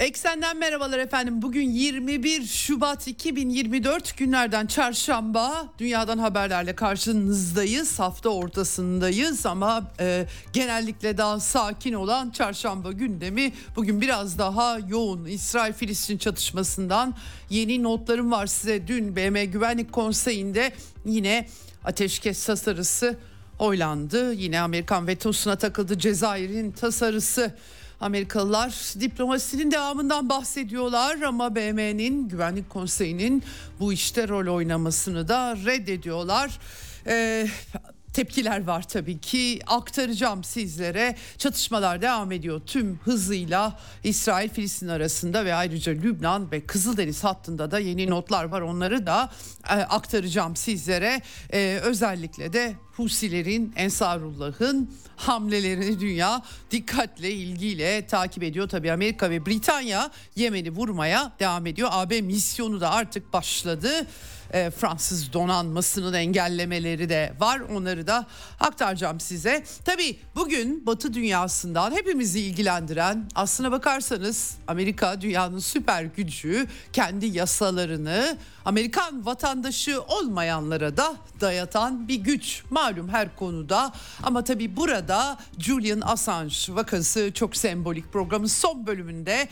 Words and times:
Eksenden 0.00 0.56
merhabalar 0.56 0.98
efendim. 0.98 1.42
Bugün 1.42 1.70
21 1.70 2.46
Şubat 2.46 3.08
2024 3.08 4.16
günlerden 4.16 4.66
çarşamba. 4.66 5.68
Dünyadan 5.78 6.18
haberlerle 6.18 6.74
karşınızdayız. 6.74 7.98
Hafta 7.98 8.28
ortasındayız 8.28 9.46
ama 9.46 9.92
e, 10.00 10.26
genellikle 10.52 11.18
daha 11.18 11.40
sakin 11.40 11.94
olan 11.94 12.30
çarşamba 12.30 12.92
gündemi 12.92 13.52
bugün 13.76 14.00
biraz 14.00 14.38
daha 14.38 14.78
yoğun. 14.88 15.24
İsrail-Filistin 15.24 16.18
çatışmasından 16.18 17.14
yeni 17.50 17.82
notlarım 17.82 18.30
var 18.30 18.46
size. 18.46 18.86
Dün 18.86 19.16
BM 19.16 19.44
Güvenlik 19.44 19.92
Konseyi'nde 19.92 20.72
yine 21.04 21.48
ateşkes 21.84 22.46
tasarısı 22.46 23.16
oylandı. 23.58 24.32
Yine 24.32 24.60
Amerikan 24.60 25.06
vetosuna 25.06 25.56
takıldı 25.56 25.98
Cezayir'in 25.98 26.72
tasarısı. 26.72 27.54
Amerikalılar 28.00 28.70
diplomasinin 29.00 29.70
devamından 29.70 30.28
bahsediyorlar 30.28 31.20
ama 31.22 31.54
BM'nin 31.54 32.28
Güvenlik 32.28 32.70
Konseyi'nin 32.70 33.42
bu 33.80 33.92
işte 33.92 34.28
rol 34.28 34.54
oynamasını 34.54 35.28
da 35.28 35.56
reddediyorlar. 35.56 36.58
Ee, 37.06 37.46
tepkiler 38.12 38.66
var 38.66 38.88
tabii 38.88 39.18
ki 39.18 39.60
aktaracağım 39.66 40.44
sizlere. 40.44 41.16
Çatışmalar 41.38 42.02
devam 42.02 42.32
ediyor 42.32 42.60
tüm 42.66 42.98
hızıyla 43.04 43.78
İsrail 44.04 44.48
Filistin 44.48 44.88
arasında 44.88 45.44
ve 45.44 45.54
ayrıca 45.54 45.92
Lübnan 45.92 46.52
ve 46.52 46.66
Kızıldeniz 46.66 47.24
hattında 47.24 47.70
da 47.70 47.78
yeni 47.78 48.10
notlar 48.10 48.44
var. 48.44 48.60
Onları 48.60 49.06
da 49.06 49.30
e, 49.70 49.72
aktaracağım 49.74 50.56
sizlere. 50.56 51.22
E, 51.52 51.80
özellikle 51.82 52.52
de 52.52 52.74
Husilerin, 52.96 53.72
Ensarullah'ın 53.76 54.90
hamlelerini 55.20 56.00
dünya 56.00 56.42
dikkatle, 56.70 57.30
ilgiyle 57.30 58.06
takip 58.06 58.42
ediyor. 58.42 58.68
Tabii 58.68 58.92
Amerika 58.92 59.30
ve 59.30 59.46
Britanya 59.46 60.10
Yemen'i 60.36 60.70
vurmaya 60.70 61.32
devam 61.40 61.66
ediyor. 61.66 61.88
AB 61.92 62.22
misyonu 62.22 62.80
da 62.80 62.90
artık 62.90 63.32
başladı 63.32 64.06
e, 64.52 64.70
Fransız 64.70 65.32
donanmasının 65.32 66.12
engellemeleri 66.12 67.08
de 67.08 67.32
var. 67.40 67.60
Onları 67.60 68.06
da 68.06 68.26
aktaracağım 68.60 69.20
size. 69.20 69.64
Tabii 69.84 70.18
bugün 70.34 70.86
Batı 70.86 71.14
dünyasından 71.14 71.92
hepimizi 71.92 72.40
ilgilendiren 72.40 73.28
aslına 73.34 73.72
bakarsanız 73.72 74.56
Amerika 74.68 75.20
dünyanın 75.20 75.58
süper 75.58 76.04
gücü 76.04 76.66
kendi 76.92 77.26
yasalarını 77.26 78.38
Amerikan 78.64 79.26
vatandaşı 79.26 80.02
olmayanlara 80.02 80.96
da 80.96 81.16
dayatan 81.40 82.08
bir 82.08 82.14
güç 82.14 82.62
malum 82.70 83.08
her 83.08 83.36
konuda 83.36 83.92
ama 84.22 84.44
tabii 84.44 84.76
burada 84.76 85.38
Julian 85.58 86.00
Assange 86.00 86.54
vakası 86.68 87.32
çok 87.34 87.56
sembolik 87.56 88.12
programın 88.12 88.46
son 88.46 88.86
bölümünde 88.86 89.48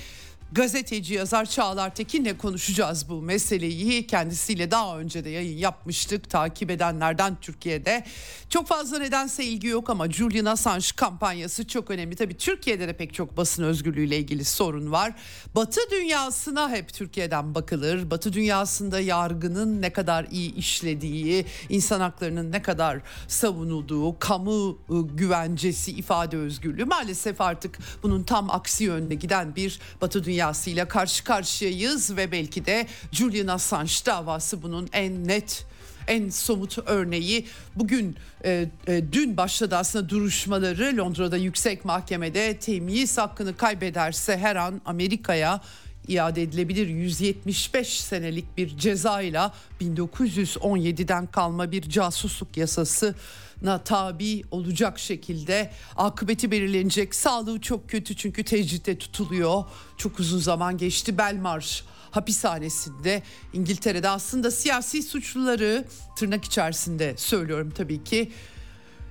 gazeteci 0.53 1.15
yazar 1.15 1.47
Çağlar 1.47 1.95
Tekin'le 1.95 2.39
konuşacağız 2.39 3.09
bu 3.09 3.23
meseleyi. 3.23 4.07
Kendisiyle 4.07 4.71
daha 4.71 4.99
önce 4.99 5.25
de 5.25 5.31
yayın 5.31 5.59
yapmıştık. 5.59 6.31
Takip 6.31 6.71
edenlerden 6.71 7.37
Türkiye'de 7.41 8.05
çok 8.51 8.67
fazla 8.67 8.99
nedense 8.99 9.45
ilgi 9.45 9.67
yok 9.67 9.91
ama 9.91 10.11
Julian 10.11 10.45
Assange 10.45 10.87
kampanyası 10.97 11.67
çok 11.67 11.91
önemli. 11.91 12.17
Tabii 12.17 12.37
Türkiye'de 12.37 12.89
de 12.89 12.93
pek 12.93 13.15
çok 13.15 13.37
basın 13.37 13.63
özgürlüğüyle 13.63 14.19
ilgili 14.19 14.45
sorun 14.45 14.93
var. 14.93 15.13
Batı 15.55 15.81
dünyasına 15.91 16.71
hep 16.71 16.93
Türkiye'den 16.93 17.55
bakılır. 17.55 18.11
Batı 18.11 18.33
dünyasında 18.33 19.01
yargının 19.01 19.83
ne 19.83 19.93
kadar 19.93 20.27
iyi 20.31 20.55
işlediği, 20.55 21.47
insan 21.69 22.01
haklarının 22.01 22.53
ne 22.53 22.63
kadar 22.63 23.01
savunulduğu, 23.29 24.19
kamu 24.19 24.79
ıı, 24.91 25.09
güvencesi, 25.15 25.93
ifade 25.93 26.37
özgürlüğü 26.37 26.85
maalesef 26.85 27.41
artık 27.41 27.79
bunun 28.03 28.23
tam 28.23 28.51
aksi 28.51 28.85
yönde 28.85 29.15
giden 29.15 29.57
bir 29.57 29.81
Batı 30.01 30.25
dünyası 30.25 30.38
dünyasıyla 30.39 30.89
karşı 30.89 31.25
karşıyayız 31.25 32.17
ve 32.17 32.33
belki 32.33 32.67
de 32.67 32.87
Julian 33.13 33.47
Assange 33.47 33.93
davası 34.07 34.63
bunun 34.63 34.89
en 34.93 35.29
net 35.29 35.67
en 36.07 36.29
somut 36.31 36.79
örneği. 36.87 37.47
Bugün 37.77 38.17
e, 38.45 38.69
e, 38.87 39.13
dün 39.13 39.37
başladı 39.37 39.77
aslında 39.77 40.09
duruşmaları. 40.09 40.97
Londra'da 40.97 41.37
yüksek 41.37 41.85
mahkemede 41.85 42.57
temyiz 42.59 43.19
hakkını 43.19 43.57
kaybederse 43.57 44.39
her 44.39 44.57
an 44.57 44.81
Amerika'ya 44.85 45.61
iade 46.09 46.43
edilebilir. 46.43 46.87
175 46.87 48.01
senelik 48.01 48.57
bir 48.57 48.79
cezayla 48.79 49.55
1917'den 49.81 51.27
kalma 51.27 51.73
bir 51.73 51.83
casusluk 51.83 52.57
yasası 52.57 53.15
na 53.63 53.85
tabi 53.85 54.43
olacak 54.51 54.99
şekilde 54.99 55.71
akıbeti 55.97 56.51
belirlenecek. 56.51 57.15
Sağlığı 57.15 57.61
çok 57.61 57.91
kötü 57.91 58.17
çünkü 58.17 58.45
tecritte 58.45 58.99
tutuluyor. 58.99 59.65
Çok 59.97 60.21
uzun 60.21 60.39
zaman 60.39 60.79
geçti. 60.79 61.19
Belmarsh 61.19 61.83
hapishanesinde 62.11 63.23
İngiltere'de 63.53 64.09
aslında 64.09 64.51
siyasi 64.51 65.03
suçluları 65.03 65.85
tırnak 66.17 66.45
içerisinde 66.45 67.15
söylüyorum 67.17 67.73
tabii 67.77 68.05
ki 68.05 68.33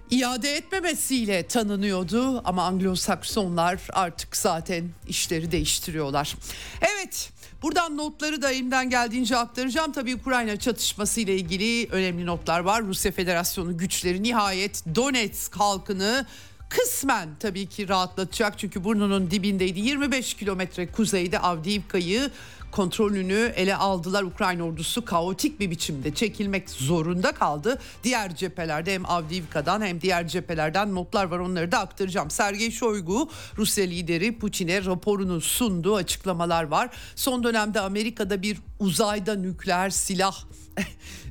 iade 0.09 0.55
etmemesiyle 0.55 1.47
tanınıyordu 1.47 2.41
ama 2.45 2.63
Anglo-Saksonlar 2.63 3.79
artık 3.93 4.37
zaten 4.37 4.89
işleri 5.07 5.51
değiştiriyorlar. 5.51 6.35
Evet 6.81 7.31
buradan 7.67 7.97
notları 7.97 8.41
da 8.41 8.51
elimden 8.51 8.89
geldiğince 8.89 9.37
aktaracağım. 9.37 9.91
Tabii 9.91 10.15
Ukrayna 10.15 10.57
çatışması 10.57 11.21
ile 11.21 11.35
ilgili 11.35 11.87
önemli 11.91 12.25
notlar 12.25 12.59
var. 12.59 12.83
Rusya 12.83 13.11
Federasyonu 13.11 13.77
güçleri 13.77 14.23
nihayet 14.23 14.83
Donetsk 14.95 15.55
halkını 15.55 16.25
kısmen 16.69 17.29
tabii 17.39 17.65
ki 17.65 17.89
rahatlatacak 17.89 18.59
çünkü 18.59 18.83
burnunun 18.83 19.31
dibindeydi 19.31 19.79
25 19.79 20.33
kilometre 20.33 20.91
kuzeyde 20.91 21.39
Avdiivka'yı 21.39 22.31
kontrolünü 22.77 23.53
ele 23.55 23.75
aldılar. 23.75 24.23
Ukrayna 24.23 24.63
ordusu 24.63 25.05
kaotik 25.05 25.59
bir 25.59 25.71
biçimde 25.71 26.13
çekilmek 26.13 26.69
zorunda 26.69 27.31
kaldı. 27.31 27.79
Diğer 28.03 28.35
cephelerde 28.35 28.93
hem 28.93 29.05
Avdiivka'dan 29.05 29.81
hem 29.81 30.01
diğer 30.01 30.27
cephelerden 30.27 30.95
notlar 30.95 31.25
var 31.25 31.39
onları 31.39 31.71
da 31.71 31.79
aktaracağım. 31.79 32.31
Sergey 32.31 32.71
Shoigu 32.71 33.29
Rusya 33.57 33.85
lideri 33.85 34.39
Putin'e 34.39 34.85
raporunu 34.85 35.41
sundu 35.41 35.95
açıklamalar 35.95 36.63
var. 36.63 36.89
Son 37.15 37.43
dönemde 37.43 37.79
Amerika'da 37.79 38.41
bir 38.41 38.57
uzayda 38.79 39.35
nükleer 39.35 39.89
silah 39.89 40.35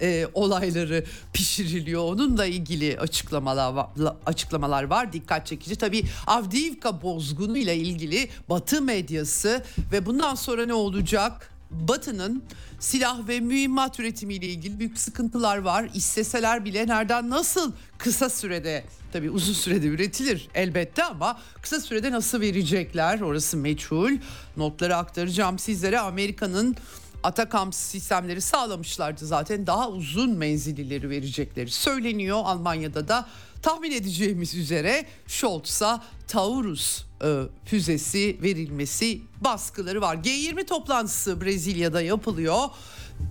e, 0.00 0.26
olayları 0.34 1.04
pişiriliyor. 1.32 2.02
Onunla 2.02 2.46
ilgili 2.46 2.98
açıklamalar 3.00 3.86
açıklamalar 4.26 4.82
var. 4.82 5.12
Dikkat 5.12 5.46
çekici. 5.46 5.76
Tabii 5.76 6.04
Avdiivka 6.26 7.02
bozgunu 7.02 7.58
ile 7.58 7.76
ilgili 7.76 8.28
Batı 8.48 8.82
medyası 8.82 9.64
ve 9.92 10.06
bundan 10.06 10.34
sonra 10.34 10.66
ne 10.66 10.74
olacak? 10.74 11.52
Batı'nın 11.70 12.42
silah 12.80 13.28
ve 13.28 13.40
mühimmat 13.40 14.00
üretimiyle 14.00 14.46
ilgili 14.46 14.78
büyük 14.78 14.98
sıkıntılar 14.98 15.58
var. 15.58 15.90
İsteseler 15.94 16.64
bile 16.64 16.86
nereden 16.86 17.30
nasıl 17.30 17.72
kısa 17.98 18.30
sürede 18.30 18.84
tabii 19.12 19.30
uzun 19.30 19.52
sürede 19.52 19.86
üretilir 19.86 20.48
elbette 20.54 21.04
ama 21.04 21.40
kısa 21.62 21.80
sürede 21.80 22.10
nasıl 22.10 22.40
verecekler 22.40 23.20
orası 23.20 23.56
meçhul. 23.56 24.12
Notları 24.56 24.96
aktaracağım 24.96 25.58
sizlere. 25.58 26.00
Amerika'nın 26.00 26.76
Atakam 27.22 27.72
sistemleri 27.72 28.40
sağlamışlardı 28.40 29.26
zaten 29.26 29.66
daha 29.66 29.88
uzun 29.90 30.30
menzillileri 30.30 31.10
verecekleri 31.10 31.70
söyleniyor. 31.70 32.40
Almanya'da 32.44 33.08
da 33.08 33.28
tahmin 33.62 33.90
edeceğimiz 33.90 34.54
üzere 34.54 35.06
Scholz'a 35.26 36.04
Taurus 36.28 37.04
e, 37.24 37.42
füzesi 37.64 38.38
verilmesi 38.42 39.20
baskıları 39.40 40.00
var. 40.00 40.16
G20 40.16 40.66
toplantısı 40.66 41.40
Brezilya'da 41.40 42.02
yapılıyor. 42.02 42.58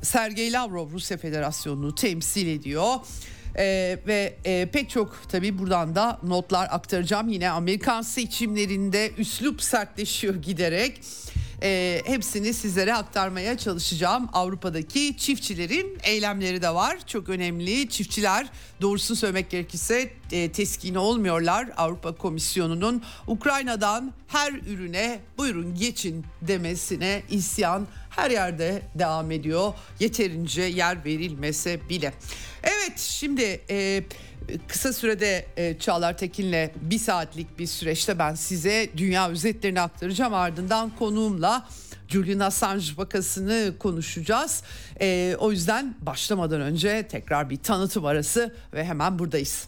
Sergey 0.03 0.51
Lavrov 0.51 0.91
Rusya 0.91 1.17
Federasyonu'nu 1.17 1.95
temsil 1.95 2.47
ediyor. 2.47 2.95
Ee, 3.57 3.99
ve 4.07 4.35
e, 4.45 4.65
pek 4.65 4.89
çok 4.89 5.19
tabii 5.29 5.59
buradan 5.59 5.95
da 5.95 6.19
notlar 6.23 6.67
aktaracağım. 6.71 7.29
Yine 7.29 7.49
Amerikan 7.49 8.01
seçimlerinde 8.01 9.11
üslup 9.17 9.61
sertleşiyor 9.61 10.35
giderek. 10.35 11.01
E, 11.63 12.01
hepsini 12.05 12.53
sizlere 12.53 12.93
aktarmaya 12.93 13.57
çalışacağım. 13.57 14.29
Avrupa'daki 14.33 15.17
çiftçilerin 15.17 15.97
eylemleri 16.03 16.61
de 16.61 16.73
var. 16.73 16.97
Çok 17.07 17.29
önemli. 17.29 17.89
Çiftçiler 17.89 18.47
doğrusunu 18.81 19.17
söylemek 19.17 19.49
gerekirse 19.49 20.13
e, 20.31 20.51
teskini 20.51 20.99
olmuyorlar. 20.99 21.69
Avrupa 21.77 22.15
Komisyonu'nun 22.15 23.03
Ukrayna'dan 23.27 24.13
her 24.27 24.51
ürüne 24.51 25.19
buyurun 25.37 25.75
geçin 25.75 26.25
demesine 26.41 27.23
isyan 27.29 27.87
her 28.09 28.31
yerde 28.31 28.81
devam 28.95 29.31
ediyor. 29.31 29.73
Yeterince 29.99 30.61
yer 30.61 31.05
verilmese 31.05 31.89
bile. 31.89 32.13
Evet 32.63 32.99
şimdi 32.99 33.61
e, 33.69 34.03
kısa 34.67 34.93
sürede 34.93 35.45
e, 35.57 35.79
Çağlar 35.79 36.17
Tekin'le 36.17 36.69
bir 36.81 36.99
saatlik 36.99 37.59
bir 37.59 37.67
süreçte 37.67 38.19
ben 38.19 38.35
size 38.35 38.89
dünya 38.97 39.29
özetlerini 39.29 39.81
aktaracağım. 39.81 40.33
Ardından 40.33 40.91
konuğumla 40.99 41.67
Julian 42.07 42.39
Assange 42.39 42.85
vakasını 42.97 43.73
konuşacağız. 43.79 44.63
E, 45.01 45.35
o 45.39 45.51
yüzden 45.51 45.95
başlamadan 46.01 46.61
önce 46.61 47.07
tekrar 47.07 47.49
bir 47.49 47.57
tanıtım 47.57 48.05
arası 48.05 48.55
ve 48.73 48.85
hemen 48.85 49.19
buradayız. 49.19 49.67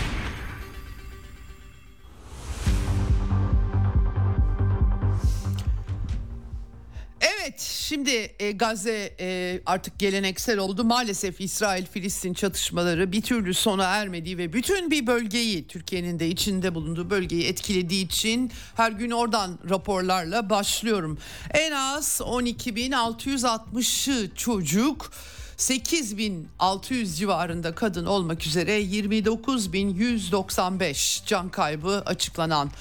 Şimdi 7.91 8.31
e, 8.39 8.51
Gazze 8.51 9.15
e, 9.19 9.59
artık 9.65 9.99
geleneksel 9.99 10.59
oldu. 10.59 10.83
Maalesef 10.83 11.41
İsrail-Filistin 11.41 12.33
çatışmaları 12.33 13.11
bir 13.11 13.21
türlü 13.21 13.53
sona 13.53 13.83
ermediği 13.83 14.37
ve 14.37 14.53
bütün 14.53 14.91
bir 14.91 15.07
bölgeyi 15.07 15.67
Türkiye'nin 15.67 16.19
de 16.19 16.27
içinde 16.27 16.75
bulunduğu 16.75 17.09
bölgeyi 17.09 17.43
etkilediği 17.43 18.05
için 18.05 18.51
her 18.75 18.91
gün 18.91 19.11
oradan 19.11 19.59
raporlarla 19.69 20.49
başlıyorum. 20.49 21.17
En 21.53 21.71
az 21.71 22.21
12.660 22.23 24.35
çocuk 24.35 25.11
8600 25.57 27.17
civarında 27.17 27.75
kadın 27.75 28.05
olmak 28.05 28.45
üzere 28.45 28.81
29195 28.81 31.23
can 31.25 31.49
kaybı 31.49 32.03
açıklanan 32.05 32.71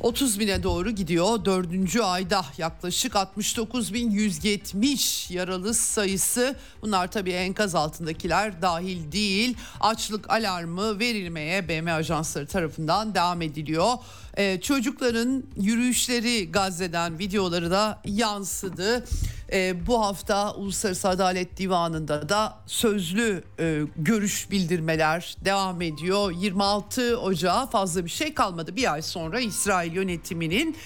30 0.00 0.40
bine 0.40 0.62
doğru 0.62 0.90
gidiyor. 0.90 1.44
Dördüncü 1.44 2.00
ayda 2.00 2.44
yaklaşık 2.58 3.12
69.170 3.12 5.32
yaralı 5.32 5.74
sayısı. 5.74 6.56
Bunlar 6.82 7.10
tabii 7.10 7.30
enkaz 7.30 7.74
altındakiler 7.74 8.62
dahil 8.62 9.12
değil. 9.12 9.56
Açlık 9.80 10.30
alarmı 10.30 10.98
verilmeye 10.98 11.68
BM 11.68 11.92
ajansları 11.92 12.46
tarafından 12.46 13.14
devam 13.14 13.42
ediliyor. 13.42 13.92
Ee, 14.36 14.60
çocukların 14.60 15.44
yürüyüşleri 15.56 16.52
Gazze'den 16.52 17.18
videoları 17.18 17.70
da 17.70 18.02
yansıdı. 18.04 19.04
Ee, 19.52 19.86
bu 19.86 20.04
hafta 20.04 20.54
Uluslararası 20.54 21.08
Adalet 21.08 21.56
Divanı'nda 21.56 22.28
da 22.28 22.58
sözlü 22.66 23.44
e, 23.60 23.82
görüş 23.96 24.50
bildirmeler 24.50 25.36
devam 25.44 25.82
ediyor. 25.82 26.32
26 26.36 27.16
Ocağı 27.16 27.70
fazla 27.70 28.04
bir 28.04 28.10
şey 28.10 28.34
kalmadı. 28.34 28.76
Bir 28.76 28.92
ay 28.92 29.02
sonra 29.02 29.40
İsrail 29.40 29.92
yönetiminin 29.92 30.76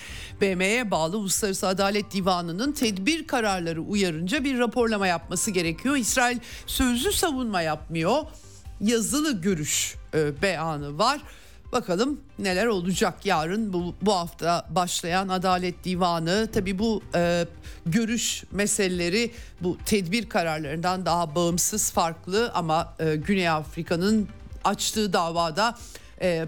BM'ye 0.40 0.90
bağlı 0.90 1.18
Uluslararası 1.18 1.68
Adalet 1.68 2.12
Divanı'nın 2.12 2.72
tedbir 2.72 3.26
kararları 3.26 3.82
uyarınca 3.82 4.44
bir 4.44 4.58
raporlama 4.58 5.06
yapması 5.06 5.50
gerekiyor. 5.50 5.96
İsrail 5.96 6.38
sözlü 6.66 7.12
savunma 7.12 7.62
yapmıyor. 7.62 8.22
Yazılı 8.80 9.42
görüş 9.42 9.94
e, 10.14 10.42
beyanı 10.42 10.98
var. 10.98 11.20
Bakalım 11.74 12.20
neler 12.38 12.66
olacak. 12.66 13.26
Yarın 13.26 13.72
bu, 13.72 13.94
bu 14.02 14.14
hafta 14.14 14.66
başlayan 14.70 15.28
Adalet 15.28 15.84
Divanı. 15.84 16.48
Tabi 16.52 16.78
bu 16.78 17.02
e, 17.14 17.46
görüş 17.86 18.44
meseleleri 18.50 19.30
bu 19.60 19.78
tedbir 19.86 20.28
kararlarından 20.28 21.06
daha 21.06 21.34
bağımsız 21.34 21.90
farklı 21.90 22.50
ama 22.54 22.94
e, 22.98 23.16
Güney 23.16 23.48
Afrika'nın 23.48 24.28
açtığı 24.64 25.12
davada 25.12 25.78
e, 26.20 26.46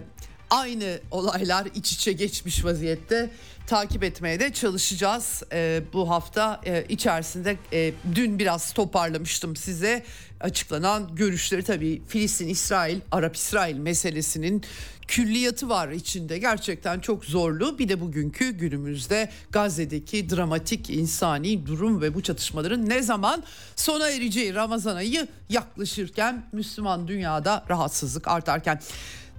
aynı 0.49 0.99
olaylar 1.11 1.67
iç 1.75 1.91
içe 1.91 2.13
geçmiş 2.13 2.65
vaziyette. 2.65 3.29
Takip 3.67 4.03
etmeye 4.03 4.39
de 4.39 4.53
çalışacağız 4.53 5.43
e, 5.51 5.81
bu 5.93 6.09
hafta 6.09 6.61
e, 6.65 6.85
içerisinde 6.89 7.57
e, 7.73 7.93
dün 8.15 8.39
biraz 8.39 8.73
toparlamıştım 8.73 9.55
size. 9.55 10.03
Açıklanan 10.39 11.15
görüşleri 11.15 11.63
tabii 11.63 12.01
Filistin 12.07 12.47
İsrail 12.47 12.99
Arap 13.11 13.35
İsrail 13.35 13.75
meselesinin 13.75 14.63
külliyatı 15.07 15.69
var 15.69 15.89
içinde. 15.89 16.37
Gerçekten 16.37 16.99
çok 16.99 17.25
zorlu. 17.25 17.79
Bir 17.79 17.89
de 17.89 18.01
bugünkü 18.01 18.51
günümüzde 18.51 19.29
Gazze'deki 19.51 20.29
dramatik 20.29 20.89
insani 20.89 21.65
durum 21.65 22.01
ve 22.01 22.13
bu 22.13 22.23
çatışmaların 22.23 22.89
ne 22.89 23.01
zaman 23.01 23.43
sona 23.75 24.09
ereceği 24.09 24.55
Ramazan 24.55 24.95
ayı 24.95 25.27
yaklaşırken 25.49 26.45
Müslüman 26.51 27.07
dünyada 27.07 27.65
rahatsızlık 27.69 28.27
artarken 28.27 28.81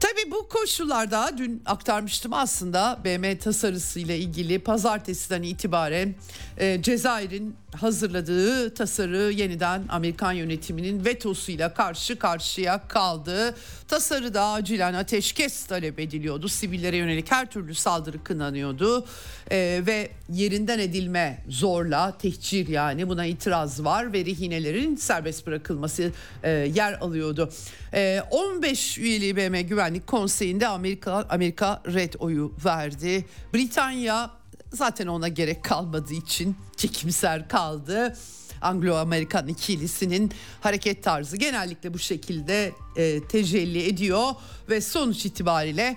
Tabii 0.00 0.30
bu 0.30 0.48
koşullarda 0.48 1.30
dün 1.38 1.62
aktarmıştım 1.66 2.32
aslında 2.32 2.98
BM 3.04 3.38
tasarısı 3.38 4.00
ile 4.00 4.18
ilgili 4.18 4.58
pazartesiden 4.58 5.42
itibaren 5.42 6.14
e, 6.58 6.82
Cezayir'in 6.82 7.56
hazırladığı 7.76 8.74
tasarı 8.74 9.32
yeniden 9.32 9.84
Amerikan 9.88 10.32
yönetiminin 10.32 11.04
vetosuyla 11.04 11.74
karşı 11.74 12.18
karşıya 12.18 12.88
kaldı. 12.88 13.54
Tasarıda 13.88 14.44
acilen 14.44 14.94
ateşkes 14.94 15.66
talep 15.66 15.98
ediliyordu. 16.00 16.48
Sivillere 16.48 16.96
yönelik 16.96 17.32
her 17.32 17.50
türlü 17.50 17.74
saldırı 17.74 18.24
kınanıyordu. 18.24 19.06
E, 19.50 19.82
ve 19.86 20.10
yerinden 20.32 20.78
edilme 20.78 21.44
zorla 21.48 22.18
tehcir 22.18 22.68
yani 22.68 23.08
buna 23.08 23.26
itiraz 23.26 23.84
var 23.84 24.12
ve 24.12 24.24
rehinelerin 24.24 24.96
serbest 24.96 25.46
bırakılması 25.46 26.12
e, 26.42 26.50
yer 26.50 26.92
alıyordu. 26.92 27.52
E, 27.94 28.22
15 28.30 28.98
üyeli 28.98 29.36
BM 29.36 29.62
Güvenlik 29.88 30.06
Konseyi'nde 30.06 30.68
Amerika 30.68 31.26
Amerika 31.28 31.82
red 31.86 32.14
oyu 32.18 32.52
verdi. 32.64 33.24
Britanya 33.54 34.30
zaten 34.72 35.06
ona 35.06 35.28
gerek 35.28 35.64
kalmadığı 35.64 36.14
için 36.14 36.56
çekimser 36.76 37.48
kaldı. 37.48 38.16
Anglo-Amerikan 38.60 39.48
ikilisinin 39.48 40.32
hareket 40.60 41.04
tarzı 41.04 41.36
genellikle 41.36 41.94
bu 41.94 41.98
şekilde 41.98 42.72
e, 42.96 43.24
tecelli 43.28 43.88
ediyor 43.88 44.34
ve 44.70 44.80
sonuç 44.80 45.26
itibariyle 45.26 45.96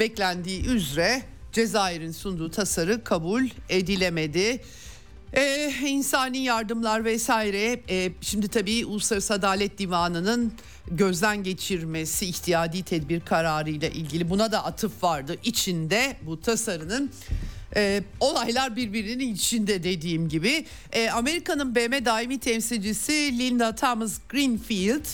beklendiği 0.00 0.66
üzere 0.66 1.22
Cezayir'in 1.52 2.12
sunduğu 2.12 2.50
tasarı 2.50 3.04
kabul 3.04 3.44
edilemedi. 3.68 4.62
Ee, 5.36 5.72
insani 5.86 6.38
yardımlar 6.38 7.04
vesaire 7.04 7.80
e, 7.88 8.12
şimdi 8.20 8.48
tabii 8.48 8.86
Uluslararası 8.86 9.34
Adalet 9.34 9.78
Divanı'nın 9.78 10.52
gözden 10.90 11.42
geçirmesi 11.42 12.26
ihtiyadi 12.26 12.82
tedbir 12.82 13.20
kararı 13.20 13.70
ile 13.70 13.90
ilgili 13.90 14.30
buna 14.30 14.52
da 14.52 14.64
atıf 14.64 15.02
vardı. 15.02 15.36
İçinde 15.44 16.16
bu 16.22 16.40
tasarının 16.40 17.10
e, 17.76 18.02
olaylar 18.20 18.76
birbirinin 18.76 19.34
içinde 19.34 19.82
dediğim 19.82 20.28
gibi. 20.28 20.66
E, 20.92 21.10
Amerika'nın 21.10 21.74
BM 21.74 22.04
daimi 22.04 22.38
temsilcisi 22.38 23.38
Linda 23.38 23.74
Thomas 23.74 24.18
Greenfield 24.28 25.04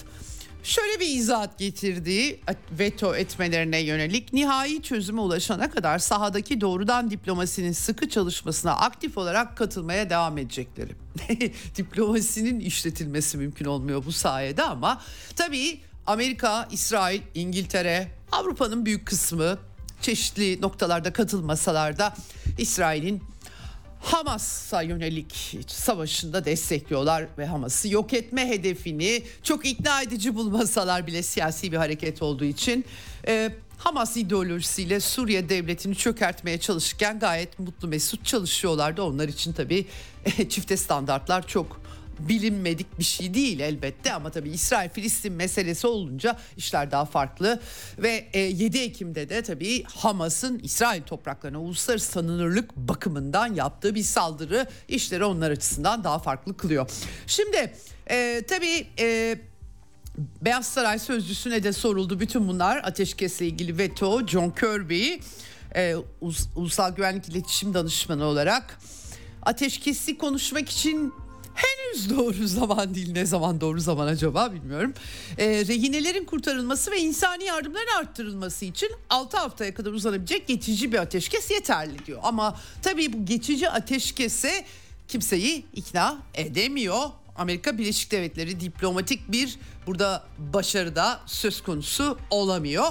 şöyle 0.63 1.01
bir 1.01 1.07
izahat 1.07 1.59
getirdiği 1.59 2.41
veto 2.79 3.15
etmelerine 3.15 3.79
yönelik 3.79 4.33
nihai 4.33 4.83
çözüme 4.83 5.21
ulaşana 5.21 5.71
kadar 5.71 5.99
sahadaki 5.99 6.61
doğrudan 6.61 7.11
diplomasinin 7.11 7.73
sıkı 7.73 8.09
çalışmasına 8.09 8.73
aktif 8.73 9.19
olarak 9.19 9.57
katılmaya 9.57 10.11
devam 10.11 10.39
edecekleri. 10.39 10.93
Diplomasinin 11.77 12.61
işletilmesi 12.61 13.39
mümkün 13.39 13.65
olmuyor 13.65 14.05
bu 14.05 14.13
sayede 14.13 14.63
ama 14.63 15.01
tabii 15.37 15.81
Amerika, 16.07 16.69
İsrail, 16.71 17.21
İngiltere, 17.35 18.09
Avrupa'nın 18.33 18.87
büyük 18.87 19.07
kısmı 19.07 19.59
çeşitli 20.01 20.61
noktalarda 20.61 21.13
katılmasalar 21.13 21.99
da 21.99 22.15
İsrail'in 22.59 23.23
Hamas'a 24.03 24.83
yönelik 24.83 25.57
savaşında 25.67 26.45
destekliyorlar 26.45 27.27
ve 27.39 27.47
Hamas'ı 27.47 27.89
yok 27.89 28.13
etme 28.13 28.49
hedefini 28.49 29.23
çok 29.43 29.67
ikna 29.67 30.03
edici 30.03 30.35
bulmasalar 30.35 31.07
bile 31.07 31.23
siyasi 31.23 31.73
bir 31.73 31.77
hareket 31.77 32.23
olduğu 32.23 32.45
için 32.45 32.85
e, 33.27 33.51
Hamas 33.79 34.17
ideolojisiyle 34.17 35.01
Suriye 35.01 35.49
devletini 35.49 35.95
çökertmeye 35.95 36.59
çalışırken 36.59 37.19
gayet 37.19 37.59
mutlu 37.59 37.89
mesut 37.89 38.25
çalışıyorlardı. 38.25 39.03
Onlar 39.03 39.29
için 39.29 39.53
tabii 39.53 39.87
e, 40.25 40.49
çifte 40.49 40.77
standartlar 40.77 41.47
çok 41.47 41.82
bilinmedik 42.19 42.99
bir 42.99 43.05
şey 43.05 43.35
değil 43.35 43.61
elbette 43.61 44.13
ama 44.13 44.31
tabii 44.31 44.51
İsrail-Filistin 44.51 45.33
meselesi 45.33 45.87
olunca 45.87 46.39
işler 46.57 46.91
daha 46.91 47.05
farklı 47.05 47.61
ve 47.99 48.29
7 48.35 48.79
e, 48.79 48.83
Ekim'de 48.83 49.29
de 49.29 49.43
tabii 49.43 49.85
Hamas'ın 49.85 50.59
İsrail 50.59 51.03
topraklarına 51.03 51.61
uluslararası 51.61 52.13
tanınırlık 52.13 52.77
bakımından 52.77 53.55
yaptığı 53.55 53.95
bir 53.95 54.03
saldırı 54.03 54.67
işleri 54.89 55.25
onlar 55.25 55.51
açısından 55.51 56.05
daha 56.05 56.19
farklı 56.19 56.57
kılıyor. 56.57 56.91
Şimdi 57.27 57.73
e, 58.11 58.43
tabii 58.49 58.87
e, 58.99 59.39
Beyaz 60.43 60.67
Saray 60.67 60.99
sözcüsüne 60.99 61.63
de 61.63 61.73
soruldu 61.73 62.21
bütün 62.21 62.49
bunlar 62.49 62.77
ateşkesle 62.85 63.47
ilgili 63.47 63.79
veto 63.79 64.27
John 64.27 64.51
Kirby 64.51 65.15
e, 65.75 65.95
Ulusal 66.57 66.95
Güvenlik 66.95 67.29
İletişim 67.29 67.75
Danışmanı 67.75 68.25
olarak 68.25 68.79
ateşkesi 69.43 70.19
konuşmak 70.19 70.69
için 70.69 71.15
henüz 71.55 72.11
doğru 72.11 72.47
zaman 72.47 72.95
değil. 72.95 73.13
Ne 73.13 73.27
zaman 73.27 73.61
doğru 73.61 73.81
zaman 73.81 74.07
acaba 74.07 74.53
bilmiyorum. 74.53 74.95
E, 75.39 75.67
rehinelerin 75.67 76.25
kurtarılması 76.25 76.91
ve 76.91 76.99
insani 76.99 77.45
yardımların 77.45 78.01
arttırılması 78.01 78.65
için 78.65 78.91
6 79.11 79.37
haftaya 79.37 79.75
kadar 79.75 79.93
uzanabilecek 79.93 80.49
geçici 80.49 80.93
bir 80.93 80.99
ateşkes 80.99 81.51
yeterli 81.51 82.07
diyor. 82.07 82.21
Ama 82.23 82.57
tabii 82.83 83.13
bu 83.13 83.27
geçici 83.27 83.71
ateşkese 83.71 84.65
kimseyi 85.09 85.65
ikna 85.75 86.19
edemiyor. 86.35 86.99
Amerika 87.37 87.79
Birleşik 87.79 88.11
Devletleri 88.11 88.61
diplomatik 88.61 89.33
bir 89.33 89.59
burada 89.87 90.25
başarıda 90.39 91.21
söz 91.27 91.63
konusu 91.63 92.19
olamıyor. 92.31 92.87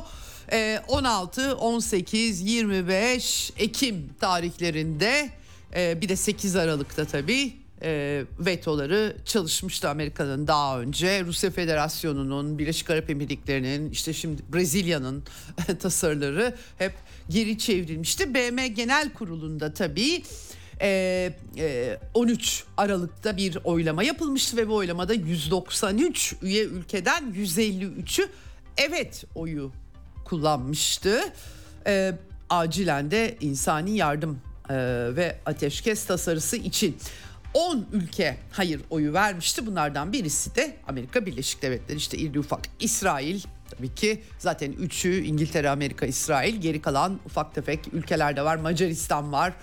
16, 0.88 1.56
18, 1.56 2.41
25 2.41 3.51
Ekim 3.58 4.10
tarihlerinde 4.20 5.30
e, 5.75 6.01
bir 6.01 6.10
de 6.10 6.15
8 6.15 6.56
Aralık'ta 6.56 7.06
tabii 7.06 7.61
e, 7.83 8.23
vetoları 8.39 9.15
çalışmıştı 9.25 9.89
Amerika'nın 9.89 10.47
daha 10.47 10.79
önce. 10.79 11.23
Rusya 11.25 11.51
Federasyonu'nun, 11.51 12.59
Birleşik 12.59 12.89
Arap 12.89 13.09
Emirlikleri'nin, 13.09 13.91
işte 13.91 14.13
şimdi 14.13 14.41
Brezilya'nın 14.53 15.23
tasarıları 15.79 16.55
hep 16.77 16.93
geri 17.29 17.57
çevrilmişti. 17.57 18.33
BM 18.33 18.67
Genel 18.67 19.13
Kurulu'nda 19.13 19.73
tabii 19.73 20.23
13 22.13 22.63
Aralık'ta 22.77 23.38
bir 23.38 23.57
oylama 23.63 24.03
yapılmıştı 24.03 24.57
ve 24.57 24.67
bu 24.67 24.75
oylamada 24.75 25.13
193 25.13 26.35
üye 26.41 26.63
ülkeden 26.63 27.23
153'ü 27.23 28.27
evet 28.77 29.23
oyu 29.35 29.71
kullanmıştı. 30.25 31.21
acilen 32.50 33.11
de 33.11 33.38
insani 33.41 33.97
yardım 33.97 34.39
ve 35.15 35.38
ateşkes 35.45 36.05
tasarısı 36.05 36.57
için 36.57 36.97
10 37.53 37.86
ülke 37.91 38.38
hayır 38.51 38.81
oyu 38.89 39.13
vermişti. 39.13 39.65
Bunlardan 39.65 40.13
birisi 40.13 40.55
de 40.55 40.75
Amerika 40.88 41.25
Birleşik 41.25 41.62
Devletleri 41.62 41.98
işte 41.98 42.17
iri 42.17 42.39
ufak 42.39 42.62
İsrail 42.79 43.41
tabii 43.72 43.96
ki 43.96 44.22
zaten 44.39 44.72
üçü 44.72 45.24
İngiltere, 45.24 45.70
Amerika, 45.70 46.05
İsrail 46.05 46.55
geri 46.55 46.81
kalan 46.81 47.20
ufak 47.25 47.55
tefek 47.55 47.79
ülkeler 47.93 48.36
de 48.36 48.41
var. 48.41 48.55
Macaristan 48.55 49.31
var 49.31 49.53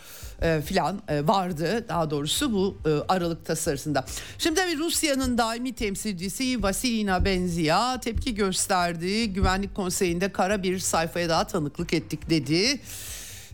e, 0.43 0.63
filan 0.65 1.03
e, 1.09 1.27
vardı 1.27 1.85
daha 1.89 2.11
doğrusu 2.11 2.53
bu 2.53 2.79
e, 2.87 2.91
Aralık 3.09 3.47
tasarısında. 3.47 4.05
Şimdi 4.39 4.61
tabii 4.61 4.79
Rusya'nın 4.79 5.39
daimi 5.39 5.73
temsilcisi 5.73 6.63
Vasilina 6.63 7.25
Benzia 7.25 8.01
tepki 8.01 8.35
gösterdi. 8.35 9.33
Güvenlik 9.33 9.75
Konseyi'nde 9.75 10.33
kara 10.33 10.63
bir 10.63 10.79
sayfaya 10.79 11.29
daha 11.29 11.47
tanıklık 11.47 11.95
ettik 11.95 12.31
dedi. 12.31 12.81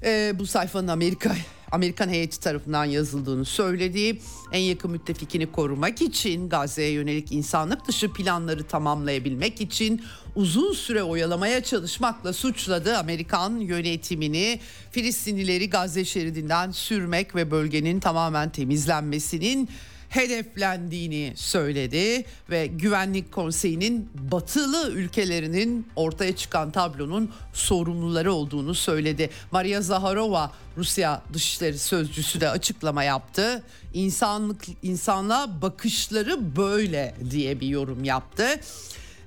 E, 0.04 0.32
bu 0.38 0.46
sayfanın 0.46 0.88
Amerika 0.88 1.34
Amerikan 1.74 2.08
heyeti 2.08 2.40
tarafından 2.40 2.84
yazıldığını 2.84 3.44
söyledi. 3.44 4.18
En 4.52 4.60
yakın 4.60 4.90
müttefikini 4.90 5.52
korumak 5.52 6.02
için 6.02 6.48
Gazze'ye 6.48 6.90
yönelik 6.90 7.32
insanlık 7.32 7.88
dışı 7.88 8.12
planları 8.12 8.64
tamamlayabilmek 8.64 9.60
için 9.60 10.02
uzun 10.34 10.72
süre 10.72 11.02
oyalamaya 11.02 11.62
çalışmakla 11.62 12.32
suçladı 12.32 12.98
Amerikan 12.98 13.56
yönetimini. 13.56 14.60
Filistinlileri 14.90 15.70
Gazze 15.70 16.04
şeridinden 16.04 16.70
sürmek 16.70 17.34
ve 17.34 17.50
bölgenin 17.50 18.00
tamamen 18.00 18.50
temizlenmesinin 18.50 19.68
hedeflendiğini 20.14 21.32
söyledi 21.36 22.24
ve 22.50 22.66
Güvenlik 22.66 23.32
Konseyi'nin 23.32 24.10
batılı 24.14 24.90
ülkelerinin 24.90 25.88
ortaya 25.96 26.36
çıkan 26.36 26.70
tablonun 26.70 27.30
sorumluları 27.52 28.32
olduğunu 28.32 28.74
söyledi. 28.74 29.30
Maria 29.50 29.80
Zaharova 29.80 30.52
Rusya 30.76 31.22
Dışişleri 31.32 31.78
Sözcüsü 31.78 32.40
de 32.40 32.48
açıklama 32.48 33.04
yaptı. 33.04 33.62
İnsanlık 33.94 34.64
insanlığa 34.82 35.62
bakışları 35.62 36.56
böyle 36.56 37.14
diye 37.30 37.60
bir 37.60 37.68
yorum 37.68 38.04
yaptı 38.04 38.60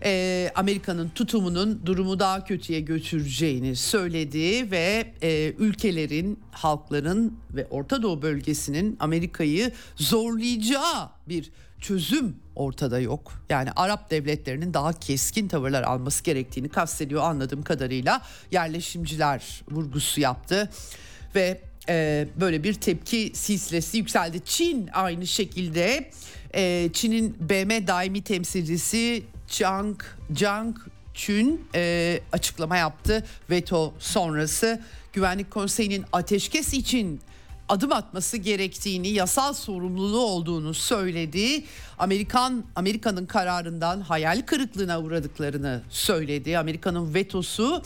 e, 0.04 0.52
Amerika'nın 0.56 1.10
tutumunun 1.10 1.82
durumu 1.86 2.20
daha 2.20 2.44
kötüye 2.44 2.80
götüreceğini 2.80 3.76
söyledi 3.76 4.72
ve 4.72 5.14
e, 5.22 5.54
ülkelerin, 5.58 6.40
halkların 6.52 7.40
ve 7.54 7.66
Orta 7.70 8.02
Doğu 8.02 8.22
bölgesinin 8.22 8.98
Amerika'yı 9.00 9.72
zorlayacağı 9.96 11.10
bir 11.30 11.52
çözüm 11.82 12.36
ortada 12.56 13.00
yok. 13.00 13.34
Yani 13.50 13.72
Arap 13.76 14.12
devletlerinin 14.12 14.74
daha 14.74 14.94
keskin 14.94 15.48
tavırlar 15.48 15.84
alması 15.84 16.24
gerektiğini 16.24 16.70
kastediyor 16.70 17.24
anladığım 17.24 17.64
kadarıyla. 17.64 18.22
Yerleşimciler 18.52 19.62
vurgusu 19.72 20.22
yaptı 20.22 20.70
ve 21.36 21.62
e, 21.90 22.28
böyle 22.40 22.64
bir 22.64 22.74
tepki 22.74 23.32
silsilesi 23.34 23.98
yükseldi. 23.98 24.42
Çin 24.46 24.90
aynı 24.94 25.28
şekilde 25.28 26.12
e, 26.56 26.90
Çin'in 26.94 27.36
BM 27.40 27.88
daimi 27.88 28.22
temsilcisi 28.22 29.24
Zhang, 29.48 30.04
Zhang 30.36 30.78
Chun 31.14 31.62
e, 31.76 32.22
açıklama 32.32 32.78
yaptı. 32.78 33.26
Veto 33.50 33.94
sonrası 34.00 34.82
Güvenlik 35.14 35.52
Konseyi'nin 35.52 36.06
ateşkes 36.14 36.74
için 36.74 37.22
adım 37.70 37.92
atması 37.92 38.38
gerektiğini, 38.38 39.08
yasal 39.08 39.54
sorumluluğu 39.54 40.26
olduğunu 40.26 40.74
söyledi. 40.74 41.64
Amerikan 42.00 42.64
Amerika'nın 42.76 43.26
kararından 43.26 44.02
hayal 44.02 44.42
kırıklığına 44.46 45.02
uğradıklarını 45.02 45.82
söyledi. 45.90 46.58
Amerika'nın 46.58 47.14
vetosu 47.14 47.82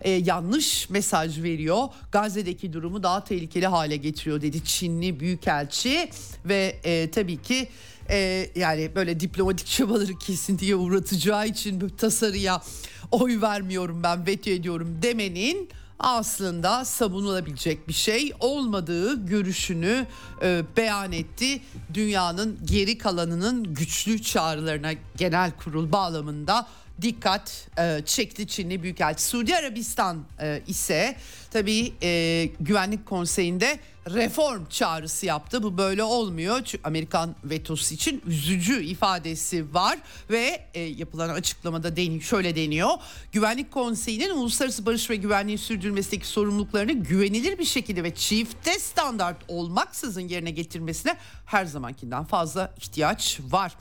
e, 0.00 0.10
yanlış 0.10 0.90
mesaj 0.90 1.42
veriyor. 1.42 1.88
Gazze'deki 2.12 2.72
durumu 2.72 3.02
daha 3.02 3.24
tehlikeli 3.24 3.66
hale 3.66 3.96
getiriyor 3.96 4.42
dedi 4.42 4.64
Çinli 4.64 5.20
büyükelçi 5.20 6.10
ve 6.44 6.80
e, 6.84 7.10
tabii 7.10 7.42
ki 7.42 7.68
e, 8.10 8.50
yani 8.56 8.90
böyle 8.94 9.20
diplomatik 9.20 9.66
çabaları 9.76 10.18
kesintiye 10.18 10.76
uğratacağı 10.76 11.46
için 11.46 11.80
bu 11.80 11.96
tasarıya 11.96 12.62
oy 13.10 13.40
vermiyorum 13.40 14.02
ben 14.02 14.26
veto 14.26 14.50
ediyorum 14.50 14.98
demenin 15.02 15.68
aslında 15.98 16.84
savunulabilecek 16.84 17.88
bir 17.88 17.92
şey 17.92 18.32
olmadığı 18.40 19.26
görüşünü 19.26 20.06
e, 20.42 20.62
beyan 20.76 21.12
etti. 21.12 21.60
Dünyanın 21.94 22.58
geri 22.64 22.98
kalanının 22.98 23.74
güçlü 23.74 24.22
çağrılarına 24.22 24.92
genel 25.16 25.50
kurul 25.50 25.92
bağlamında 25.92 26.66
dikkat 27.02 27.68
e, 27.78 28.02
çekti 28.04 28.46
Çinli 28.46 28.82
Büyükelçi. 28.82 29.22
Suudi 29.22 29.56
Arabistan 29.56 30.24
e, 30.40 30.62
ise 30.66 31.16
tabii 31.50 31.92
e, 32.02 32.44
Güvenlik 32.60 33.06
Konseyi'nde 33.06 33.78
reform 34.14 34.66
çağrısı 34.66 35.26
yaptı. 35.26 35.62
Bu 35.62 35.78
böyle 35.78 36.02
olmuyor. 36.02 36.60
Çünkü 36.64 36.84
Amerikan 36.84 37.36
vetosu 37.44 37.94
için 37.94 38.22
üzücü 38.26 38.84
ifadesi 38.84 39.74
var 39.74 39.98
ve 40.30 40.66
e, 40.74 40.80
yapılan 40.80 41.28
açıklamada 41.28 41.96
deniyor, 41.96 42.22
şöyle 42.22 42.56
deniyor. 42.56 42.90
Güvenlik 43.32 43.70
Konseyi'nin 43.70 44.30
uluslararası 44.30 44.86
barış 44.86 45.10
ve 45.10 45.16
güvenliğin 45.16 45.58
sürdürülmesindeki 45.58 46.26
sorumluluklarını 46.26 46.92
güvenilir 46.92 47.58
bir 47.58 47.64
şekilde 47.64 48.02
ve 48.04 48.14
çifte 48.14 48.78
standart 48.78 49.36
olmaksızın 49.48 50.28
yerine 50.28 50.50
getirmesine 50.50 51.16
her 51.46 51.64
zamankinden 51.64 52.24
fazla 52.24 52.74
ihtiyaç 52.78 53.40
var. 53.50 53.72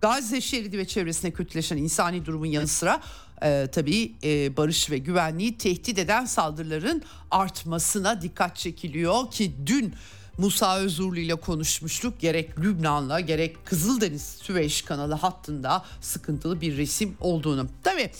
Gazze 0.00 0.40
şeridi 0.40 0.78
ve 0.78 0.84
çevresine 0.84 1.30
kötüleşen 1.30 1.76
insani 1.76 2.26
durumun 2.26 2.46
yanı 2.46 2.68
sıra 2.68 3.00
e, 3.42 3.68
tabii 3.72 4.12
e, 4.24 4.56
barış 4.56 4.90
ve 4.90 4.98
güvenliği 4.98 5.58
tehdit 5.58 5.98
eden 5.98 6.24
saldırıların 6.24 7.02
artmasına 7.30 8.22
dikkat 8.22 8.56
çekiliyor 8.56 9.30
ki 9.30 9.52
dün 9.66 9.94
Musa 10.38 10.78
Özurlu 10.78 11.18
ile 11.18 11.34
konuşmuştuk. 11.34 12.20
Gerek 12.20 12.58
Lübnan'la 12.58 13.20
gerek 13.20 13.66
Kızıldeniz 13.66 14.22
Süveyş 14.22 14.82
kanalı 14.82 15.14
hattında 15.14 15.84
sıkıntılı 16.00 16.60
bir 16.60 16.76
resim 16.76 17.16
olduğunu. 17.20 17.68
Tabii 17.84 18.10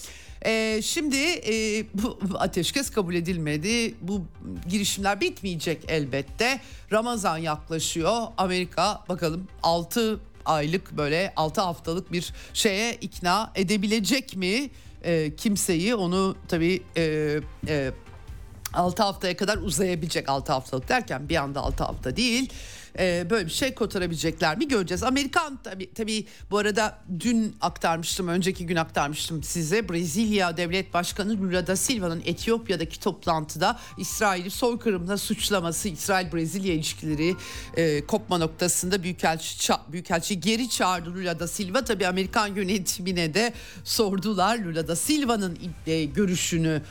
ee, 0.47 0.81
şimdi 0.83 1.17
e, 1.49 1.85
bu 1.95 2.19
ateşkes 2.39 2.91
kabul 2.91 3.15
edilmedi. 3.15 3.95
Bu 4.01 4.25
girişimler 4.69 5.21
bitmeyecek 5.21 5.85
elbette. 5.89 6.61
Ramazan 6.93 7.39
yaklaşıyor. 7.39 8.23
Amerika 8.37 9.05
bakalım 9.09 9.49
6 9.63 10.21
aylık 10.45 10.97
böyle 10.97 11.33
6 11.37 11.61
haftalık 11.61 12.13
bir 12.13 12.33
şeye 12.55 12.95
ikna 12.95 13.53
edebilecek 13.55 14.37
mi 14.37 14.71
e, 15.03 15.37
kimseyi 15.37 15.95
onu 15.95 16.37
tabii 16.49 16.83
e, 16.97 17.35
e, 17.69 17.91
6 18.75 19.03
haftaya 19.03 19.37
kadar 19.37 19.57
uzayabilecek 19.57 20.29
6 20.29 20.53
haftalık 20.53 20.89
derken 20.89 21.29
bir 21.29 21.37
anda 21.37 21.61
6 21.61 21.85
hafta 21.85 22.17
değil 22.17 22.53
e, 22.99 23.31
böyle 23.31 23.47
bir 23.47 23.51
şey 23.51 23.75
kotarabilecekler 23.75 24.59
mi 24.59 24.69
göreceğiz. 24.69 25.03
Amerikan 25.03 25.59
tabii, 25.65 25.95
tabii 25.95 26.27
bu 26.51 26.59
arada 26.59 26.99
dün 27.21 27.57
aktarmıştım 27.61 28.29
önceki 28.29 28.67
gün 28.67 28.77
aktarmıştım 28.77 29.43
size. 29.43 29.89
Brezilya 29.89 30.57
Devlet 30.57 30.95
Başkanı 30.95 31.41
Lula 31.41 31.67
da 31.67 31.77
Silva'nın 31.77 32.23
Etiyopya'daki 32.25 33.01
toplantıda 33.01 33.79
İsrail'i 33.99 34.51
soykırımla 34.51 35.17
suçlaması 35.17 35.89
İsrail 35.89 36.33
Brezilya 36.33 36.75
ilişkileri 36.75 37.35
e, 37.77 38.07
kopma 38.07 38.39
noktasında 38.39 39.03
Büyükelçi, 39.03 39.73
Büyükelçi 39.89 40.41
geri 40.41 40.69
çağırdı 40.69 41.15
Lula 41.15 41.41
da 41.41 41.49
Silva. 41.49 41.85
Tabii 41.85 42.07
Amerikan 42.07 42.47
yönetimine 42.47 43.35
de 43.35 43.53
sordular. 43.85 44.59
Lula 44.59 44.89
da 44.89 44.97
Silva'nın 44.97 45.59
e, 45.87 46.05
görüşünü 46.05 46.83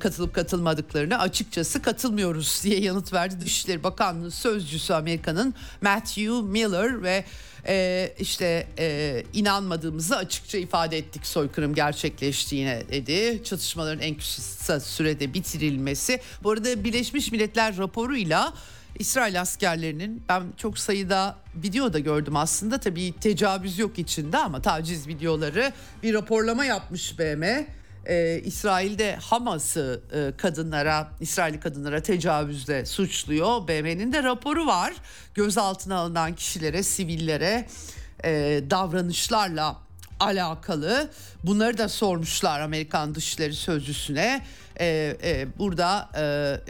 katılıp 0.00 0.34
katılmadıklarını 0.34 1.18
açıkçası 1.18 1.82
katılmıyoruz 1.82 2.60
diye 2.64 2.80
yanıt 2.80 3.12
verdi 3.12 3.40
Dışişleri 3.40 3.84
Bakanlığı 3.84 4.30
sözcüsü 4.30 4.92
Amerika'nın 4.92 5.54
Matthew 5.80 6.42
Miller 6.42 7.02
ve 7.02 7.24
e, 7.66 8.14
işte 8.18 8.66
e, 8.78 9.22
inanmadığımızı 9.32 10.16
açıkça 10.16 10.58
ifade 10.58 10.98
ettik 10.98 11.26
soykırım 11.26 11.74
gerçekleştiğine 11.74 12.82
dedi. 12.90 13.44
Çatışmaların 13.44 14.02
en 14.02 14.14
kısa 14.14 14.80
sürede 14.80 15.34
bitirilmesi. 15.34 16.20
Bu 16.42 16.50
arada 16.50 16.84
Birleşmiş 16.84 17.32
Milletler 17.32 17.76
raporuyla 17.78 18.54
İsrail 18.98 19.40
askerlerinin 19.40 20.22
ben 20.28 20.42
çok 20.56 20.78
sayıda 20.78 21.36
video 21.56 21.92
da 21.92 21.98
gördüm 21.98 22.36
aslında 22.36 22.80
tabii 22.80 23.14
tecavüz 23.20 23.78
yok 23.78 23.98
içinde 23.98 24.38
ama 24.38 24.62
taciz 24.62 25.08
videoları 25.08 25.72
bir 26.02 26.14
raporlama 26.14 26.64
yapmış 26.64 27.18
BM 27.18 27.66
e, 28.06 28.40
İsrail'de 28.44 29.16
Hamas'ı 29.16 30.02
e, 30.12 30.36
kadınlara, 30.36 31.10
İsrailli 31.20 31.60
kadınlara 31.60 32.02
tecavüzle 32.02 32.86
suçluyor. 32.86 33.68
BM'nin 33.68 34.12
de 34.12 34.22
raporu 34.22 34.66
var. 34.66 34.94
Gözaltına 35.34 35.96
alınan 35.96 36.34
kişilere, 36.34 36.82
sivillere 36.82 37.66
e, 38.24 38.62
davranışlarla 38.70 39.76
alakalı. 40.20 41.10
Bunları 41.44 41.78
da 41.78 41.88
sormuşlar 41.88 42.60
Amerikan 42.60 43.14
Dışişleri 43.14 43.54
Sözcüsüne. 43.54 44.42
Ee, 44.82 45.16
e, 45.22 45.46
burada 45.58 46.10
e, 46.14 46.22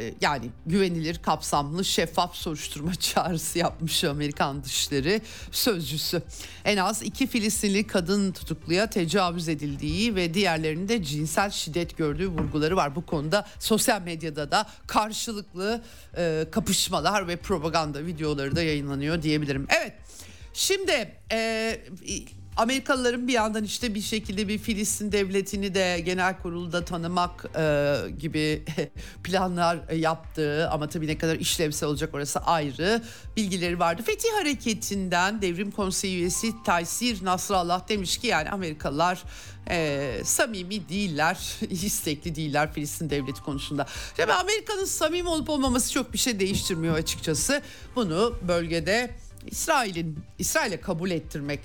e, 0.03 0.15
yani 0.21 0.51
güvenilir, 0.67 1.19
kapsamlı, 1.23 1.85
şeffaf 1.85 2.35
soruşturma 2.35 2.95
çağrısı 3.01 3.59
yapmış 3.59 4.05
Amerikan 4.05 4.65
Dışişleri 4.65 5.23
Sözcüsü. 5.51 6.23
En 6.65 6.77
az 6.77 7.03
iki 7.03 7.27
Filistinli 7.27 7.87
kadın 7.87 8.33
tutukluya 8.33 8.91
tecavüz 8.91 9.49
edildiği 9.49 10.15
ve 10.15 10.35
diğerlerinin 10.35 10.89
de 10.89 11.03
cinsel 11.03 11.51
şiddet 11.51 11.97
gördüğü 11.97 12.29
vurguları 12.29 12.77
var. 12.77 12.97
Bu 12.97 13.07
konuda 13.07 13.47
sosyal 13.59 14.03
medyada 14.03 14.51
da 14.51 14.67
karşılıklı 14.87 15.83
e, 16.17 16.47
kapışmalar 16.53 17.29
ve 17.29 17.37
propaganda 17.37 18.07
videoları 18.07 18.57
da 18.57 18.63
yayınlanıyor 18.63 19.23
diyebilirim. 19.23 19.67
Evet. 19.81 19.93
Şimdi 20.55 21.15
e, 21.33 21.81
Amerikalıların 22.57 23.29
bir 23.29 23.33
yandan 23.33 23.65
işte 23.65 23.95
bir 23.95 24.01
şekilde 24.01 24.49
bir 24.49 24.59
Filistin 24.59 25.13
devletini 25.13 25.75
de 25.75 26.01
genel 26.05 26.39
kurulda 26.39 26.85
tanımak 26.85 27.47
e, 27.57 27.97
gibi 28.19 28.65
planlar 29.25 29.91
yaptığı 29.93 30.71
ama 30.71 30.89
tabii 30.89 31.07
ne 31.07 31.19
kadar 31.19 31.37
işlevsel 31.37 31.89
olacak 31.89 32.15
orası 32.15 32.41
ayrı 32.41 33.03
bilgileri 33.37 33.79
vardı. 33.79 34.03
Fethi 34.03 34.29
Hareketi'nden 34.31 35.43
Devrim 35.43 35.71
Konseyi 35.71 36.19
üyesi 36.19 36.53
Taysir 36.65 37.25
Nasrallah 37.25 37.89
demiş 37.89 38.19
ki 38.19 38.27
yani 38.27 38.51
Amerikalılar 38.51 39.23
e, 39.71 40.21
samimi 40.25 40.89
değiller, 40.89 41.57
istekli 41.71 42.35
değiller 42.35 42.73
Filistin 42.73 43.11
devleti 43.11 43.43
konusunda. 43.43 43.87
Tabii 44.17 44.33
Amerika'nın 44.33 44.85
samimi 44.85 45.29
olup 45.29 45.51
olmaması 45.51 45.93
çok 45.93 46.13
bir 46.13 46.19
şey 46.19 46.41
değiştirmiyor 46.41 46.95
açıkçası. 46.95 47.63
Bunu 47.97 48.35
bölgede 48.49 49.11
İsrail'in 49.47 50.19
İsrail'e 50.39 50.81
kabul 50.81 51.11
ettirmek 51.11 51.61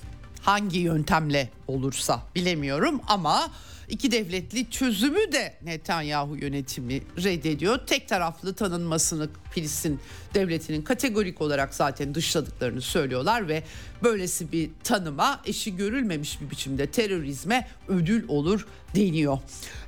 hangi 0.48 0.78
yöntemle 0.78 1.48
olursa 1.66 2.22
bilemiyorum 2.34 3.00
ama 3.06 3.50
iki 3.88 4.12
devletli 4.12 4.70
çözümü 4.70 5.32
de 5.32 5.54
Netanyahu 5.62 6.36
yönetimi 6.36 7.02
reddediyor. 7.24 7.78
Tek 7.86 8.08
taraflı 8.08 8.54
tanınmasını 8.54 9.28
Filistin 9.50 10.00
devletinin 10.34 10.82
kategorik 10.82 11.40
olarak 11.40 11.74
zaten 11.74 12.14
dışladıklarını 12.14 12.80
söylüyorlar 12.80 13.48
ve 13.48 13.62
böylesi 14.02 14.52
bir 14.52 14.70
tanıma 14.84 15.40
eşi 15.46 15.76
görülmemiş 15.76 16.40
bir 16.40 16.50
biçimde 16.50 16.86
terörizme 16.86 17.68
ödül 17.88 18.28
olur 18.28 18.66
deniyor. 18.94 19.38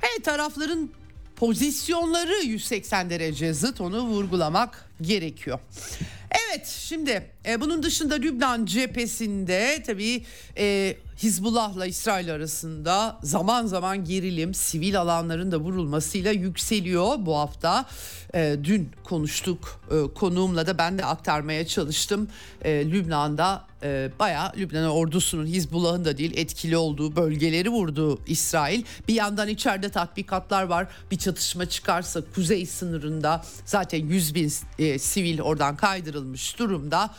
Evet 0.01 0.25
tarafların 0.25 0.89
pozisyonları 1.35 2.43
180 2.43 3.09
derece 3.09 3.53
zıt 3.53 3.81
onu 3.81 4.01
vurgulamak 4.01 4.89
gerekiyor. 5.01 5.59
Evet 6.31 6.67
şimdi 6.67 7.31
e, 7.45 7.61
bunun 7.61 7.83
dışında 7.83 8.15
Lübnan 8.15 8.65
cephesinde 8.65 9.83
tabii 9.85 10.23
e, 10.57 10.95
Hizbullah'la 11.23 11.85
İsrail 11.85 12.33
arasında 12.33 13.19
zaman 13.23 13.65
zaman 13.65 14.05
gerilim 14.05 14.53
sivil 14.53 15.01
alanların 15.01 15.51
da 15.51 15.57
vurulmasıyla 15.57 16.31
yükseliyor 16.31 17.15
bu 17.19 17.37
hafta. 17.37 17.85
E, 18.35 18.57
dün 18.63 18.89
konuştuk 19.03 19.81
e, 19.91 20.13
konuğumla 20.13 20.67
da 20.67 20.77
ben 20.77 20.97
de 20.97 21.05
aktarmaya 21.05 21.67
çalıştım. 21.67 22.27
E, 22.61 22.91
Lübnan'da 22.91 23.65
e, 23.83 24.11
bayağı 24.19 24.51
Lübnan 24.57 24.89
ordusunun 24.89 25.45
Hizbullah'ın 25.45 26.05
da 26.05 26.17
değil 26.17 26.33
etkili 26.35 26.77
olduğu 26.77 27.15
bölgeleri 27.15 27.69
vurdu 27.69 28.19
İsrail. 28.27 28.83
Bir 29.07 29.13
yandan 29.13 29.47
içeride 29.47 29.89
tatbikatlar 29.89 30.63
var. 30.63 30.87
Bir 31.11 31.17
çatışma 31.17 31.65
çıkarsa 31.65 32.21
kuzey 32.35 32.65
sınırında 32.65 33.45
zaten 33.65 34.05
100 34.05 34.35
bin 34.35 34.53
e, 34.79 34.99
sivil 34.99 35.41
oradan 35.41 35.75
kaydırılmış 35.75 36.59
durumda 36.59 37.09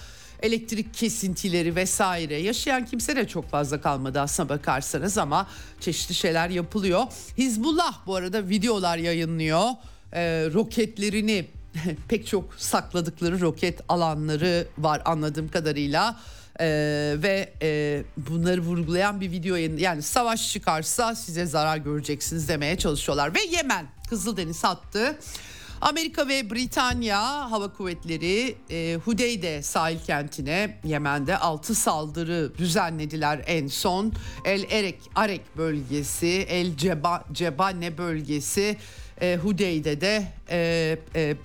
elektrik 0.43 0.95
kesintileri 0.95 1.77
vesaire 1.77 2.37
yaşayan 2.37 2.87
kimse 2.87 3.17
de 3.17 3.29
çok 3.29 3.51
fazla 3.51 3.81
kalmadı 3.81 4.21
aslına 4.21 4.49
bakarsanız 4.49 5.19
ama 5.19 5.47
çeşitli 5.81 6.15
şeyler 6.15 6.51
yapılıyor. 6.51 7.03
Hizbullah 7.39 8.07
bu 8.07 8.15
arada 8.15 8.49
videolar 8.49 8.99
yayınlıyor. 8.99 9.69
Ee, 10.13 10.49
roketlerini 10.53 11.47
pek 12.09 12.27
çok 12.27 12.55
sakladıkları 12.57 13.41
roket 13.41 13.81
alanları 13.89 14.67
var 14.79 15.03
anladığım 15.05 15.49
kadarıyla. 15.49 16.21
Ee, 16.61 17.15
ve 17.23 17.53
e, 17.63 18.03
bunları 18.17 18.61
vurgulayan 18.61 19.21
bir 19.21 19.31
video 19.31 19.57
yayın 19.57 19.77
yani 19.77 20.03
savaş 20.03 20.53
çıkarsa 20.53 21.15
size 21.15 21.47
zarar 21.47 21.77
göreceksiniz 21.77 22.49
demeye 22.49 22.79
çalışıyorlar 22.79 23.35
ve 23.35 23.39
Yemen 23.51 23.87
Kızıldeniz 24.09 24.65
hattı 24.65 25.19
Amerika 25.83 26.29
ve 26.29 26.51
Britanya 26.51 27.51
Hava 27.51 27.73
Kuvvetleri 27.73 28.57
e, 28.71 28.99
Hudeyde 29.05 29.63
sahil 29.63 29.99
kentine 30.07 30.79
Yemen'de 30.85 31.37
6 31.39 31.75
saldırı 31.75 32.53
düzenlediler 32.59 33.43
en 33.47 33.67
son. 33.67 34.13
El 34.45 34.65
Erek 34.71 34.99
Arek 35.15 35.41
bölgesi, 35.57 36.47
El 36.49 36.77
Ceba, 36.77 37.25
Cebane 37.33 37.99
bölgesi, 37.99 38.77
e, 39.21 39.37
Hudeyde'de 39.37 40.27
e, 40.51 40.99
e, 41.15 41.37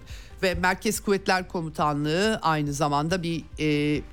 ve 0.43 0.53
Merkez 0.53 0.99
Kuvvetler 0.99 1.47
Komutanlığı 1.47 2.39
aynı 2.41 2.73
zamanda 2.73 3.23
bir 3.23 3.43
e, 3.59 3.65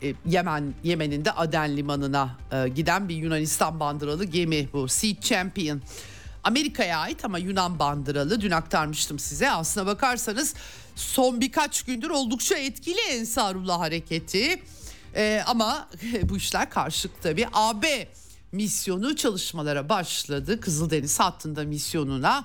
e, 0.02 0.14
Yemen 0.26 0.74
Yemen'in 0.84 1.24
de 1.24 1.32
Aden 1.32 1.76
limanına 1.76 2.38
e, 2.52 2.68
giden 2.68 3.08
bir 3.08 3.16
Yunanistan 3.16 3.80
bandıralı 3.80 4.24
gemi 4.24 4.68
bu 4.72 4.88
Sea 4.88 5.20
Champion. 5.20 5.80
Amerika'ya 6.44 6.98
ait 6.98 7.24
ama 7.24 7.38
Yunan 7.38 7.78
bandıralı 7.78 8.40
dün 8.40 8.50
aktarmıştım 8.50 9.18
size. 9.18 9.50
Aslına 9.50 9.86
bakarsanız 9.86 10.54
son 10.96 11.40
birkaç 11.40 11.82
gündür 11.82 12.10
oldukça 12.10 12.56
etkili 12.56 13.00
Ensarullah 13.10 13.80
hareketi. 13.80 14.62
Ee, 15.16 15.42
ama 15.46 15.88
bu 16.22 16.36
işler 16.36 16.70
karşılık 16.70 17.22
tabii. 17.22 17.46
AB 17.52 18.08
misyonu 18.52 19.16
çalışmalara 19.16 19.88
başladı. 19.88 20.60
Kızıldeniz 20.60 21.20
hattında 21.20 21.64
misyonuna 21.64 22.44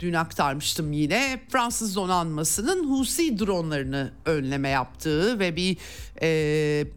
dün 0.00 0.12
aktarmıştım 0.12 0.92
yine 0.92 1.40
Fransız 1.48 1.96
donanmasının 1.96 2.90
Husi 2.90 3.38
dronlarını 3.38 4.12
önleme 4.24 4.68
yaptığı 4.68 5.38
ve 5.38 5.56
bir 5.56 5.76
e, 6.22 6.28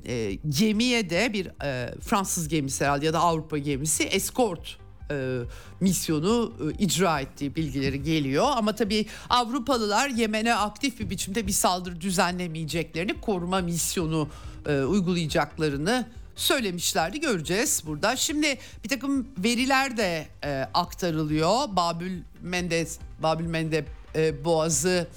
e, 0.06 0.34
gemiye 0.50 1.10
de 1.10 1.34
bir 1.34 1.64
e, 1.64 1.96
Fransız 2.02 2.48
gemisi 2.48 2.86
herhalde 2.86 3.06
ya 3.06 3.14
da 3.14 3.20
Avrupa 3.20 3.58
gemisi 3.58 4.04
eskort 4.04 4.81
e, 5.12 5.40
misyonu 5.80 6.54
e, 6.60 6.84
icra 6.84 7.20
ettiği 7.20 7.56
bilgileri 7.56 8.04
geliyor. 8.04 8.48
Ama 8.56 8.76
tabii 8.76 9.06
Avrupalılar 9.30 10.10
Yemen'e 10.10 10.56
aktif 10.56 11.00
bir 11.00 11.10
biçimde 11.10 11.48
bir 11.48 11.52
saldırı 11.52 12.02
düzenlemeyeceklerini, 12.02 13.22
koruma 13.22 13.62
misyonu 13.62 14.30
e, 14.66 14.82
uygulayacaklarını 14.82 16.08
söylemişlerdi 16.36 17.20
göreceğiz 17.20 17.84
burada. 17.86 18.16
Şimdi 18.16 18.58
bir 18.84 18.90
takım 18.90 19.28
veriler 19.38 19.98
de 19.98 20.28
e, 20.44 20.68
aktarılıyor. 20.74 21.76
Babül 21.76 22.22
Mendes, 22.42 23.00
Babül 23.24 23.46
Mendeb 23.46 23.86
e, 24.16 24.46
Boğazı 24.46 25.08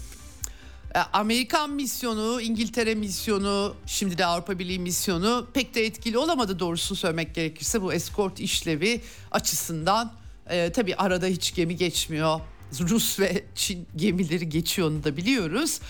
Amerikan 0.99 1.71
misyonu, 1.71 2.41
İngiltere 2.41 2.95
misyonu, 2.95 3.75
şimdi 3.87 4.19
de 4.19 4.27
Avrupa 4.27 4.59
Birliği 4.59 4.79
misyonu 4.79 5.47
pek 5.55 5.75
de 5.75 5.87
etkili 5.87 6.19
olamadı 6.19 6.59
doğrusunu 6.59 6.99
söylemek 6.99 7.35
gerekirse 7.35 7.83
bu 7.83 7.93
eskort 7.93 8.41
işlevi 8.41 9.01
açısından. 9.31 10.13
E, 10.51 10.73
tabii 10.73 10.97
arada 10.97 11.27
hiç 11.27 11.55
gemi 11.55 11.77
geçmiyor. 11.77 12.41
Rus 12.81 13.21
ve 13.21 13.45
Çin 13.55 13.87
gemileri 13.97 14.49
geçiyor 14.49 14.89
onu 14.89 15.05
da 15.05 15.17
biliyoruz. 15.17 15.81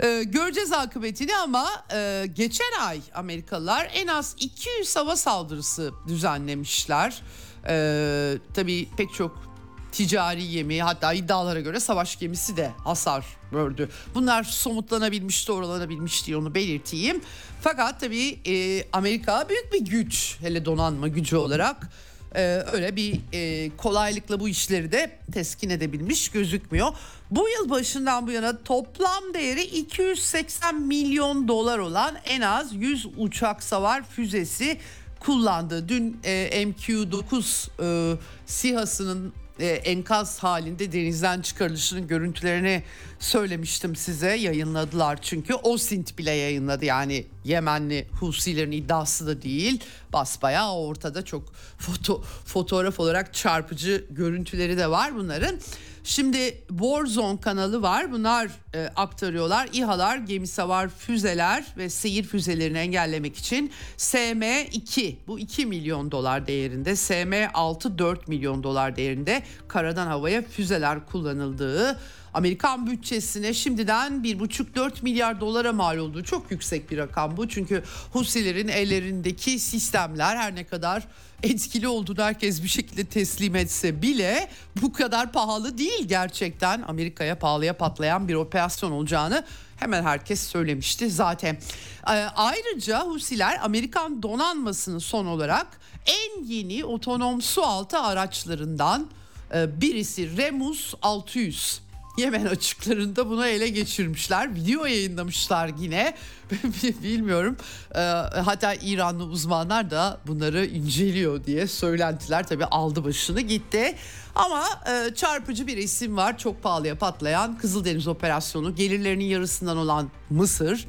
Ee, 0.00 0.22
göreceğiz 0.26 0.72
akıbetini 0.72 1.36
ama 1.36 1.68
e, 1.92 2.26
geçen 2.34 2.80
ay 2.80 3.00
Amerikalılar 3.14 3.90
en 3.94 4.06
az 4.06 4.36
200 4.38 4.96
hava 4.96 5.16
saldırısı 5.16 5.92
düzenlemişler. 6.08 7.22
Ee, 7.68 8.38
tabii 8.54 8.88
pek 8.96 9.14
çok 9.14 9.51
ticari 9.92 10.48
gemi 10.48 10.82
hatta 10.82 11.12
iddialara 11.12 11.60
göre 11.60 11.80
savaş 11.80 12.18
gemisi 12.18 12.56
de 12.56 12.70
hasar 12.84 13.24
gördü. 13.50 13.88
Bunlar 14.14 14.44
somutlanabilmiş 14.44 15.48
doğrulanabilmiş 15.48 16.26
diye 16.26 16.36
onu 16.36 16.54
belirteyim. 16.54 17.20
Fakat 17.60 18.00
tabii 18.00 18.38
e, 18.46 18.84
Amerika 18.92 19.48
büyük 19.48 19.72
bir 19.72 19.80
güç 19.80 20.36
hele 20.40 20.64
donanma 20.64 21.08
gücü 21.08 21.36
olarak 21.36 21.88
e, 22.34 22.42
öyle 22.72 22.96
bir 22.96 23.20
e, 23.32 23.70
kolaylıkla 23.76 24.40
bu 24.40 24.48
işleri 24.48 24.92
de 24.92 25.18
teskin 25.32 25.70
edebilmiş 25.70 26.28
gözükmüyor. 26.28 26.88
Bu 27.30 27.48
yıl 27.48 27.70
başından 27.70 28.26
bu 28.26 28.30
yana 28.30 28.62
toplam 28.62 29.34
değeri 29.34 29.62
280 29.62 30.80
milyon 30.80 31.48
dolar 31.48 31.78
olan 31.78 32.16
en 32.24 32.40
az 32.40 32.74
100 32.74 33.06
uçak 33.16 33.62
savar 33.62 34.02
füzesi 34.08 34.78
kullandı. 35.20 35.88
Dün 35.88 36.20
e, 36.24 36.64
MQ-9 36.64 37.68
e, 38.14 38.16
SİHA'sının 38.46 39.32
e, 39.62 39.66
enkaz 39.66 40.38
halinde 40.38 40.92
denizden 40.92 41.40
çıkarılışının 41.40 42.06
görüntülerini 42.06 42.82
söylemiştim 43.18 43.96
size. 43.96 44.28
Yayınladılar 44.28 45.18
çünkü. 45.22 45.54
Osint 45.54 46.18
bile 46.18 46.30
yayınladı. 46.30 46.84
Yani 46.84 47.26
Yemenli 47.44 48.06
Husilerin 48.20 48.72
iddiası 48.72 49.26
da 49.26 49.42
değil. 49.42 49.80
Basbayağı 50.12 50.74
ortada 50.74 51.24
çok 51.24 51.52
foto 51.78 52.22
fotoğraf 52.44 53.00
olarak 53.00 53.34
çarpıcı 53.34 54.04
görüntüleri 54.10 54.76
de 54.76 54.90
var 54.90 55.14
bunların. 55.14 55.58
Şimdi 56.04 56.64
Warzone 56.68 57.40
kanalı 57.40 57.82
var. 57.82 58.12
Bunlar 58.12 58.48
e, 58.74 58.90
aktarıyorlar. 58.96 59.68
İHA'lar, 59.72 60.16
gemi 60.16 60.46
savar 60.46 60.88
füzeler 60.88 61.64
ve 61.76 61.90
seyir 61.90 62.24
füzelerini 62.24 62.78
engellemek 62.78 63.36
için 63.36 63.72
SM2 63.96 65.14
bu 65.26 65.38
2 65.38 65.66
milyon 65.66 66.10
dolar 66.10 66.46
değerinde, 66.46 66.90
SM6 66.90 67.98
4 67.98 68.28
milyon 68.28 68.62
dolar 68.62 68.96
değerinde 68.96 69.42
karadan 69.68 70.06
havaya 70.06 70.42
füzeler 70.42 71.06
kullanıldığı 71.06 71.98
Amerikan 72.34 72.86
bütçesine 72.86 73.54
şimdiden 73.54 74.12
1,5-4 74.12 75.02
milyar 75.02 75.40
dolara 75.40 75.72
mal 75.72 75.98
olduğu 75.98 76.24
çok 76.24 76.50
yüksek 76.50 76.90
bir 76.90 76.98
rakam 76.98 77.36
bu. 77.36 77.48
Çünkü 77.48 77.82
Husilerin 78.12 78.68
ellerindeki 78.68 79.58
sistemler 79.58 80.36
her 80.36 80.54
ne 80.54 80.64
kadar 80.64 81.02
etkili 81.42 81.88
olduğunu 81.88 82.22
herkes 82.22 82.62
bir 82.62 82.68
şekilde 82.68 83.04
teslim 83.04 83.56
etse 83.56 84.02
bile 84.02 84.48
bu 84.82 84.92
kadar 84.92 85.32
pahalı 85.32 85.78
değil 85.78 86.08
gerçekten. 86.08 86.82
Amerika'ya 86.88 87.38
pahalıya 87.38 87.76
patlayan 87.76 88.28
bir 88.28 88.34
operasyon 88.34 88.90
olacağını 88.90 89.44
hemen 89.76 90.02
herkes 90.02 90.42
söylemişti 90.42 91.10
zaten. 91.10 91.54
Ee, 91.54 92.10
ayrıca 92.36 93.00
Husiler 93.06 93.58
Amerikan 93.62 94.22
donanmasının 94.22 94.98
son 94.98 95.26
olarak 95.26 95.66
en 96.06 96.44
yeni 96.44 96.84
otonom 96.84 97.42
sualtı 97.42 97.98
araçlarından 97.98 99.08
e, 99.54 99.80
birisi 99.80 100.36
Remus 100.36 100.94
600 101.02 101.80
Yemen 102.16 102.46
açıklarında 102.46 103.28
bunu 103.28 103.46
ele 103.46 103.68
geçirmişler. 103.68 104.54
Video 104.54 104.84
yayınlamışlar 104.84 105.70
yine. 105.78 106.16
Bilmiyorum. 107.02 107.56
Ee, 107.94 107.98
hatta 108.44 108.74
İranlı 108.74 109.24
uzmanlar 109.24 109.90
da 109.90 110.20
bunları 110.26 110.66
inceliyor 110.66 111.44
diye 111.44 111.66
söylentiler 111.66 112.46
tabii 112.46 112.64
aldı 112.64 113.04
başını 113.04 113.40
gitti. 113.40 113.94
Ama 114.34 114.64
e, 114.90 115.14
çarpıcı 115.14 115.66
bir 115.66 115.76
isim 115.76 116.16
var. 116.16 116.38
Çok 116.38 116.62
pahalıya 116.62 116.98
patlayan 116.98 117.58
Kızıldeniz 117.58 118.08
operasyonu. 118.08 118.74
Gelirlerinin 118.74 119.24
yarısından 119.24 119.76
olan 119.76 120.10
Mısır. 120.30 120.86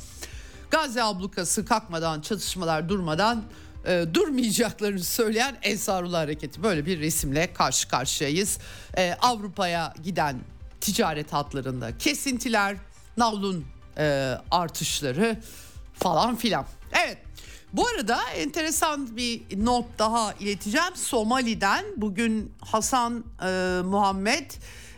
Gazze 0.71 1.03
ablukası 1.03 1.65
kalkmadan, 1.65 2.21
çatışmalar 2.21 2.89
durmadan 2.89 3.43
e, 3.85 4.05
durmayacaklarını 4.13 5.03
söyleyen 5.03 5.57
Ensarullah 5.61 6.19
Hareketi. 6.19 6.63
Böyle 6.63 6.85
bir 6.85 6.99
resimle 6.99 7.53
karşı 7.53 7.89
karşıyayız. 7.89 8.57
E, 8.97 9.13
Avrupa'ya 9.21 9.93
giden 10.03 10.39
ticaret 10.83 11.33
hatlarında 11.33 11.97
kesintiler, 11.97 12.77
navlun 13.17 13.65
e, 13.97 14.37
artışları 14.51 15.37
falan 15.93 16.35
filan. 16.35 16.65
Evet. 17.05 17.17
Bu 17.73 17.87
arada 17.87 18.19
enteresan 18.35 19.17
bir 19.17 19.41
not 19.65 19.85
daha 19.99 20.33
ileteceğim. 20.33 20.95
Somali'den 20.95 21.85
bugün 21.97 22.51
Hasan 22.61 23.23
e, 23.41 23.81
Muhammed 23.85 24.51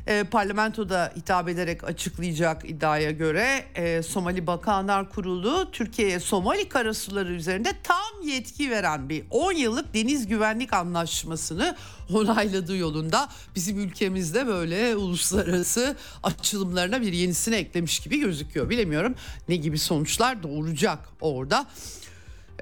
e, 0.08 0.24
parlamentoda 0.24 1.14
hitap 1.16 1.50
ederek 1.50 1.84
açıklayacak 1.84 2.70
iddiaya 2.70 3.12
göre 3.12 3.66
e, 3.76 4.04
Somali 4.04 4.48
Bakanlar 4.48 5.10
Kurulu 5.10 5.72
Türkiye'ye 5.72 6.20
Somali 6.20 6.70
karasuları 6.70 7.34
üzerinde 7.34 7.70
tam 7.84 8.28
yetki 8.28 8.72
veren 8.72 9.10
bir 9.10 9.24
10 9.30 9.52
yıllık 9.52 9.94
deniz 9.94 10.28
güvenlik 10.28 10.74
anlaşmasını 10.74 11.76
onayladığı 12.14 12.78
yolunda 12.78 13.30
bizim 13.56 13.80
ülkemizde 13.80 14.48
böyle 14.48 14.96
uluslararası 14.96 15.96
açılımlarına 16.24 17.02
bir 17.02 17.14
yenisini 17.14 17.56
eklemiş 17.56 18.00
gibi 18.00 18.20
gözüküyor. 18.20 18.70
Bilemiyorum 18.70 19.16
ne 19.50 19.56
gibi 19.56 19.80
sonuçlar 19.80 20.44
doğuracak 20.44 21.00
orada 21.22 21.68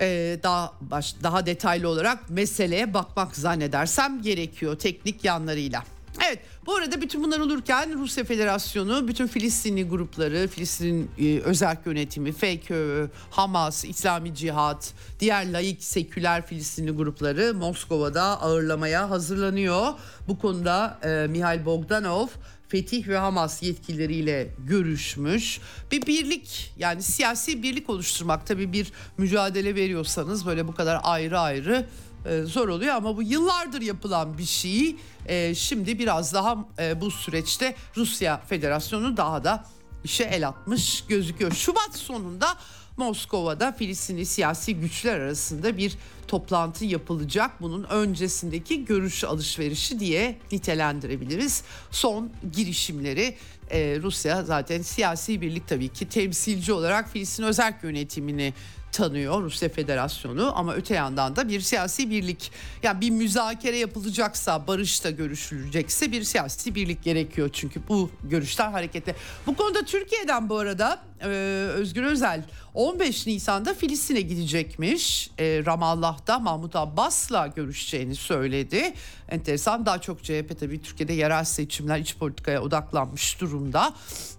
ee, 0.02 0.40
daha 0.44 0.74
baş, 0.82 1.16
daha 1.24 1.46
detaylı 1.46 1.88
olarak 1.88 2.30
meseleye 2.30 2.94
bakmak 2.94 3.36
zannedersem 3.36 4.22
gerekiyor 4.22 4.80
teknik 4.80 5.24
yanlarıyla. 5.24 5.84
Evet 6.22 6.40
bu 6.66 6.76
arada 6.76 7.02
bütün 7.02 7.24
bunlar 7.24 7.40
olurken 7.40 8.00
Rusya 8.00 8.24
Federasyonu 8.24 9.08
bütün 9.08 9.28
Filistinli 9.28 9.84
grupları, 9.88 10.48
Filistin 10.48 11.12
e, 11.20 11.40
özel 11.40 11.78
yönetimi, 11.86 12.32
FKÖ, 12.32 13.10
Hamas, 13.32 13.86
İslami 13.86 14.36
Cihat, 14.36 14.94
diğer 15.20 15.54
laik 15.54 15.84
seküler 15.84 16.48
Filistinli 16.48 16.92
grupları 16.92 17.54
Moskova'da 17.54 18.24
ağırlamaya 18.24 19.10
hazırlanıyor. 19.10 19.94
Bu 20.28 20.40
konuda 20.40 21.00
e, 21.04 21.28
Mihail 21.28 21.66
Bogdanov 21.66 22.28
Fetih 22.74 23.08
ve 23.08 23.18
Hamas 23.18 23.64
yetkilileriyle 23.64 24.48
görüşmüş. 24.68 25.60
Bir 25.92 26.08
birlik 26.08 26.74
yani 26.78 27.04
siyasi 27.04 27.64
birlik 27.64 27.90
oluşturmak 27.90 28.48
tabii 28.48 28.74
bir 28.74 28.92
mücadele 29.18 29.76
veriyorsanız 29.76 30.46
böyle 30.46 30.68
bu 30.68 30.76
kadar 30.76 31.00
ayrı 31.04 31.40
ayrı 31.40 31.74
e, 31.76 32.13
zor 32.46 32.68
oluyor 32.68 32.96
ama 32.96 33.18
bu 33.18 33.24
yıllardır 33.24 33.82
yapılan 33.82 34.38
bir 34.38 34.46
şey. 34.46 34.96
E, 35.26 35.56
şimdi 35.56 36.00
biraz 36.00 36.34
daha 36.34 36.66
e, 36.80 37.02
bu 37.02 37.12
süreçte 37.12 37.76
Rusya 37.98 38.42
Federasyonu 38.50 39.18
daha 39.18 39.44
da 39.44 39.66
işe 40.04 40.24
el 40.24 40.48
atmış 40.48 41.04
gözüküyor. 41.08 41.52
Şubat 41.52 41.96
sonunda 41.96 42.58
Moskova'da 42.98 43.72
Filistinli 43.72 44.26
siyasi 44.26 44.76
güçler 44.76 45.20
arasında 45.20 45.78
bir 45.78 45.98
toplantı 46.28 46.86
yapılacak. 46.86 47.62
Bunun 47.62 47.84
öncesindeki 47.84 48.86
görüş 48.86 49.24
alışverişi 49.24 50.00
diye 50.00 50.38
nitelendirebiliriz. 50.52 51.64
Son 51.92 52.32
girişimleri 52.54 53.38
e, 53.70 54.00
Rusya 54.04 54.44
zaten 54.44 54.82
siyasi 54.82 55.42
birlik 55.42 55.68
tabii 55.68 55.90
ki 55.90 56.10
temsilci 56.10 56.74
olarak 56.74 57.10
Filistin 57.10 57.44
özel 57.44 57.80
yönetimini 57.84 58.54
tanıyor 58.94 59.44
Rusya 59.44 59.70
Federasyonu 59.70 60.52
ama 60.56 60.74
öte 60.74 60.94
yandan 60.94 61.36
da 61.36 61.50
bir 61.50 61.62
siyasi 61.62 62.10
birlik 62.10 62.52
yani 62.84 63.02
bir 63.02 63.10
müzakere 63.10 63.78
yapılacaksa 63.78 64.68
barışta 64.68 65.10
görüşülecekse 65.10 66.12
bir 66.12 66.24
siyasi 66.24 66.76
birlik 66.76 67.04
gerekiyor 67.04 67.50
çünkü 67.54 67.82
bu 67.88 68.10
görüşler 68.24 68.72
hareketli. 68.72 69.16
Bu 69.48 69.56
konuda 69.56 69.86
Türkiye'den 69.86 70.50
bu 70.50 70.58
arada 70.58 71.00
e, 71.22 71.28
Özgür 71.74 72.04
Özel 72.04 72.44
15 72.74 73.28
Nisan'da 73.28 73.74
Filistin'e 73.74 74.22
gidecekmiş. 74.22 75.32
E, 75.40 75.64
Ramallah'ta 75.66 76.40
Mahmut 76.40 76.76
Abbas'la 76.76 77.48
görüşeceğini 77.48 78.16
söyledi. 78.16 78.94
Enteresan 79.30 79.86
daha 79.86 80.02
çok 80.02 80.24
CHP 80.24 80.60
tabii 80.60 80.82
Türkiye'de 80.82 81.14
yerel 81.14 81.44
seçimler 81.44 82.00
iç 82.00 82.18
politikaya 82.18 82.62
odaklanmış 82.62 83.42
durumda. 83.42 83.94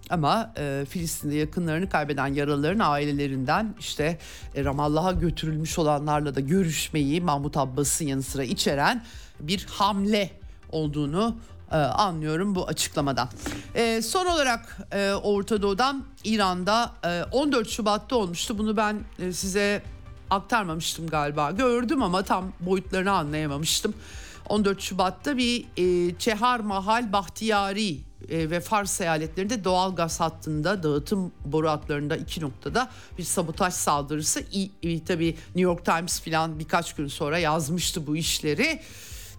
Ama 0.09 0.53
e, 0.57 0.85
Filistin'de 0.89 1.35
yakınlarını 1.35 1.89
kaybeden 1.89 2.27
yaralıların 2.27 2.79
ailelerinden 2.79 3.75
işte 3.79 4.17
e, 4.55 4.63
Ramallah'a 4.63 5.11
götürülmüş 5.11 5.79
olanlarla 5.79 6.35
da 6.35 6.39
görüşmeyi 6.39 7.21
Mahmut 7.21 7.57
Abbas'ın 7.57 8.05
yanı 8.05 8.23
sıra 8.23 8.43
içeren 8.43 9.03
bir 9.39 9.65
hamle 9.65 10.31
olduğunu 10.71 11.35
e, 11.71 11.75
anlıyorum 11.75 12.55
bu 12.55 12.67
açıklamadan. 12.67 13.29
E, 13.75 14.01
son 14.01 14.25
olarak 14.25 14.77
e, 14.91 15.11
Orta 15.13 15.61
Doğu'dan 15.61 16.03
İran'da 16.23 16.91
e, 17.05 17.23
14 17.31 17.69
Şubat'ta 17.69 18.15
olmuştu. 18.15 18.57
Bunu 18.57 18.77
ben 18.77 18.99
e, 19.19 19.33
size 19.33 19.83
aktarmamıştım 20.29 21.07
galiba. 21.07 21.51
Gördüm 21.51 22.03
ama 22.03 22.23
tam 22.23 22.51
boyutlarını 22.59 23.11
anlayamamıştım. 23.11 23.93
14 24.49 24.81
Şubat'ta 24.81 25.37
bir 25.37 25.65
e, 25.77 26.15
Çehar 26.19 26.59
Mahal 26.59 27.13
Bahtiyari 27.13 27.99
e, 28.29 28.49
ve 28.49 28.59
Fars 28.59 29.01
eyaletlerinde 29.01 29.63
doğal 29.63 29.95
gaz 29.95 30.19
hattında 30.19 30.83
dağıtım 30.83 31.31
boru 31.45 31.69
hatlarında 31.69 32.15
iki 32.17 32.41
noktada 32.41 32.89
bir 33.17 33.23
sabotaj 33.23 33.73
saldırısı. 33.73 34.43
E, 34.83 35.03
tabii 35.05 35.27
New 35.27 35.61
York 35.61 35.85
Times 35.85 36.19
falan 36.19 36.59
birkaç 36.59 36.93
gün 36.93 37.07
sonra 37.07 37.37
yazmıştı 37.37 38.07
bu 38.07 38.17
işleri. 38.17 38.81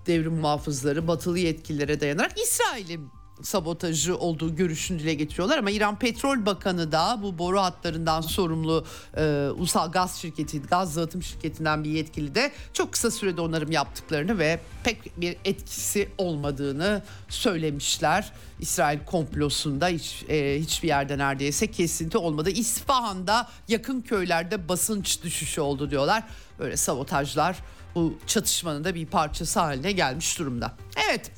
Devrim 0.07 0.35
muhafızları 0.35 1.09
batılı 1.09 1.38
yetkililere 1.38 2.01
dayanarak 2.01 2.38
İsrail'in 2.38 3.15
sabotajı 3.42 4.16
olduğu 4.16 4.57
görüşünü 4.57 4.99
dile 4.99 5.14
getiriyorlar 5.14 5.59
ama 5.59 5.70
İran 5.70 5.99
Petrol 5.99 6.46
Bakanı 6.46 6.92
da 6.92 7.18
bu 7.22 7.38
boru 7.38 7.61
hatlarından 7.61 8.20
sorumlu 8.20 8.85
e, 9.16 9.49
ulusal 9.57 9.92
gaz 9.92 10.16
şirketi, 10.16 10.62
gaz 10.62 10.96
dağıtım 10.96 11.22
şirketinden 11.22 11.85
bir 11.85 11.90
yetkili 11.90 12.35
de 12.35 12.53
çok 12.72 12.92
kısa 12.92 13.11
sürede 13.11 13.40
onarım 13.40 13.72
yaptıklarını 13.72 14.38
ve 14.38 14.61
pek 14.85 15.20
bir 15.20 15.37
etkisi 15.44 16.09
olmadığını 16.18 17.03
söylemişler. 17.29 18.33
İsrail 18.61 18.99
komplosunda 19.05 19.88
hiç 19.88 20.25
e, 20.29 20.61
hiçbir 20.61 20.88
yerde 20.88 21.18
neredeyse 21.18 21.70
kesinti 21.70 22.18
olmadı. 22.18 22.51
İsfahan'da 22.51 23.49
yakın 23.68 24.01
köylerde 24.01 24.68
basınç 24.68 25.22
düşüşü 25.22 25.61
oldu 25.61 25.90
diyorlar. 25.90 26.22
Böyle 26.59 26.77
sabotajlar 26.77 27.57
bu 27.94 28.18
çatışmanın 28.27 28.85
da 28.85 28.94
bir 28.94 29.07
parçası 29.07 29.61
haline 29.61 29.92
gelmiş 29.92 30.38
durumda. 30.38 30.75
Evet. 31.09 31.31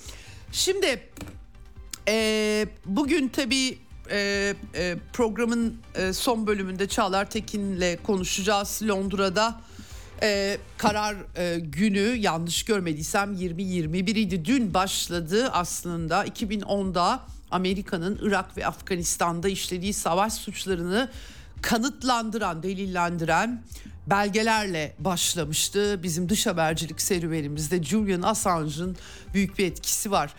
Şimdi 0.53 1.09
e, 2.09 2.67
bugün 2.87 3.29
tabii 3.29 3.79
e, 4.11 4.55
e, 4.75 4.97
programın 5.13 5.77
e, 5.95 6.13
son 6.13 6.47
bölümünde 6.47 6.89
Çağlar 6.89 7.31
Tekin'le 7.31 7.97
konuşacağız 8.03 8.81
Londra'da. 8.83 9.61
E, 10.23 10.59
karar 10.79 11.17
e, 11.37 11.59
günü 11.59 12.17
yanlış 12.17 12.65
görmediysem 12.65 13.35
20-21 13.35 14.19
idi. 14.19 14.45
Dün 14.45 14.75
başladı 14.75 15.51
aslında 15.53 16.27
2010'da 16.27 17.21
Amerika'nın 17.51 18.19
Irak 18.23 18.57
ve 18.57 18.67
Afganistan'da 18.67 19.49
işlediği 19.49 19.93
savaş 19.93 20.33
suçlarını 20.33 21.11
kanıtlandıran, 21.63 22.63
delillendiren 22.63 23.63
belgelerle 24.07 24.95
başlamıştı. 24.99 26.01
Bizim 26.03 26.29
dış 26.29 26.47
habercilik 26.47 27.01
serüvenimizde 27.01 27.83
Julian 27.83 28.23
Assange'ın 28.23 28.97
büyük 29.35 29.59
bir 29.59 29.67
etkisi 29.67 30.11
var 30.11 30.35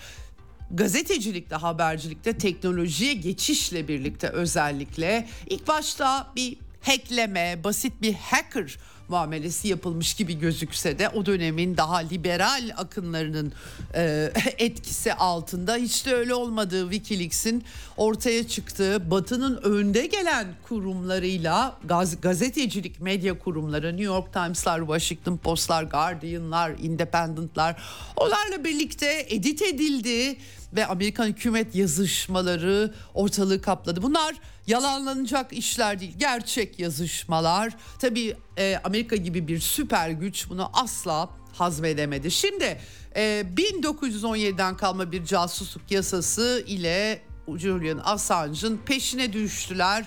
gazetecilikte, 0.72 1.56
habercilikte 1.56 2.38
teknolojiye 2.38 3.14
geçişle 3.14 3.88
birlikte 3.88 4.28
özellikle 4.28 5.28
ilk 5.48 5.68
başta 5.68 6.32
bir 6.36 6.58
hackleme, 6.82 7.60
basit 7.64 8.02
bir 8.02 8.14
hacker 8.14 8.78
muamelesi 9.10 9.68
yapılmış 9.68 10.14
gibi 10.14 10.40
gözükse 10.40 11.00
de 11.00 11.10
o 11.10 11.26
dönemin 11.26 11.78
daha 11.78 11.98
liberal 11.98 12.72
akınlarının 12.78 13.54
e, 13.96 14.32
etkisi 14.58 15.14
altında 15.14 15.76
hiç 15.76 16.06
de 16.06 16.14
öyle 16.14 16.34
olmadığı 16.34 16.92
Wikileaks'in 16.92 17.64
ortaya 17.98 18.48
çıktığı 18.48 19.12
Batı'nın 19.12 19.58
önde 19.64 20.06
gelen 20.06 20.48
kurumlarıyla 20.68 21.78
gaz, 21.86 22.22
gazetecilik 22.22 23.02
medya 23.02 23.40
kurumları 23.40 23.88
New 23.88 24.04
York 24.04 24.34
Times'lar, 24.34 24.80
Washington 24.80 25.38
Post'lar, 25.38 25.84
Guardian'lar, 25.84 26.72
Independent'lar 26.72 27.84
onlarla 28.16 28.64
birlikte 28.64 29.26
edit 29.30 29.62
edildi 29.62 30.38
ve 30.76 30.86
Amerikan 30.86 31.28
hükümet 31.28 31.76
yazışmaları 31.76 32.94
ortalığı 33.14 33.62
kapladı. 33.62 34.02
Bunlar 34.02 34.36
yalanlanacak 34.68 35.54
işler 35.54 36.00
değil, 36.00 36.14
gerçek 36.18 36.80
yazışmalar. 36.80 37.74
Tabii 38.00 38.36
e, 38.58 38.78
Amerika 38.84 39.16
gibi 39.16 39.48
bir 39.48 39.60
süper 39.60 40.10
güç 40.10 40.50
bunu 40.50 40.70
asla 40.74 41.30
hazmedemedi. 41.54 42.32
Şimdi 42.32 42.80
e, 43.16 43.46
1917'den 43.58 44.78
kalma 44.78 45.12
bir 45.12 45.26
casusluk 45.26 45.92
yasası 45.92 46.64
ile 46.68 47.22
Julian 47.58 48.02
Assange'ın 48.04 48.78
peşine 48.86 49.34
düştüler. 49.34 50.06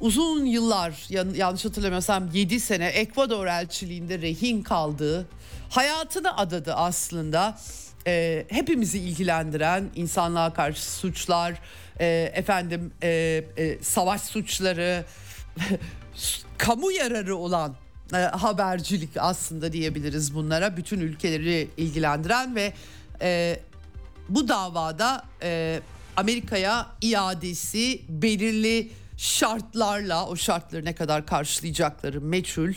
Uzun 0.00 0.44
yıllar 0.44 1.06
yanlış 1.34 1.64
hatırlamıyorsam 1.64 2.28
7 2.32 2.60
sene 2.60 2.86
Ekvador 2.86 3.46
elçiliğinde 3.46 4.18
rehin 4.18 4.62
kaldığı 4.62 5.28
hayatını 5.70 6.36
adadı 6.36 6.74
aslında 6.74 7.58
e, 8.06 8.46
hepimizi 8.48 8.98
ilgilendiren 8.98 9.84
insanlığa 9.94 10.52
karşı 10.52 10.92
suçlar, 10.92 11.54
e, 12.00 12.32
efendim 12.34 12.92
e, 13.02 13.08
e, 13.56 13.82
savaş 13.82 14.20
suçları, 14.20 15.04
kamu 16.58 16.92
yararı 16.92 17.36
olan 17.36 17.74
e, 18.14 18.16
habercilik 18.16 19.10
aslında 19.16 19.72
diyebiliriz 19.72 20.34
bunlara. 20.34 20.76
Bütün 20.76 21.00
ülkeleri 21.00 21.68
ilgilendiren 21.76 22.56
ve 22.56 22.72
e, 23.22 23.60
bu 24.28 24.48
davada 24.48 25.24
e, 25.42 25.80
Amerika'ya 26.16 26.86
iadesi 27.00 28.00
belirli 28.08 28.90
şartlarla 29.16 30.26
o 30.26 30.36
şartları 30.36 30.84
ne 30.84 30.94
kadar 30.94 31.26
karşılayacakları 31.26 32.20
meçhul 32.20 32.72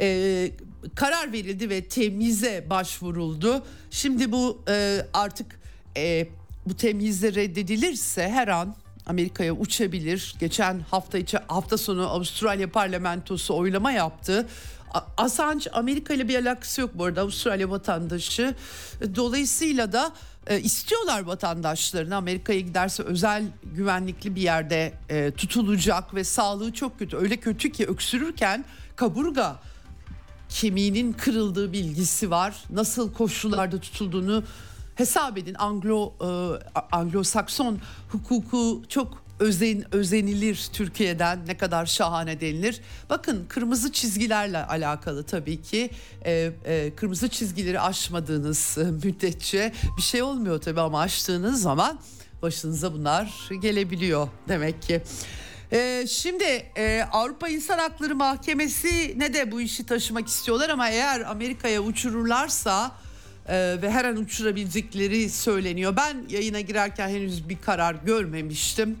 e, 0.00 0.50
karar 0.94 1.32
verildi 1.32 1.70
ve 1.70 1.84
temize 1.84 2.66
başvuruldu. 2.70 3.62
Şimdi 3.90 4.32
bu 4.32 4.62
e, 4.68 5.06
artık 5.12 5.60
e, 5.96 6.28
bu 6.66 6.76
temizle 6.76 7.34
reddedilirse 7.34 8.28
her 8.28 8.48
an 8.48 8.76
Amerika'ya 9.06 9.52
uçabilir. 9.52 10.34
Geçen 10.40 10.80
hafta 10.80 11.18
içi 11.18 11.38
hafta 11.38 11.78
sonu 11.78 12.08
Avustralya 12.08 12.70
parlamentosu 12.70 13.56
oylama 13.56 13.92
yaptı. 13.92 14.46
Assange 15.16 15.70
Amerika 15.70 16.14
ile 16.14 16.28
bir 16.28 16.38
alakası 16.38 16.80
yok 16.80 16.90
bu 16.94 17.04
arada 17.04 17.20
Avustralya 17.20 17.70
vatandaşı. 17.70 18.54
Dolayısıyla 19.14 19.92
da 19.92 20.12
e, 20.46 20.60
istiyorlar 20.60 21.22
vatandaşlarını 21.22 22.16
Amerika'ya 22.16 22.60
giderse 22.60 23.02
özel 23.02 23.44
güvenlikli 23.62 24.34
bir 24.34 24.42
yerde 24.42 24.92
e, 25.08 25.30
tutulacak 25.30 26.14
ve 26.14 26.24
sağlığı 26.24 26.72
çok 26.72 26.98
kötü. 26.98 27.16
Öyle 27.16 27.36
kötü 27.36 27.72
ki 27.72 27.86
öksürürken 27.86 28.64
kaburga 28.96 29.60
kemiğinin 30.48 31.12
kırıldığı 31.12 31.72
bilgisi 31.72 32.30
var. 32.30 32.64
Nasıl 32.70 33.12
koşullarda 33.12 33.80
tutulduğunu 33.80 34.42
hesap 34.94 35.38
edin. 35.38 35.54
Anglo 35.58 36.12
e, 36.20 36.24
Anglo-Sakson 36.96 37.76
hukuku 38.08 38.82
çok 38.88 39.22
özen 39.40 39.94
özenilir 39.94 40.68
Türkiye'den 40.72 41.46
ne 41.46 41.56
kadar 41.56 41.86
şahane 41.86 42.40
denilir. 42.40 42.80
Bakın 43.10 43.46
kırmızı 43.48 43.92
çizgilerle 43.92 44.66
alakalı 44.66 45.22
tabii 45.22 45.62
ki 45.62 45.90
e, 46.24 46.52
e, 46.64 46.92
kırmızı 46.96 47.28
çizgileri 47.28 47.80
aşmadığınız 47.80 48.78
müddetçe 49.04 49.72
bir 49.96 50.02
şey 50.02 50.22
olmuyor 50.22 50.60
tabii 50.60 50.80
ama 50.80 51.00
aştığınız 51.00 51.62
zaman 51.62 51.98
başınıza 52.42 52.92
bunlar 52.92 53.48
gelebiliyor 53.62 54.28
demek 54.48 54.82
ki. 54.82 55.02
Ee, 55.72 56.04
şimdi 56.08 56.44
e, 56.76 57.04
Avrupa 57.12 57.48
İnsan 57.48 57.78
Hakları 57.78 58.16
Mahkemesi 58.16 59.14
ne 59.16 59.34
de 59.34 59.52
bu 59.52 59.60
işi 59.60 59.86
taşımak 59.86 60.28
istiyorlar 60.28 60.68
ama 60.68 60.88
eğer 60.88 61.20
Amerika'ya 61.20 61.80
uçururlarsa 61.80 62.92
e, 63.48 63.82
ve 63.82 63.90
her 63.90 64.04
an 64.04 64.16
uçurabilecekleri 64.16 65.30
söyleniyor. 65.30 65.96
Ben 65.96 66.24
yayına 66.28 66.60
girerken 66.60 67.08
henüz 67.08 67.48
bir 67.48 67.58
karar 67.58 67.94
görmemiştim. 67.94 68.98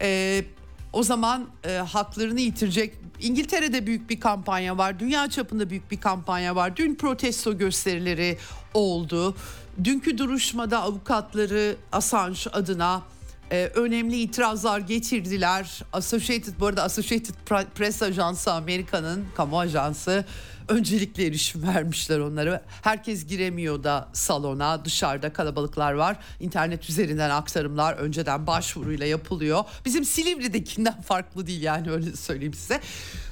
E, 0.00 0.44
o 0.92 1.02
zaman 1.02 1.46
e, 1.64 1.72
haklarını 1.72 2.40
yitirecek. 2.40 2.94
İngiltere'de 3.20 3.86
büyük 3.86 4.10
bir 4.10 4.20
kampanya 4.20 4.78
var. 4.78 5.00
Dünya 5.00 5.30
çapında 5.30 5.70
büyük 5.70 5.90
bir 5.90 6.00
kampanya 6.00 6.56
var. 6.56 6.76
Dün 6.76 6.94
protesto 6.94 7.58
gösterileri 7.58 8.38
oldu. 8.74 9.36
Dünkü 9.84 10.18
duruşmada 10.18 10.82
avukatları 10.82 11.76
Assange 11.92 12.50
adına 12.52 13.02
e, 13.50 13.70
önemli 13.74 14.16
itirazlar 14.16 14.78
getirdiler. 14.78 15.82
Associated 15.92 16.54
bu 16.60 16.66
arada 16.66 16.82
Associated 16.82 17.34
Press 17.74 18.02
Ajansı 18.02 18.52
Amerika'nın 18.52 19.26
kamu 19.36 19.58
ajansı 19.58 20.24
öncelikle 20.68 21.26
erişim 21.26 21.62
vermişler 21.66 22.18
onlara. 22.18 22.62
Herkes 22.82 23.26
giremiyor 23.26 23.84
da 23.84 24.08
salona 24.12 24.84
dışarıda 24.84 25.32
kalabalıklar 25.32 25.92
var. 25.92 26.16
İnternet 26.40 26.90
üzerinden 26.90 27.30
aktarımlar 27.30 27.94
önceden 27.94 28.46
başvuruyla 28.46 29.06
yapılıyor. 29.06 29.64
Bizim 29.84 30.04
Silivri'dekinden 30.04 31.00
farklı 31.08 31.46
değil 31.46 31.62
yani 31.62 31.90
öyle 31.90 32.16
söyleyeyim 32.16 32.54
size. 32.54 32.80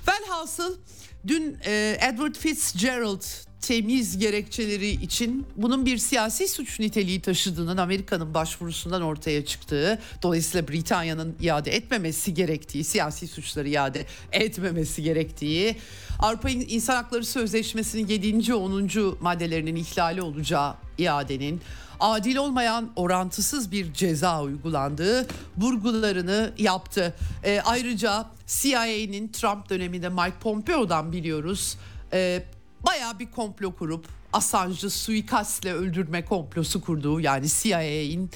Velhasıl 0.09 0.77
dün 1.26 1.58
e, 1.64 1.98
Edward 2.00 2.35
Fitzgerald 2.35 3.22
temiz 3.61 4.18
gerekçeleri 4.18 4.90
için 4.90 5.46
bunun 5.56 5.87
bir 5.87 5.98
siyasi 5.98 6.48
suç 6.48 6.80
niteliği 6.80 7.20
taşıdığının 7.20 7.76
Amerika'nın 7.76 8.35
başvurusundan 8.35 9.02
ortaya 9.02 9.44
çıktığı, 9.44 9.98
dolayısıyla 10.22 10.68
Britanya'nın 10.68 11.37
iade 11.40 11.70
etmemesi 11.70 12.35
gerektiği, 12.35 12.85
siyasi 12.85 13.28
suçları 13.28 13.68
iade 13.68 14.06
etmemesi 14.32 15.02
gerektiği, 15.02 15.76
Avrupa 16.18 16.50
İnsan 16.50 16.96
Hakları 16.96 17.24
Sözleşmesi'nin 17.24 18.06
7. 18.06 18.54
10. 18.54 18.90
maddelerinin 19.20 19.76
ihlali 19.76 20.22
olacağı 20.22 20.74
iadenin 20.98 21.61
adil 22.02 22.36
olmayan 22.36 22.90
orantısız 22.96 23.72
bir 23.72 23.92
ceza 23.92 24.42
uygulandığı 24.42 25.26
vurgularını 25.58 26.52
yaptı. 26.58 27.14
E, 27.44 27.60
ayrıca 27.64 28.26
CIA'nin 28.46 29.28
Trump 29.28 29.70
döneminde 29.70 30.08
Mike 30.08 30.38
Pompeo'dan 30.40 31.12
biliyoruz. 31.12 31.76
E, 32.12 32.42
baya 32.86 33.18
bir 33.18 33.30
komplo 33.30 33.74
kurup 33.74 34.06
Assange'ı 34.32 34.90
suikastle 34.90 35.72
öldürme 35.72 36.24
komplosu 36.24 36.80
kurduğu 36.80 37.20
yani 37.20 37.46
CIA'in 37.48 38.30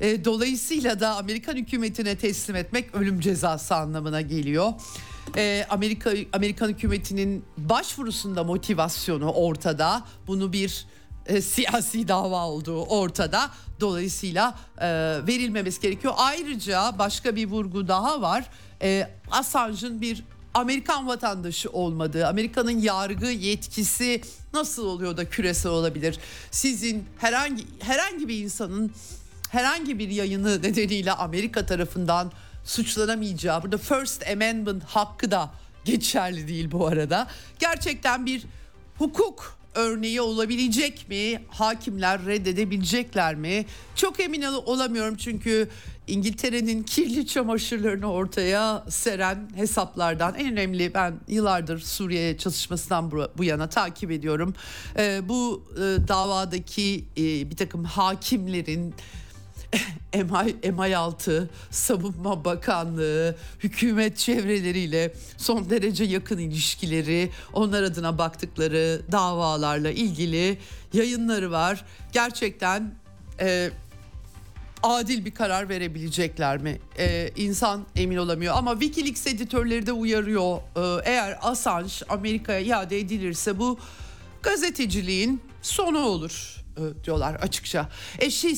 e, 0.00 0.24
dolayısıyla 0.24 1.00
da 1.00 1.16
Amerikan 1.16 1.56
hükümetine 1.56 2.16
teslim 2.16 2.56
etmek 2.56 2.94
ölüm 2.94 3.20
cezası 3.20 3.76
anlamına 3.76 4.20
geliyor. 4.20 4.72
E, 5.36 5.66
Amerika 5.70 6.12
Amerikan 6.32 6.68
hükümetinin 6.68 7.44
başvurusunda 7.58 8.44
motivasyonu 8.44 9.30
ortada. 9.30 10.04
Bunu 10.26 10.52
bir 10.52 10.86
e, 11.28 11.40
siyasi 11.40 12.08
dava 12.08 12.46
olduğu 12.46 12.84
ortada. 12.84 13.50
Dolayısıyla 13.80 14.58
e, 14.78 14.86
verilmemesi 15.26 15.80
gerekiyor. 15.80 16.14
Ayrıca 16.16 16.98
başka 16.98 17.36
bir 17.36 17.46
vurgu 17.46 17.88
daha 17.88 18.20
var. 18.20 18.44
E, 18.82 19.10
Assange'ın 19.30 20.00
bir 20.00 20.24
Amerikan 20.54 21.06
vatandaşı 21.06 21.70
olmadığı, 21.70 22.26
Amerika'nın 22.26 22.78
yargı 22.78 23.26
yetkisi 23.26 24.22
nasıl 24.52 24.86
oluyor 24.86 25.16
da 25.16 25.30
küresel 25.30 25.72
olabilir? 25.72 26.18
Sizin 26.50 27.04
herhangi 27.18 27.64
herhangi 27.80 28.28
bir 28.28 28.38
insanın 28.44 28.92
herhangi 29.50 29.98
bir 29.98 30.08
yayını 30.08 30.62
nedeniyle 30.62 31.12
Amerika 31.12 31.66
tarafından 31.66 32.32
suçlanamayacağı, 32.64 33.62
burada 33.62 33.78
First 33.78 34.28
Amendment 34.28 34.84
hakkı 34.84 35.30
da 35.30 35.50
geçerli 35.84 36.48
değil 36.48 36.70
bu 36.70 36.86
arada. 36.86 37.26
Gerçekten 37.58 38.26
bir 38.26 38.46
hukuk 38.98 39.57
örneği 39.78 40.20
olabilecek 40.20 41.08
mi? 41.08 41.42
Hakimler 41.48 42.26
reddedebilecekler 42.26 43.34
mi? 43.34 43.66
Çok 43.94 44.20
emin 44.20 44.42
olamıyorum 44.42 45.16
çünkü 45.16 45.68
İngiltere'nin 46.06 46.82
kirli 46.82 47.26
çamaşırlarını 47.26 48.12
ortaya 48.12 48.84
seren 48.88 49.50
hesaplardan 49.54 50.34
en 50.34 50.52
önemli 50.52 50.94
ben 50.94 51.14
yıllardır 51.28 51.78
Suriye 51.78 52.38
çalışmasından 52.38 53.10
bu, 53.38 53.44
yana 53.44 53.68
takip 53.68 54.10
ediyorum. 54.10 54.54
Ee, 54.98 55.20
bu 55.28 55.64
e, 55.74 56.08
davadaki 56.08 57.04
e, 57.16 57.50
bir 57.50 57.56
takım 57.56 57.84
hakimlerin 57.84 58.94
MI, 60.14 60.54
MI6, 60.62 61.46
Savunma 61.70 62.44
Bakanlığı, 62.44 63.36
hükümet 63.60 64.16
çevreleriyle 64.16 65.12
son 65.36 65.70
derece 65.70 66.04
yakın 66.04 66.38
ilişkileri, 66.38 67.30
onlar 67.52 67.82
adına 67.82 68.18
baktıkları 68.18 69.02
davalarla 69.12 69.90
ilgili 69.90 70.58
yayınları 70.92 71.50
var. 71.50 71.84
Gerçekten 72.12 72.94
e, 73.40 73.70
adil 74.82 75.24
bir 75.24 75.34
karar 75.34 75.68
verebilecekler 75.68 76.58
mi? 76.58 76.78
Ee, 76.98 77.30
insan 77.36 77.86
emin 77.96 78.16
olamıyor 78.16 78.54
ama 78.56 78.72
Wikileaks 78.72 79.26
editörleri 79.26 79.86
de 79.86 79.92
uyarıyor. 79.92 80.58
Ee, 80.76 81.10
eğer 81.10 81.38
Assange 81.42 81.92
Amerika'ya 82.08 82.60
iade 82.60 82.98
edilirse 82.98 83.58
bu 83.58 83.78
gazeteciliğin 84.42 85.42
sonu 85.62 85.98
olur 85.98 86.57
e, 86.78 87.04
diyorlar 87.04 87.34
açıkça. 87.34 87.88
Eşi 88.18 88.56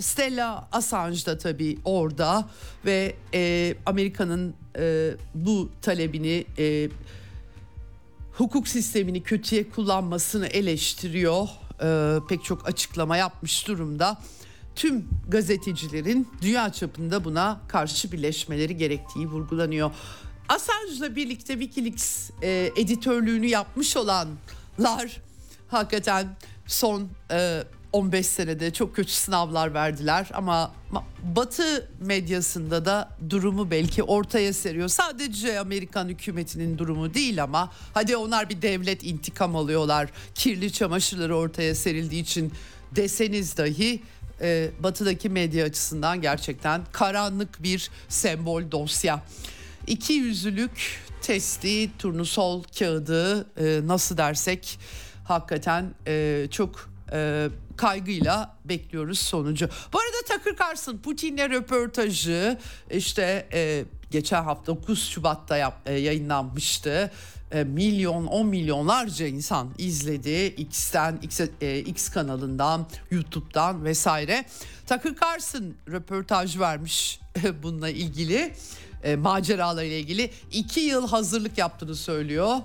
Stella 0.00 0.68
Assange 0.72 1.26
da 1.26 1.38
tabii 1.38 1.78
orada 1.84 2.48
ve 2.84 3.16
e, 3.34 3.74
Amerika'nın 3.86 4.54
e, 4.78 5.10
bu 5.34 5.70
talebini 5.82 6.44
e, 6.58 6.88
hukuk 8.32 8.68
sistemini 8.68 9.22
kötüye 9.22 9.70
kullanmasını 9.70 10.46
eleştiriyor. 10.46 11.48
E, 11.82 12.18
pek 12.28 12.44
çok 12.44 12.68
açıklama 12.68 13.16
yapmış 13.16 13.68
durumda 13.68 14.18
tüm 14.76 15.08
gazetecilerin 15.28 16.28
dünya 16.42 16.72
çapında 16.72 17.24
buna 17.24 17.60
karşı 17.68 18.12
birleşmeleri 18.12 18.76
gerektiği 18.76 19.26
vurgulanıyor. 19.26 19.90
Assange'la 20.48 21.16
birlikte 21.16 21.52
Wikileaks 21.52 22.30
e, 22.42 22.72
editörlüğünü 22.76 23.46
yapmış 23.46 23.96
olanlar 23.96 25.20
hakikaten 25.68 26.36
son 26.74 27.08
e, 27.30 27.62
15 27.92 28.26
senede 28.26 28.72
çok 28.72 28.96
kötü 28.96 29.12
sınavlar 29.12 29.74
verdiler 29.74 30.30
ama 30.34 30.72
Batı 31.22 31.88
medyasında 32.00 32.84
da 32.84 33.08
durumu 33.30 33.70
belki 33.70 34.02
ortaya 34.02 34.52
seriyor. 34.52 34.88
Sadece 34.88 35.60
Amerikan 35.60 36.08
hükümetinin 36.08 36.78
durumu 36.78 37.14
değil 37.14 37.42
ama 37.42 37.72
hadi 37.94 38.16
onlar 38.16 38.50
bir 38.50 38.62
devlet 38.62 39.04
intikam 39.04 39.56
alıyorlar. 39.56 40.10
Kirli 40.34 40.72
çamaşırları 40.72 41.36
ortaya 41.36 41.74
serildiği 41.74 42.22
için 42.22 42.52
deseniz 42.96 43.56
dahi 43.56 44.02
e, 44.40 44.70
batıdaki 44.80 45.28
medya 45.28 45.64
açısından 45.66 46.20
gerçekten 46.20 46.82
karanlık 46.92 47.62
bir 47.62 47.90
sembol 48.08 48.70
dosya. 48.70 49.22
İki 49.86 50.12
yüzlülük 50.12 51.00
testi, 51.22 51.90
turnusol 51.98 52.62
kağıdı 52.78 53.46
e, 53.56 53.86
nasıl 53.86 54.16
dersek 54.16 54.78
hakikaten 55.32 55.94
e, 56.06 56.46
çok 56.50 56.90
e, 57.12 57.48
kaygıyla 57.76 58.56
bekliyoruz 58.64 59.18
sonucu. 59.18 59.68
Bu 59.92 59.98
arada 59.98 60.38
Tucker 60.38 60.66
Carlson 60.66 60.96
Putin'le 60.98 61.50
röportajı 61.50 62.58
işte 62.90 63.48
e, 63.52 63.84
geçen 64.10 64.42
hafta 64.42 64.66
9 64.66 65.08
Şubat'ta 65.08 65.56
yap, 65.56 65.80
e, 65.86 65.92
yayınlanmıştı. 65.92 67.10
E, 67.52 67.64
milyon, 67.64 68.26
on 68.26 68.46
milyonlarca 68.46 69.26
insan 69.26 69.68
izledi. 69.78 70.46
X'ten, 70.46 71.18
X, 71.22 71.40
e, 71.60 71.78
X 71.78 72.08
kanalından, 72.08 72.86
YouTube'dan 73.10 73.84
vesaire. 73.84 74.44
Tucker 74.86 75.14
Carlson 75.22 75.74
röportaj 75.88 76.58
vermiş 76.58 77.20
bununla 77.62 77.88
ilgili. 77.88 78.54
E, 79.04 79.16
maceralarıyla 79.16 79.96
ilgili. 79.96 80.30
iki 80.52 80.80
yıl 80.80 81.08
hazırlık 81.08 81.58
yaptığını 81.58 81.96
söylüyor. 81.96 82.56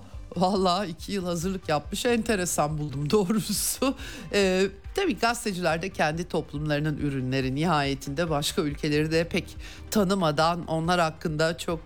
Valla 0.42 0.86
iki 0.86 1.12
yıl 1.12 1.26
hazırlık 1.26 1.70
yapmış 1.70 2.06
enteresan 2.06 2.78
buldum 2.78 3.10
doğrusu. 3.12 3.96
Ee, 4.34 4.68
tabii 4.96 5.20
gazeteciler 5.20 5.82
de 5.82 5.90
kendi 5.90 6.28
toplumlarının 6.28 6.98
ürünleri 6.98 7.56
nihayetinde 7.56 8.30
başka 8.30 8.62
ülkeleri 8.62 9.12
de 9.12 9.28
pek 9.28 9.58
tanımadan 9.92 10.68
onlar 10.68 11.00
hakkında 11.00 11.58
çok 11.58 11.80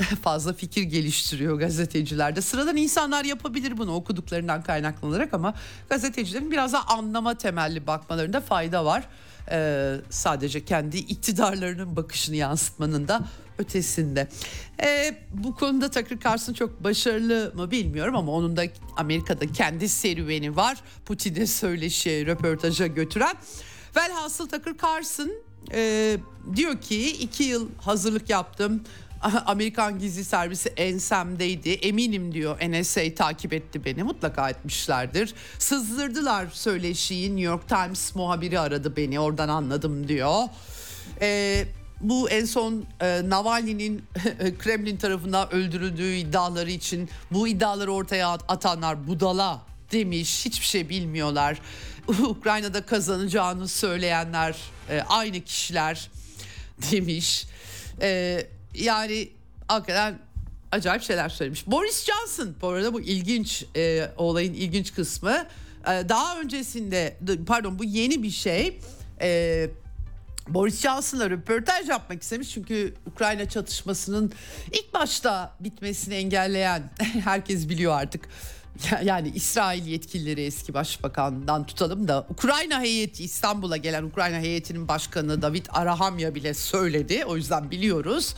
fazla 0.22 0.52
fikir 0.52 0.82
geliştiriyor 0.82 1.58
gazetecilerde. 1.58 2.40
Sıradan 2.40 2.76
insanlar 2.76 3.24
yapabilir 3.24 3.78
bunu 3.78 3.94
okuduklarından 3.94 4.62
kaynaklanarak 4.62 5.34
ama 5.34 5.54
gazetecilerin 5.88 6.50
biraz 6.50 6.72
da 6.72 6.88
anlama 6.88 7.34
temelli 7.34 7.86
bakmalarında 7.86 8.40
fayda 8.40 8.84
var. 8.84 9.08
Ee, 9.50 9.96
sadece 10.10 10.64
kendi 10.64 10.96
iktidarlarının 10.96 11.96
bakışını 11.96 12.36
yansıtmanın 12.36 13.08
da 13.08 13.20
ötesinde. 13.60 14.28
Ee, 14.82 15.14
bu 15.34 15.54
konuda 15.54 15.90
Tucker 15.90 16.18
Carlson 16.24 16.52
çok 16.52 16.84
başarılı 16.84 17.52
mı 17.54 17.70
bilmiyorum 17.70 18.16
ama 18.16 18.32
onun 18.32 18.56
da 18.56 18.62
Amerika'da 18.96 19.52
kendi 19.52 19.88
serüveni 19.88 20.56
var. 20.56 20.78
Putin'e 21.06 21.46
söyleşi, 21.46 22.26
röportaja 22.26 22.86
götüren. 22.86 23.34
Velhasıl 23.96 24.48
Tucker 24.48 24.74
Carlson 24.82 25.30
e, 25.72 26.16
diyor 26.56 26.80
ki 26.80 27.10
iki 27.10 27.44
yıl 27.44 27.68
hazırlık 27.80 28.30
yaptım. 28.30 28.82
Amerikan 29.46 29.98
gizli 29.98 30.24
servisi 30.24 30.68
ensemdeydi. 30.68 31.70
Eminim 31.70 32.34
diyor 32.34 32.58
NSA 32.70 33.14
takip 33.14 33.52
etti 33.52 33.84
beni. 33.84 34.02
Mutlaka 34.02 34.50
etmişlerdir. 34.50 35.34
Sızdırdılar 35.58 36.46
söyleşiyi. 36.52 37.28
New 37.28 37.42
York 37.42 37.68
Times 37.68 38.14
muhabiri 38.14 38.60
aradı 38.60 38.96
beni. 38.96 39.20
Oradan 39.20 39.48
anladım 39.48 40.08
diyor. 40.08 40.44
Ee, 41.20 41.64
bu 42.00 42.30
en 42.30 42.44
son 42.44 42.84
e, 43.00 43.20
Navalny'nin 43.24 44.04
Kremlin 44.58 44.96
tarafından 44.96 45.52
öldürüldüğü 45.54 46.14
iddiaları 46.14 46.70
için 46.70 47.10
bu 47.30 47.48
iddiaları 47.48 47.92
ortaya 47.92 48.28
atanlar 48.28 49.06
budala 49.06 49.62
demiş. 49.92 50.46
Hiçbir 50.46 50.66
şey 50.66 50.88
bilmiyorlar. 50.88 51.58
Ukrayna'da 52.08 52.86
kazanacağını 52.86 53.68
söyleyenler 53.68 54.56
e, 54.90 55.00
aynı 55.00 55.40
kişiler 55.40 56.10
demiş. 56.92 57.46
E, 58.00 58.40
yani 58.74 59.28
hakikaten 59.68 60.18
acayip 60.72 61.02
şeyler 61.02 61.28
söylemiş. 61.28 61.66
Boris 61.66 62.04
Johnson 62.04 62.54
bu 62.60 62.68
arada 62.68 62.92
bu 62.92 63.00
ilginç 63.00 63.64
e, 63.76 64.10
olayın 64.16 64.54
ilginç 64.54 64.94
kısmı. 64.94 65.46
E, 65.86 66.08
daha 66.08 66.40
öncesinde 66.40 67.16
pardon 67.46 67.78
bu 67.78 67.84
yeni 67.84 68.22
bir 68.22 68.30
şey. 68.30 68.78
E, 69.20 69.70
Boris 70.54 70.80
Johnson'la 70.80 71.30
röportaj 71.30 71.88
yapmak 71.88 72.22
istemiş 72.22 72.50
çünkü 72.50 72.94
Ukrayna 73.06 73.48
çatışmasının 73.48 74.32
ilk 74.72 74.94
başta 74.94 75.56
bitmesini 75.60 76.14
engelleyen 76.14 76.90
herkes 77.24 77.68
biliyor 77.68 78.00
artık. 78.00 78.28
Yani 79.04 79.32
İsrail 79.34 79.86
yetkilileri 79.86 80.44
eski 80.44 80.74
başbakandan 80.74 81.66
tutalım 81.66 82.08
da 82.08 82.26
Ukrayna 82.30 82.80
heyeti 82.80 83.24
İstanbul'a 83.24 83.76
gelen 83.76 84.02
Ukrayna 84.02 84.38
heyetinin 84.38 84.88
başkanı 84.88 85.42
David 85.42 85.66
Arahamya 85.70 86.34
bile 86.34 86.54
söyledi. 86.54 87.24
O 87.24 87.36
yüzden 87.36 87.70
biliyoruz. 87.70 88.34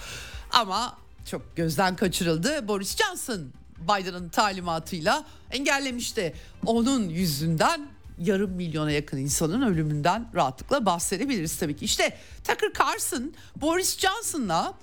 Ama 0.52 0.98
çok 1.30 1.56
gözden 1.56 1.96
kaçırıldı. 1.96 2.68
Boris 2.68 2.96
Johnson 2.96 3.52
Biden'ın 3.78 4.28
talimatıyla 4.28 5.24
engellemişti. 5.50 6.34
Onun 6.66 7.08
yüzünden 7.08 7.91
yarım 8.18 8.50
milyona 8.50 8.90
yakın 8.90 9.18
insanın 9.18 9.62
ölümünden 9.62 10.28
rahatlıkla 10.34 10.86
bahsedebiliriz 10.86 11.56
tabii 11.58 11.76
ki. 11.76 11.84
İşte 11.84 12.18
Tucker 12.44 12.72
Carlson 12.80 13.32
Boris 13.56 13.98
Johnson'la 13.98 14.74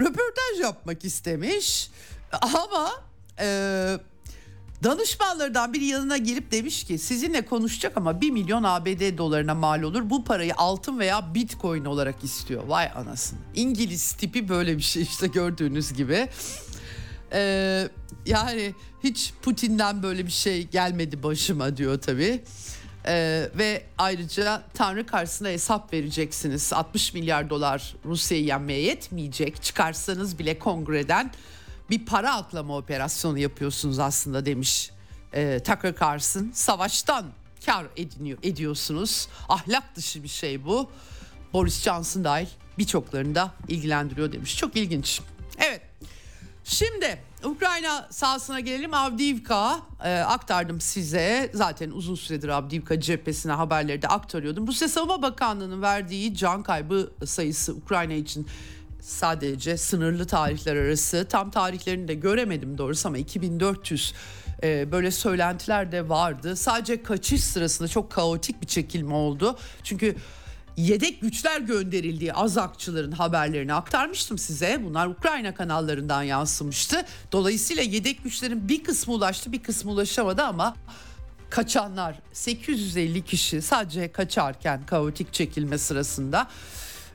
röportaj 0.00 0.60
yapmak 0.60 1.04
istemiş 1.04 1.90
ama 2.32 2.90
e, 3.40 3.46
danışmanlardan 4.84 5.72
biri 5.72 5.84
yanına 5.84 6.16
gelip 6.16 6.52
demiş 6.52 6.84
ki 6.84 6.98
sizinle 6.98 7.44
konuşacak 7.44 7.96
ama 7.96 8.20
1 8.20 8.30
milyon 8.30 8.62
ABD 8.62 9.18
dolarına 9.18 9.54
mal 9.54 9.82
olur. 9.82 10.10
Bu 10.10 10.24
parayı 10.24 10.54
altın 10.56 10.98
veya 10.98 11.34
bitcoin 11.34 11.84
olarak 11.84 12.24
istiyor. 12.24 12.62
Vay 12.66 12.88
anasın. 12.94 13.38
İngiliz 13.54 14.12
tipi 14.12 14.48
böyle 14.48 14.76
bir 14.76 14.82
şey 14.82 15.02
işte 15.02 15.26
gördüğünüz 15.26 15.92
gibi. 15.92 16.28
Ee, 17.32 17.88
yani 18.26 18.74
hiç 19.04 19.32
Putin'den 19.42 20.02
böyle 20.02 20.26
bir 20.26 20.32
şey 20.32 20.66
gelmedi 20.66 21.22
başıma 21.22 21.76
diyor 21.76 22.00
tabii. 22.00 22.44
Ee, 23.06 23.50
ve 23.54 23.82
ayrıca 23.98 24.62
Tanrı 24.74 25.06
karşısında 25.06 25.48
hesap 25.48 25.92
vereceksiniz. 25.92 26.72
60 26.72 27.14
milyar 27.14 27.50
dolar 27.50 27.94
Rusya'yı 28.04 28.44
yenmeye 28.44 28.80
yetmeyecek. 28.80 29.62
Çıkarsanız 29.62 30.38
bile 30.38 30.58
kongreden 30.58 31.30
bir 31.90 32.06
para 32.06 32.34
aklama 32.34 32.76
operasyonu 32.76 33.38
yapıyorsunuz 33.38 33.98
aslında 33.98 34.46
demiş 34.46 34.90
e, 35.32 35.58
Tucker 35.58 35.94
Carlson. 36.00 36.50
Savaştan 36.54 37.26
kar 37.66 37.86
ediniyor, 37.96 38.38
ediyorsunuz. 38.42 39.28
Ahlak 39.48 39.96
dışı 39.96 40.22
bir 40.22 40.28
şey 40.28 40.64
bu. 40.64 40.90
Boris 41.52 41.82
Johnson 41.82 42.24
dahil 42.24 42.46
birçoklarını 42.78 43.34
da 43.34 43.52
ilgilendiriyor 43.68 44.32
demiş. 44.32 44.56
Çok 44.56 44.76
ilginç. 44.76 45.20
Evet. 45.58 45.87
Şimdi 46.68 47.18
Ukrayna 47.44 48.08
sahasına 48.10 48.60
gelelim. 48.60 48.94
Avdiivka 48.94 49.80
e, 50.04 50.18
aktardım 50.18 50.80
size. 50.80 51.50
Zaten 51.54 51.90
uzun 51.90 52.14
süredir 52.14 52.48
Avdiivka 52.48 53.00
cephesine 53.00 53.52
haberleri 53.52 54.02
de 54.02 54.08
aktarıyordum. 54.08 54.66
Rusya 54.66 54.88
Savunma 54.88 55.22
Bakanlığı'nın 55.22 55.82
verdiği 55.82 56.34
can 56.34 56.62
kaybı 56.62 57.12
sayısı 57.24 57.74
Ukrayna 57.74 58.12
için 58.12 58.46
sadece 59.00 59.76
sınırlı 59.76 60.26
tarihler 60.26 60.76
arası. 60.76 61.26
Tam 61.28 61.50
tarihlerini 61.50 62.08
de 62.08 62.14
göremedim 62.14 62.78
doğrusu 62.78 63.08
ama 63.08 63.18
2400 63.18 64.14
e, 64.62 64.92
böyle 64.92 65.10
söylentiler 65.10 65.92
de 65.92 66.08
vardı. 66.08 66.56
Sadece 66.56 67.02
kaçış 67.02 67.44
sırasında 67.44 67.88
çok 67.88 68.12
kaotik 68.12 68.62
bir 68.62 68.66
çekilme 68.66 69.14
oldu. 69.14 69.58
Çünkü 69.82 70.16
yedek 70.78 71.20
güçler 71.20 71.60
gönderildiği 71.60 72.32
Azakçıların 72.32 73.12
haberlerini 73.12 73.74
aktarmıştım 73.74 74.38
size. 74.38 74.80
Bunlar 74.84 75.06
Ukrayna 75.06 75.54
kanallarından 75.54 76.22
yansımıştı. 76.22 77.04
Dolayısıyla 77.32 77.82
yedek 77.82 78.24
güçlerin 78.24 78.68
bir 78.68 78.84
kısmı 78.84 79.14
ulaştı 79.14 79.52
bir 79.52 79.62
kısmı 79.62 79.90
ulaşamadı 79.90 80.42
ama 80.42 80.76
kaçanlar 81.50 82.20
850 82.32 83.24
kişi 83.24 83.62
sadece 83.62 84.12
kaçarken 84.12 84.86
kaotik 84.86 85.32
çekilme 85.32 85.78
sırasında 85.78 86.48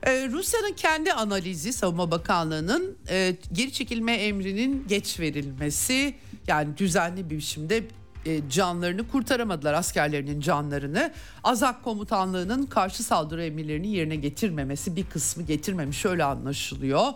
ee, 0.06 0.28
Rusya'nın 0.28 0.72
kendi 0.72 1.12
analizi 1.12 1.72
Savunma 1.72 2.10
Bakanlığı'nın 2.10 2.96
e, 3.08 3.36
geri 3.52 3.72
çekilme 3.72 4.12
emrinin 4.12 4.88
geç 4.88 5.20
verilmesi 5.20 6.14
yani 6.46 6.76
düzenli 6.76 7.30
bir 7.30 7.36
biçimde 7.36 7.84
e, 8.26 8.50
canlarını 8.50 9.08
kurtaramadılar 9.08 9.74
askerlerinin 9.74 10.40
canlarını. 10.40 11.12
Azak 11.44 11.84
komutanlığının 11.84 12.66
karşı 12.66 13.02
saldırı 13.02 13.44
emirlerini 13.44 13.88
yerine 13.88 14.16
getirmemesi 14.16 14.96
bir 14.96 15.04
kısmı 15.04 15.42
getirmemiş 15.42 16.06
öyle 16.06 16.24
anlaşılıyor. 16.24 17.12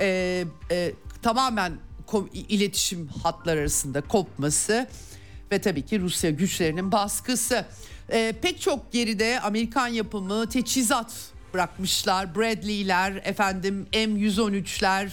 E, 0.00 0.44
e, 0.70 0.92
tamamen 1.22 1.72
kom- 2.06 2.32
iletişim 2.32 3.08
hatlar 3.08 3.56
arasında 3.56 4.00
kopması 4.00 4.86
ve 5.52 5.60
tabii 5.60 5.82
ki 5.82 6.00
Rusya 6.00 6.30
güçlerinin 6.30 6.92
baskısı. 6.92 7.64
E, 8.08 8.34
pek 8.42 8.60
çok 8.60 8.92
geride 8.92 9.40
Amerikan 9.40 9.88
yapımı 9.88 10.48
teçhizat 10.48 11.14
bırakmışlar. 11.54 12.34
Bradley'ler, 12.34 13.20
efendim 13.24 13.86
M113'ler, 13.92 15.08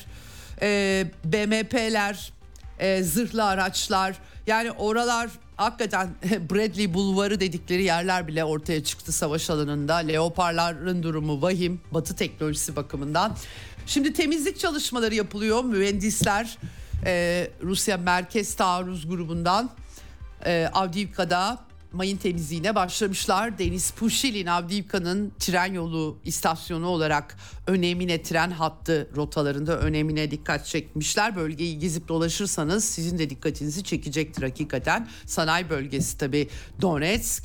e, 0.61 1.05
BMP'ler, 1.25 2.33
e, 2.79 3.03
zırhlı 3.03 3.45
araçlar. 3.45 4.15
Yani 4.47 4.71
oralar 4.71 5.29
hakikaten 5.55 6.09
Bradley 6.51 6.93
Bulvarı 6.93 7.39
dedikleri 7.39 7.83
yerler 7.83 8.27
bile 8.27 8.43
ortaya 8.43 8.83
çıktı 8.83 9.11
savaş 9.11 9.49
alanında. 9.49 9.95
Leoparların 9.95 11.03
durumu 11.03 11.41
vahim 11.41 11.81
batı 11.91 12.15
teknolojisi 12.15 12.75
bakımından. 12.75 13.35
Şimdi 13.85 14.13
temizlik 14.13 14.59
çalışmaları 14.59 15.15
yapılıyor. 15.15 15.63
Mühendisler 15.63 16.57
e, 17.05 17.47
Rusya 17.63 17.97
Merkez 17.97 18.55
Taarruz 18.55 19.09
Grubu'ndan 19.09 19.69
e, 20.45 20.69
Avdiivka'da 20.73 21.68
mayın 21.93 22.17
temizliğine 22.17 22.75
başlamışlar. 22.75 23.59
Deniz 23.59 23.91
Pushilin 23.91 24.45
Avdiivka'nın 24.45 25.31
tren 25.39 25.73
yolu 25.73 26.17
istasyonu 26.25 26.87
olarak 26.87 27.37
önemine 27.67 28.23
tren 28.23 28.51
hattı 28.51 29.09
rotalarında 29.15 29.79
önemine 29.79 30.31
dikkat 30.31 30.65
çekmişler. 30.65 31.35
Bölgeyi 31.35 31.79
gezip 31.79 32.07
dolaşırsanız 32.07 32.85
sizin 32.85 33.17
de 33.17 33.29
dikkatinizi 33.29 33.83
çekecektir 33.83 34.43
hakikaten. 34.43 35.07
Sanayi 35.25 35.69
bölgesi 35.69 36.17
tabii 36.17 36.49
Donetsk. 36.81 37.43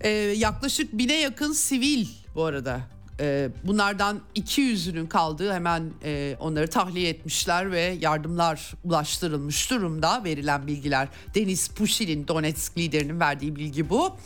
Ee, 0.00 0.08
yaklaşık 0.36 0.92
bine 0.92 1.20
yakın 1.20 1.52
sivil 1.52 2.06
bu 2.34 2.44
arada 2.44 2.80
e, 3.20 3.48
bunlardan 3.64 4.20
200'ünün 4.36 5.06
kaldığı 5.06 5.52
hemen 5.52 5.90
e, 6.04 6.36
onları 6.40 6.70
tahliye 6.70 7.08
etmişler 7.08 7.72
ve 7.72 7.96
yardımlar 8.00 8.72
ulaştırılmış 8.84 9.70
durumda 9.70 10.24
verilen 10.24 10.66
bilgiler. 10.66 11.08
Deniz 11.34 11.68
Pushilin 11.68 12.28
Donetsk 12.28 12.78
liderinin 12.78 13.20
verdiği 13.20 13.56
bilgi 13.56 13.90
bu. 13.90 14.16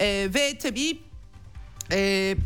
E, 0.00 0.28
ve 0.34 0.58
tabii 0.58 0.98
e, 1.92 2.36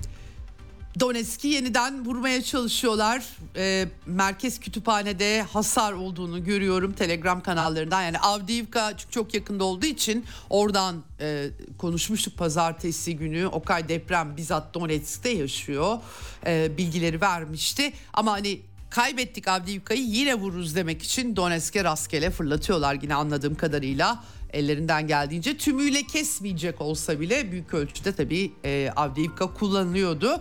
Donetsk'i 1.00 1.48
yeniden 1.48 2.06
vurmaya 2.06 2.42
çalışıyorlar. 2.42 3.24
E, 3.56 3.88
merkez 4.06 4.60
kütüphanede 4.60 5.42
hasar 5.42 5.92
olduğunu 5.92 6.44
görüyorum 6.44 6.92
Telegram 6.92 7.42
kanallarından. 7.42 8.02
Yani 8.02 8.18
Avdiivka 8.18 8.96
çok, 8.96 9.12
çok 9.12 9.34
yakında 9.34 9.64
olduğu 9.64 9.86
için 9.86 10.24
oradan 10.50 11.02
e, 11.20 11.46
konuşmuştuk 11.78 12.36
pazartesi 12.36 13.16
günü. 13.16 13.46
Okay 13.46 13.88
deprem 13.88 14.36
bizzat 14.36 14.74
Donetsk'te 14.74 15.28
yaşıyor. 15.28 15.98
E, 16.46 16.76
bilgileri 16.76 17.20
vermişti. 17.20 17.92
Ama 18.12 18.32
hani 18.32 18.60
kaybettik 18.90 19.48
Avdiivka'yı 19.48 20.02
yine 20.02 20.34
vururuz 20.34 20.76
demek 20.76 21.02
için 21.02 21.36
Donetsk'e 21.36 21.84
rastgele 21.84 22.30
fırlatıyorlar 22.30 22.98
yine 23.02 23.14
anladığım 23.14 23.54
kadarıyla 23.54 24.24
ellerinden 24.52 25.06
geldiğince 25.06 25.56
tümüyle 25.56 26.02
kesmeyecek 26.02 26.80
olsa 26.80 27.20
bile 27.20 27.52
büyük 27.52 27.74
ölçüde 27.74 28.12
tabii 28.12 28.52
e, 28.64 28.90
Avdiivka 28.96 29.54
kullanılıyordu. 29.54 30.40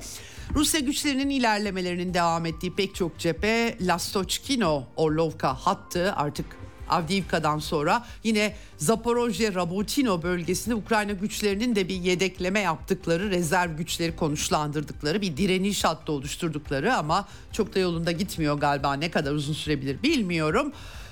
Rusya 0.55 0.79
güçlerinin 0.79 1.29
ilerlemelerinin 1.29 2.13
devam 2.13 2.45
ettiği 2.45 2.75
pek 2.75 2.95
çok 2.95 3.19
cephe 3.19 3.77
Lastochkino 3.81 4.83
Orlovka 4.95 5.53
hattı. 5.53 6.13
Artık 6.15 6.45
Avdiivka'dan 6.89 7.59
sonra 7.59 8.05
yine 8.23 8.55
Zaporojye 8.77 9.53
Rabotino 9.53 10.23
bölgesinde 10.23 10.75
Ukrayna 10.75 11.11
güçlerinin 11.11 11.75
de 11.75 11.87
bir 11.87 11.95
yedekleme 11.95 12.59
yaptıkları, 12.59 13.29
rezerv 13.29 13.77
güçleri 13.77 14.15
konuşlandırdıkları 14.15 15.21
bir 15.21 15.37
direniş 15.37 15.83
hattı 15.83 16.11
oluşturdukları 16.11 16.95
ama 16.95 17.27
çok 17.51 17.75
da 17.75 17.79
yolunda 17.79 18.11
gitmiyor 18.11 18.59
galiba. 18.59 18.93
Ne 18.93 19.11
kadar 19.11 19.31
uzun 19.31 19.53
sürebilir 19.53 20.03
bilmiyorum 20.03 20.71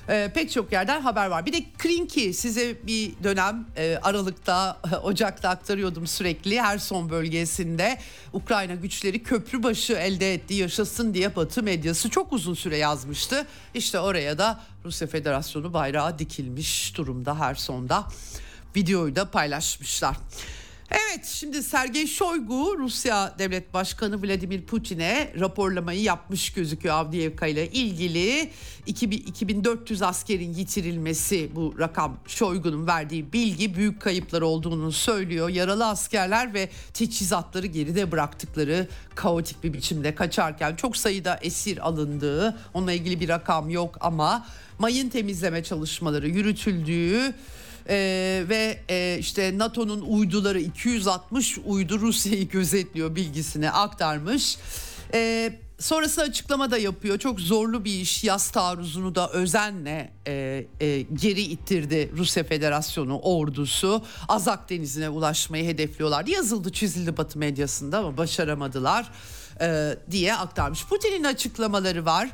e, 0.10 0.32
pek 0.34 0.52
çok 0.52 0.72
yerden 0.72 1.02
haber 1.02 1.28
var. 1.28 1.46
Bir 1.46 1.54
de 1.54 1.64
Krinki 1.78 2.34
size 2.34 2.76
bir 2.88 3.12
dönem 3.24 3.66
e, 3.78 4.00
Aralık'ta, 4.04 4.78
Ocak'ta 5.04 5.50
aktarıyordum 5.50 6.08
sürekli. 6.08 6.62
Her 6.62 6.78
son 6.78 7.10
bölgesinde 7.10 7.98
Ukrayna 8.34 8.76
güçleri 8.76 9.24
köprübaşı 9.24 9.94
elde 9.94 10.34
etti 10.34 10.54
yaşasın 10.54 11.14
diye 11.14 11.36
Batı 11.36 11.64
medyası 11.64 12.10
çok 12.10 12.34
uzun 12.34 12.54
süre 12.54 12.78
yazmıştı. 12.78 13.46
İşte 13.74 14.00
oraya 14.00 14.38
da 14.38 14.60
Rusya 14.86 15.08
Federasyonu 15.08 15.74
bayrağı 15.74 16.20
dikilmiş 16.20 16.98
durumda 16.98 17.40
her 17.40 17.56
sonda. 17.56 18.08
Videoyu 18.76 19.16
da 19.16 19.32
paylaşmışlar. 19.32 20.16
Evet 20.92 21.26
şimdi 21.26 21.64
Sergey 21.64 22.08
Shoigu 22.08 22.76
Rusya 22.78 23.36
Devlet 23.40 23.74
Başkanı 23.74 24.24
Vladimir 24.24 24.62
Putin'e 24.62 25.34
raporlamayı 25.40 26.02
yapmış 26.02 26.54
gözüküyor 26.54 26.96
Avdiivka 26.96 27.48
ile 27.48 27.72
ilgili 27.72 28.50
2400 28.88 30.02
askerin 30.02 30.54
yitirilmesi 30.54 31.50
bu 31.56 31.76
rakam 31.80 32.18
Shoigu'nun 32.28 32.88
verdiği 32.88 33.34
bilgi 33.34 33.76
büyük 33.76 34.02
kayıplar 34.02 34.42
olduğunu 34.42 34.92
söylüyor. 34.92 35.50
Yaralı 35.50 35.88
askerler 35.88 36.54
ve 36.54 36.70
teçhizatları 36.94 37.68
geride 37.68 38.12
bıraktıkları 38.12 38.88
kaotik 39.16 39.64
bir 39.64 39.74
biçimde 39.74 40.16
kaçarken 40.16 40.76
çok 40.76 40.98
sayıda 40.98 41.40
esir 41.42 41.88
alındığı 41.88 42.58
onunla 42.74 42.94
ilgili 42.94 43.20
bir 43.20 43.30
rakam 43.30 43.70
yok 43.70 43.98
ama 44.02 44.46
mayın 44.80 45.10
temizleme 45.10 45.64
çalışmaları 45.64 46.28
yürütüldüğü 46.28 47.34
ee, 47.90 48.44
ve 48.50 48.80
e, 48.90 49.18
işte 49.20 49.58
NATO'nun 49.58 50.02
uyduları 50.02 50.60
260 50.60 51.58
uydu 51.66 52.00
Rusya'yı 52.00 52.50
gözetliyor 52.50 53.16
bilgisini 53.16 53.72
aktarmış. 53.72 54.58
Ee, 55.14 55.54
sonrası 55.80 56.22
açıklama 56.22 56.72
da 56.72 56.78
yapıyor. 56.78 57.20
Çok 57.20 57.40
zorlu 57.40 57.86
bir 57.86 57.92
iş. 57.92 58.24
Yaz 58.24 58.52
taarruzunu 58.52 59.16
da 59.16 59.30
özenle 59.30 60.12
e, 60.28 60.66
e, 60.82 61.02
geri 61.02 61.42
ittirdi 61.42 62.12
Rusya 62.18 62.44
Federasyonu 62.44 63.20
ordusu. 63.20 64.04
Azak 64.28 64.70
Denizi'ne 64.70 65.10
ulaşmayı 65.10 65.66
hedefliyorlar. 65.66 66.26
Yazıldı 66.26 66.72
çizildi 66.72 67.18
Batı 67.18 67.40
medyasında 67.40 67.98
ama 68.00 68.18
başaramadılar 68.18 69.12
e, 69.62 69.98
diye 70.12 70.36
aktarmış. 70.36 70.86
Putin'in 70.86 71.24
açıklamaları 71.24 72.06
var. 72.06 72.30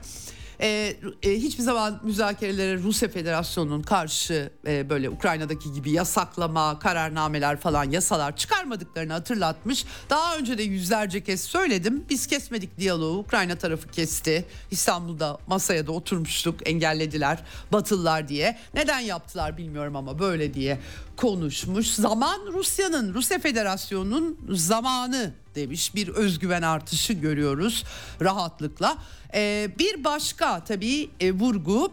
E, 0.62 0.96
e, 1.24 1.32
hiçbir 1.32 1.64
zaman 1.64 2.00
müzakerelere 2.04 2.78
Rusya 2.78 3.10
Federasyonu'nun 3.10 3.82
karşı 3.82 4.52
e, 4.68 4.90
böyle 4.90 5.10
Ukrayna'daki 5.10 5.72
gibi 5.74 5.92
yasaklama, 5.92 6.80
kararnameler 6.80 7.58
falan 7.60 7.84
yasalar 7.84 8.38
çıkarmadıklarını 8.38 9.14
hatırlatmış. 9.14 9.86
Daha 10.10 10.38
önce 10.38 10.58
de 10.58 10.64
yüzlerce 10.64 11.24
kez 11.24 11.42
söyledim. 11.42 12.06
Biz 12.10 12.28
kesmedik 12.28 12.78
diyaloğu. 12.78 13.18
Ukrayna 13.18 13.56
tarafı 13.56 13.88
kesti. 13.88 14.46
İstanbul'da 14.72 15.38
masaya 15.48 15.88
da 15.88 15.92
oturmuştuk. 15.92 16.70
Engellediler. 16.70 17.44
Batılılar 17.72 18.28
diye. 18.28 18.58
Neden 18.74 19.00
yaptılar 19.00 19.58
bilmiyorum 19.58 19.96
ama 19.96 20.20
böyle 20.20 20.54
diye 20.54 20.80
konuşmuş. 21.20 21.88
Zaman 21.88 22.40
Rusya'nın, 22.54 23.14
Rusya 23.14 23.40
Federasyonu'nun 23.40 24.38
zamanı 24.50 25.34
demiş. 25.56 25.96
Bir 25.96 26.08
özgüven 26.08 26.62
artışı 26.62 27.14
görüyoruz 27.14 27.84
rahatlıkla. 28.22 28.98
Ee, 29.34 29.72
bir 29.80 30.04
başka 30.04 30.64
tabii 30.64 31.10
e, 31.20 31.32
vurgu 31.32 31.92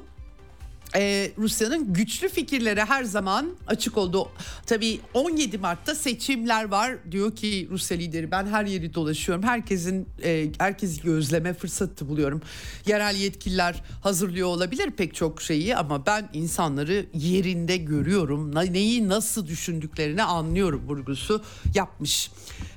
ee, 0.95 1.33
Rusya'nın 1.39 1.93
güçlü 1.93 2.29
fikirlere 2.29 2.85
her 2.85 3.05
zaman 3.05 3.51
açık 3.67 3.97
oldu. 3.97 4.29
Tabii 4.67 5.01
17 5.15 5.59
Mart'ta 5.59 5.95
seçimler 5.95 6.65
var 6.65 6.97
diyor 7.11 7.37
ki 7.37 7.69
Rusya 7.71 7.97
lideri 7.97 8.31
ben 8.31 8.47
her 8.47 8.65
yeri 8.65 8.95
dolaşıyorum. 8.95 9.45
Herkesin 9.45 10.09
e, 10.25 10.47
herkesi 10.59 11.03
gözleme 11.03 11.55
fırsatı 11.55 12.09
buluyorum. 12.09 12.43
Yerel 12.87 13.17
yetkililer 13.17 13.83
hazırlıyor 14.03 14.49
olabilir 14.49 14.91
pek 14.91 15.15
çok 15.15 15.43
şeyi 15.43 15.77
ama 15.77 16.07
ben 16.07 16.29
insanları 16.33 17.07
yerinde 17.15 17.77
görüyorum. 17.77 18.55
Neyi 18.55 19.09
nasıl 19.09 19.47
düşündüklerini 19.47 20.23
anlıyorum 20.23 20.83
vurgusu 20.89 21.43
yapmış. 21.75 22.31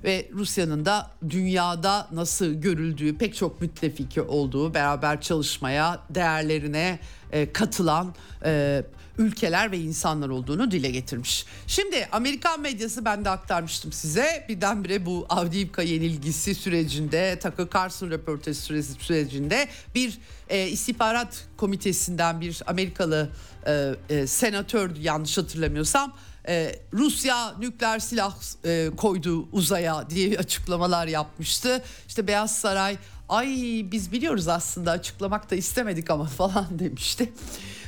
Ve 0.04 0.30
Rusya'nın 0.34 0.86
da 0.86 1.12
dünyada 1.30 2.08
nasıl 2.12 2.54
görüldüğü 2.54 3.18
pek 3.18 3.36
çok 3.36 3.62
müttefiki 3.62 4.22
olduğu 4.22 4.74
beraber 4.74 5.22
çalışmaya 5.22 6.00
değerlerine 6.10 7.00
e, 7.32 7.54
katılan 7.54 8.16
e, 8.46 8.84
ülkeler 9.18 9.72
ve 9.72 9.78
insanlar 9.80 10.30
olduğunu 10.30 10.72
dile 10.72 10.90
getirmiş. 10.90 11.46
Şimdi 11.68 12.08
Amerikan 12.12 12.62
medyası 12.62 13.06
ben 13.06 13.26
de 13.26 13.30
aktarmıştım 13.30 13.92
size. 13.92 14.46
Birdenbire 14.50 15.06
bu 15.06 15.26
Avdiivka 15.30 15.82
yenilgisi 15.82 16.56
sürecinde, 16.56 17.40
Tucker 17.40 17.68
Carlson 17.80 18.10
röportajı 18.10 18.60
sürecinde 19.00 19.68
bir 19.96 20.18
e, 20.50 20.68
istihbarat 20.68 21.48
komitesinden 21.58 22.42
bir 22.42 22.62
Amerikalı 22.68 23.30
e, 23.68 23.96
e, 24.10 24.28
senatör 24.28 24.96
yanlış 24.96 25.38
hatırlamıyorsam 25.38 26.14
e, 26.48 26.76
Rusya 26.94 27.56
nükleer 27.60 28.00
silah 28.00 28.36
e, 28.66 28.90
koydu 28.98 29.48
uzaya 29.52 30.10
diye 30.10 30.38
açıklamalar 30.38 31.08
yapmıştı. 31.08 31.84
İşte 32.08 32.28
Beyaz 32.28 32.60
Saray 32.60 32.98
ay 33.30 33.48
biz 33.92 34.12
biliyoruz 34.12 34.48
aslında 34.48 34.92
açıklamak 34.92 35.52
da 35.52 35.56
istemedik 35.56 36.10
ama 36.10 36.26
falan 36.38 36.80
demişti. 36.80 37.34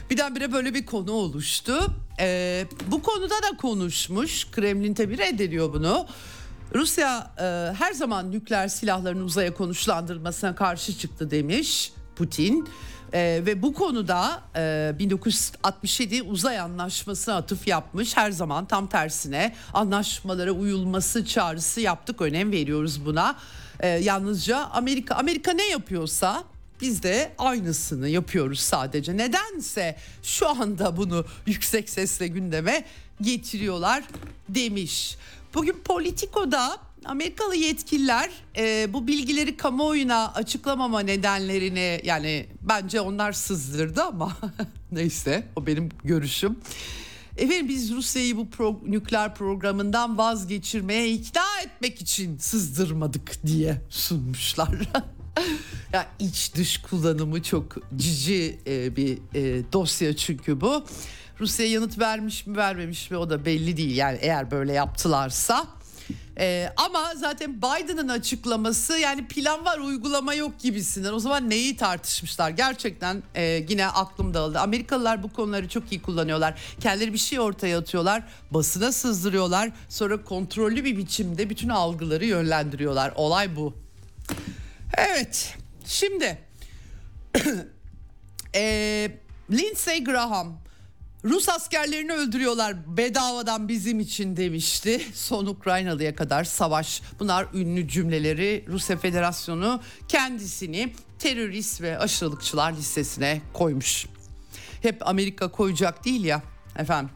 Birdenbire 0.10 0.54
böyle 0.54 0.74
bir 0.74 0.86
konu 0.86 1.12
oluştu. 1.12 1.80
Ee, 2.20 2.66
bu 2.88 3.02
konuda 3.02 3.36
da 3.36 3.58
konuşmuş. 3.58 4.52
Kremlin 4.52 4.94
tabi 4.94 5.18
reddediyor 5.18 5.74
bunu. 5.74 6.08
Rusya 6.76 7.32
e, 7.38 7.44
her 7.74 7.94
zaman 7.94 8.32
nükleer 8.32 8.68
silahların 8.68 9.22
uzaya 9.22 9.54
konuşlandırmasına 9.54 10.56
karşı 10.56 10.98
çıktı 10.98 11.32
demiş 11.32 11.94
Putin. 12.16 12.68
Ee, 13.14 13.42
ve 13.46 13.62
bu 13.62 13.74
konuda 13.74 14.42
e, 14.56 14.92
1967 15.00 16.24
uzay 16.24 16.60
anlaşmasına 16.60 17.36
atıf 17.36 17.68
yapmış. 17.68 18.18
Her 18.18 18.32
zaman 18.32 18.66
tam 18.66 18.88
tersine 18.88 19.56
anlaşmalara 19.74 20.52
uyulması 20.52 21.26
çağrısı 21.26 21.82
yaptık. 21.82 22.22
Önem 22.22 22.52
veriyoruz 22.52 23.06
buna. 23.06 23.36
Ee, 23.82 23.88
yalnızca 23.88 24.57
Amerika 24.57 25.15
Amerika 25.15 25.53
ne 25.53 25.67
yapıyorsa 25.67 26.43
biz 26.82 27.03
de 27.03 27.32
aynısını 27.38 28.09
yapıyoruz 28.09 28.59
sadece. 28.59 29.17
Nedense 29.17 29.95
şu 30.23 30.49
anda 30.49 30.97
bunu 30.97 31.25
yüksek 31.45 31.89
sesle 31.89 32.27
gündeme 32.27 32.86
getiriyorlar 33.21 34.03
demiş. 34.49 35.17
Bugün 35.53 35.75
Politico'da 35.86 36.77
Amerikalı 37.05 37.55
yetkililer 37.55 38.29
e, 38.57 38.93
bu 38.93 39.07
bilgileri 39.07 39.57
kamuoyuna 39.57 40.32
açıklamama 40.34 40.99
nedenlerini 40.99 42.01
yani 42.03 42.45
bence 42.61 43.01
onlar 43.01 43.32
sızdırdı 43.32 44.03
ama 44.03 44.38
neyse 44.91 45.47
o 45.55 45.65
benim 45.65 45.89
görüşüm. 46.03 46.59
Efendim 47.38 47.67
biz 47.69 47.91
Rusya'yı 47.91 48.38
bu 48.38 48.49
pro, 48.49 48.79
nükleer 48.86 49.36
programından 49.36 50.17
vazgeçirmeye 50.17 51.11
ikna 51.11 51.61
etmek 51.65 52.01
için 52.01 52.38
sızdırmadık 52.38 53.45
diye 53.45 53.82
sunmuşlar. 53.89 54.69
ya 55.93 56.07
iç 56.19 56.55
dış 56.55 56.82
kullanımı 56.82 57.43
çok 57.43 57.75
cici 57.95 58.59
e, 58.67 58.95
bir 58.95 59.17
e, 59.36 59.63
dosya 59.73 60.15
çünkü 60.15 60.61
bu. 60.61 60.86
Rusya 61.39 61.65
yanıt 61.65 61.99
vermiş 61.99 62.47
mi 62.47 62.57
vermemiş 62.57 63.11
mi 63.11 63.17
o 63.17 63.29
da 63.29 63.45
belli 63.45 63.77
değil. 63.77 63.95
Yani 63.95 64.17
eğer 64.21 64.51
böyle 64.51 64.73
yaptılarsa 64.73 65.67
ee, 66.38 66.73
ama 66.77 67.13
zaten 67.15 67.57
Biden'ın 67.57 68.07
açıklaması 68.07 68.97
yani 68.97 69.27
plan 69.27 69.65
var 69.65 69.77
uygulama 69.77 70.34
yok 70.34 70.59
gibisinden. 70.59 71.13
O 71.13 71.19
zaman 71.19 71.49
neyi 71.49 71.77
tartışmışlar? 71.77 72.49
Gerçekten 72.49 73.23
e, 73.36 73.65
yine 73.69 73.88
aklım 73.88 74.34
dağıldı. 74.34 74.59
Amerikalılar 74.59 75.23
bu 75.23 75.34
konuları 75.34 75.69
çok 75.69 75.91
iyi 75.91 76.01
kullanıyorlar. 76.01 76.61
Kendileri 76.79 77.13
bir 77.13 77.17
şey 77.17 77.39
ortaya 77.39 77.79
atıyorlar. 77.79 78.23
Basına 78.51 78.91
sızdırıyorlar. 78.91 79.71
Sonra 79.89 80.23
kontrollü 80.23 80.84
bir 80.84 80.97
biçimde 80.97 81.49
bütün 81.49 81.69
algıları 81.69 82.25
yönlendiriyorlar. 82.25 83.13
Olay 83.15 83.55
bu. 83.55 83.73
Evet 84.97 85.55
şimdi 85.86 86.38
e, 88.55 89.11
Lindsey 89.51 90.03
Graham 90.03 90.57
Rus 91.26 91.49
askerlerini 91.49 92.13
öldürüyorlar 92.13 92.97
bedavadan 92.97 93.67
bizim 93.67 93.99
için 93.99 94.38
demişti. 94.38 95.01
Son 95.13 95.45
Ukraynalıya 95.45 96.15
kadar 96.15 96.43
savaş. 96.43 97.01
Bunlar 97.19 97.47
ünlü 97.53 97.88
cümleleri 97.88 98.65
Rusya 98.67 98.97
Federasyonu 98.97 99.82
kendisini 100.07 100.93
terörist 101.19 101.82
ve 101.82 101.99
aşırılıkçılar 101.99 102.74
listesine 102.74 103.41
koymuş. 103.53 104.05
Hep 104.82 105.07
Amerika 105.07 105.51
koyacak 105.51 106.05
değil 106.05 106.24
ya 106.24 106.41
efendim. 106.76 107.11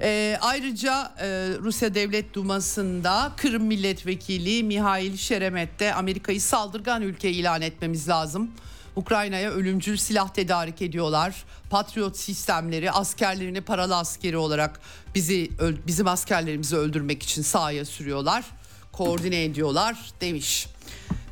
E, 0.00 0.38
ayrıca 0.40 1.14
e, 1.20 1.26
Rusya 1.60 1.94
Devlet 1.94 2.34
Duması'nda 2.34 3.32
Kırım 3.36 3.62
Milletvekili 3.62 4.62
Mihail 4.62 5.16
Şeremet 5.16 5.80
de 5.80 5.94
Amerika'yı 5.94 6.40
saldırgan 6.40 7.02
ülke 7.02 7.30
ilan 7.30 7.62
etmemiz 7.62 8.08
lazım 8.08 8.50
Ukrayna'ya 8.96 9.50
ölümcül 9.50 9.96
silah 9.96 10.28
tedarik 10.28 10.82
ediyorlar. 10.82 11.44
Patriot 11.70 12.16
sistemleri 12.16 12.90
askerlerini 12.90 13.60
paralı 13.60 13.96
askeri 13.96 14.36
olarak 14.36 14.80
bizi 15.14 15.50
bizim 15.86 16.06
askerlerimizi 16.06 16.76
öldürmek 16.76 17.22
için 17.22 17.42
sahaya 17.42 17.84
sürüyorlar. 17.84 18.44
Koordine 18.92 19.44
ediyorlar 19.44 19.96
demiş. 20.20 20.66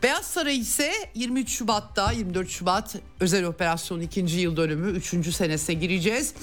Beyaz 0.02 0.26
Saray 0.26 0.58
ise 0.58 0.92
23 1.14 1.50
Şubat'ta 1.50 2.12
24 2.12 2.50
Şubat 2.50 2.96
özel 3.20 3.44
operasyon 3.44 4.00
ikinci 4.00 4.38
yıl 4.38 4.56
dönümü 4.56 4.90
3. 4.90 5.34
senesine 5.34 5.74
gireceğiz. 5.74 6.34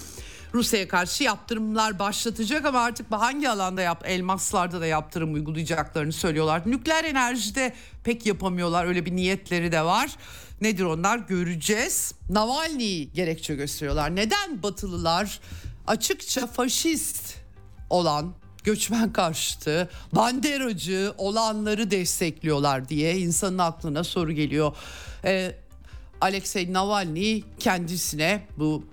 Rusya'ya 0.54 0.88
karşı 0.88 1.24
yaptırımlar 1.24 2.00
başlatacak 2.00 2.66
ama 2.66 2.80
artık 2.80 3.12
hangi 3.12 3.50
alanda 3.50 3.82
yap 3.82 4.04
elmaslarda 4.06 4.82
da 4.82 4.86
yaptırım 4.86 5.34
uygulayacaklarını 5.34 6.14
söylüyorlar. 6.14 6.62
Nükleer 6.66 7.04
enerjide 7.04 7.74
pek 8.04 8.26
yapamıyorlar 8.26 8.86
öyle 8.86 9.06
bir 9.06 9.16
niyetleri 9.16 9.72
de 9.72 9.82
var. 9.82 10.10
Nedir 10.62 10.84
onlar 10.84 11.18
göreceğiz. 11.18 12.14
Navalny'yi 12.30 13.14
gerekçe 13.14 13.56
gösteriyorlar. 13.56 14.16
Neden 14.16 14.64
Batılılar 14.64 15.40
açıkça 15.88 16.48
faşist 16.48 17.38
olan 17.90 18.34
göçmen 18.64 19.14
karşıtı, 19.14 19.90
banderacı 20.16 21.14
olanları 21.18 21.92
destekliyorlar 21.92 22.90
diye 22.90 23.18
insanın 23.18 23.58
aklına 23.58 24.04
soru 24.04 24.32
geliyor. 24.32 24.76
Ee, 25.26 25.56
Alexei 26.22 26.74
Navalny 26.74 27.42
kendisine 27.60 28.48
bu 28.58 28.86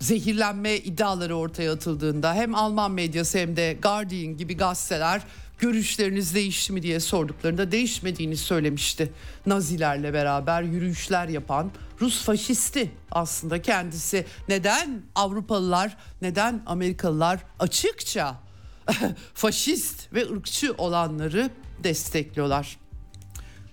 zehirlenme 0.00 0.76
iddiaları 0.76 1.36
ortaya 1.36 1.72
atıldığında 1.72 2.34
hem 2.34 2.54
Alman 2.54 2.90
medyası 2.90 3.38
hem 3.38 3.56
de 3.56 3.78
Guardian 3.82 4.36
gibi 4.36 4.56
gazeteler 4.56 5.22
görüşleriniz 5.58 6.34
değişti 6.34 6.72
mi 6.72 6.82
diye 6.82 7.00
sorduklarında 7.00 7.72
değişmediğini 7.72 8.36
söylemişti. 8.36 9.12
Nazilerle 9.46 10.12
beraber 10.12 10.62
yürüyüşler 10.62 11.28
yapan 11.28 11.70
Rus 12.00 12.24
faşisti 12.24 12.90
aslında 13.10 13.62
kendisi. 13.62 14.26
Neden 14.48 15.02
Avrupalılar, 15.14 15.96
neden 16.22 16.62
Amerikalılar 16.66 17.40
açıkça 17.58 18.40
faşist 19.34 20.12
ve 20.12 20.30
ırkçı 20.30 20.74
olanları 20.78 21.50
destekliyorlar? 21.84 22.78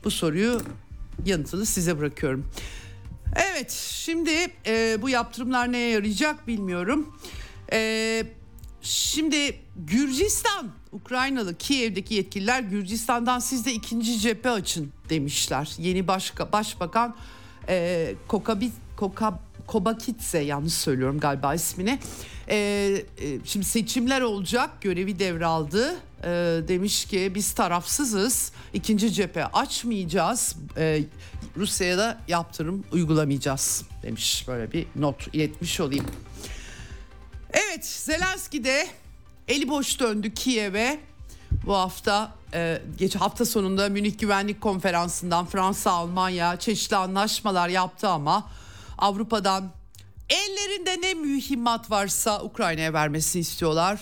Bu 0.04 0.12
soruyu 0.12 0.62
yanıtını 1.26 1.66
size 1.66 2.00
bırakıyorum. 2.00 2.52
Evet 3.36 3.72
şimdi 3.72 4.32
e, 4.66 5.02
bu 5.02 5.10
yaptırımlar 5.10 5.72
neye 5.72 5.90
yarayacak 5.90 6.48
bilmiyorum. 6.48 7.18
E, 7.74 8.24
şimdi 8.82 9.60
Gürcistan 9.76 10.72
Ukraynalı 10.94 11.58
Kiev'deki 11.58 12.14
yetkililer 12.14 12.62
Gürcistan'dan 12.62 13.40
siz 13.40 13.66
de 13.66 13.74
ikinci 13.74 14.20
cephe 14.20 14.50
açın 14.50 14.92
demişler. 15.10 15.72
Yeni 15.78 16.08
başka, 16.08 16.52
başbakan 16.52 17.16
e, 17.70 18.16
Kokabit, 18.28 18.74
Koka, 18.98 19.40
Kobakitse 19.68 20.40
yanlış 20.40 20.74
söylüyorum 20.74 21.20
galiba 21.20 21.54
ismini. 21.54 22.00
E, 22.50 22.56
e, 22.56 23.40
şimdi 23.46 23.66
seçimler 23.66 24.22
olacak 24.22 24.82
görevi 24.82 25.20
devraldı. 25.20 25.96
E, 26.24 26.28
demiş 26.68 27.06
ki 27.06 27.32
biz 27.36 27.54
tarafsızız 27.54 28.52
ikinci 28.74 29.14
cephe 29.14 29.46
açmayacağız. 29.46 30.56
E, 30.78 31.04
Rusya'ya 31.58 31.98
da 31.98 32.18
yaptırım 32.28 32.84
uygulamayacağız 32.92 33.84
demiş 34.04 34.46
böyle 34.48 34.72
bir 34.72 34.86
not 34.96 35.28
iletmiş 35.34 35.80
olayım. 35.80 36.06
Evet 37.54 37.86
Zelenski 37.86 38.64
de 38.64 38.88
eli 39.48 39.70
boş 39.70 40.00
döndü 40.00 40.34
Kiev'e. 40.34 41.00
Bu 41.66 41.74
hafta 41.74 42.32
e, 42.54 42.82
geç 42.98 43.16
hafta 43.16 43.46
sonunda 43.46 43.90
Münih 43.90 44.20
Güvenlik 44.20 44.62
Konferansı'ndan 44.62 45.46
Fransa, 45.46 45.92
Almanya 45.92 46.60
çeşitli 46.60 46.96
anlaşmalar 46.96 47.70
yaptı 47.70 48.08
ama 48.08 48.50
Avrupa'dan 48.98 49.72
ellerinde 50.30 51.02
ne 51.02 51.14
mühimmat 51.14 51.92
varsa 51.92 52.44
Ukrayna'ya 52.44 52.94
vermesini 52.94 53.40
istiyorlar. 53.40 54.00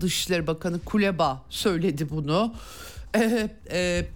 Dışişleri 0.00 0.46
Bakanı 0.46 0.80
Kuleba 0.84 1.42
söyledi 1.50 2.10
bunu. 2.10 2.54
E, 3.16 3.48
e, 3.70 4.06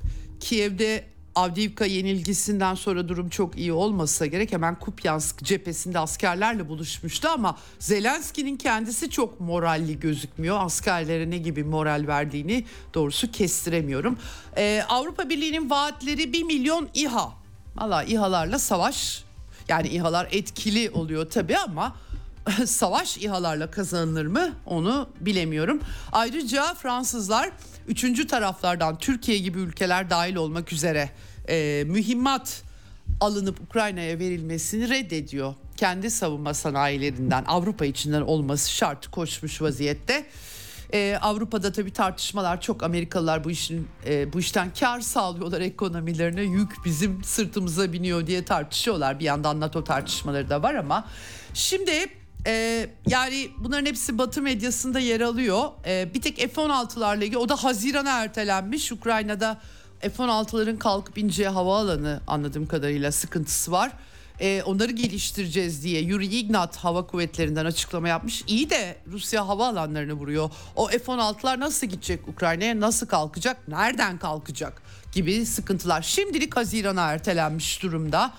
Kiev'de 0.41 1.05
Avdiivka 1.39 1.85
yenilgisinden 1.85 2.75
sonra 2.75 3.09
durum 3.09 3.29
çok 3.29 3.59
iyi 3.59 3.73
olmasa 3.73 4.27
gerek 4.27 4.53
hemen 4.53 4.79
Kupyansk 4.79 5.45
cephesinde 5.45 5.99
askerlerle 5.99 6.69
buluşmuştu 6.69 7.29
ama 7.29 7.59
Zelenski'nin 7.79 8.57
kendisi 8.57 9.11
çok 9.11 9.41
moralli 9.41 10.01
gözükmüyor. 10.01 10.57
Askerlere 10.61 11.31
ne 11.31 11.39
gibi 11.39 11.65
moral 11.65 12.05
verdiğini 12.07 12.65
doğrusu 12.95 13.33
kestiremiyorum. 13.33 14.19
Ee, 14.57 14.83
Avrupa 14.89 15.29
Birliği'nin 15.29 15.71
vaatleri 15.71 16.33
1 16.33 16.43
milyon 16.43 16.89
İHA. 16.95 17.33
Valla 17.77 18.03
İHA'larla 18.03 18.59
savaş 18.59 19.25
yani 19.69 19.89
İHA'lar 19.89 20.29
etkili 20.31 20.91
oluyor 20.91 21.31
tabii 21.31 21.59
ama 21.59 21.97
savaş 22.67 23.17
İHA'larla 23.19 23.71
kazanılır 23.71 24.27
mı 24.27 24.53
onu 24.67 25.09
bilemiyorum. 25.21 25.81
Ayrıca 26.13 26.75
Fransızlar 26.75 27.51
üçüncü 27.89 28.27
taraflardan 28.27 28.99
Türkiye 28.99 29.39
gibi 29.39 29.59
ülkeler 29.59 30.11
dahil 30.11 30.37
olmak 30.37 30.73
üzere 30.73 31.11
e, 31.49 31.85
mühimmat 31.87 32.63
alınıp 33.21 33.61
Ukrayna'ya 33.61 34.19
verilmesini 34.19 34.89
reddediyor. 34.89 35.55
Kendi 35.77 36.11
savunma 36.11 36.55
sanayilerinden 36.55 37.45
Avrupa 37.47 37.85
içinden 37.85 38.21
olması 38.21 38.71
şart 38.71 39.07
koşmuş 39.07 39.63
vaziyette. 39.63 40.27
Ee, 40.95 41.19
Avrupa'da 41.21 41.73
tabii 41.73 41.93
tartışmalar 41.93 42.61
çok 42.61 42.83
Amerikalılar 42.83 43.45
bu 43.45 43.51
işin 43.51 43.89
e, 44.07 44.33
bu 44.33 44.41
işten 44.41 44.73
kar 44.81 45.01
sağlıyorlar 45.01 45.61
ekonomilerine 45.61 46.43
yük 46.43 46.85
bizim 46.85 47.25
sırtımıza 47.25 47.93
biniyor 47.93 48.27
diye 48.27 48.45
tartışıyorlar. 48.45 49.21
Bir 49.21 49.25
yandan 49.25 49.61
NATO 49.61 49.85
tartışmaları 49.85 50.51
da 50.51 50.63
var 50.63 50.75
ama 50.75 51.09
şimdi 51.55 52.07
e, 52.47 52.87
yani 53.07 53.49
bunların 53.59 53.87
hepsi 53.87 54.19
Batı 54.19 54.43
medyasında 54.43 54.99
yer 54.99 55.21
alıyor. 55.21 55.65
E, 55.87 56.15
bir 56.15 56.21
tek 56.21 56.39
F-16'larla 56.39 57.25
ilgili 57.25 57.39
o 57.39 57.49
da 57.49 57.57
Haziran'a 57.57 58.23
ertelenmiş. 58.23 58.93
Ukrayna'da 58.93 59.61
F-16'ların 60.01 60.79
kalkıp 60.79 61.19
ineceği 61.19 61.49
havaalanı 61.49 62.21
anladığım 62.27 62.67
kadarıyla 62.67 63.13
sıkıntısı 63.13 63.73
var. 63.73 63.93
Ee, 64.41 64.63
onları 64.67 64.93
geliştireceğiz 64.93 65.83
diye 65.83 66.01
Yuri 66.01 66.27
Ignat 66.27 66.77
hava 66.77 67.07
kuvvetlerinden 67.07 67.65
açıklama 67.65 68.09
yapmış. 68.09 68.45
İyi 68.47 68.71
de 68.71 68.97
Rusya 69.07 69.49
hava 69.49 69.69
alanlarını 69.69 70.13
vuruyor. 70.13 70.51
O 70.77 70.89
F-16'lar 70.89 71.61
nasıl 71.61 71.87
gidecek 71.87 72.29
Ukrayna'ya 72.29 72.81
nasıl 72.81 73.07
kalkacak 73.07 73.69
nereden 73.69 74.19
kalkacak 74.19 74.83
gibi 75.13 75.47
sıkıntılar. 75.47 76.03
Şimdilik 76.03 76.57
Haziran'a 76.57 77.13
ertelenmiş 77.13 77.83
durumda. 77.83 78.33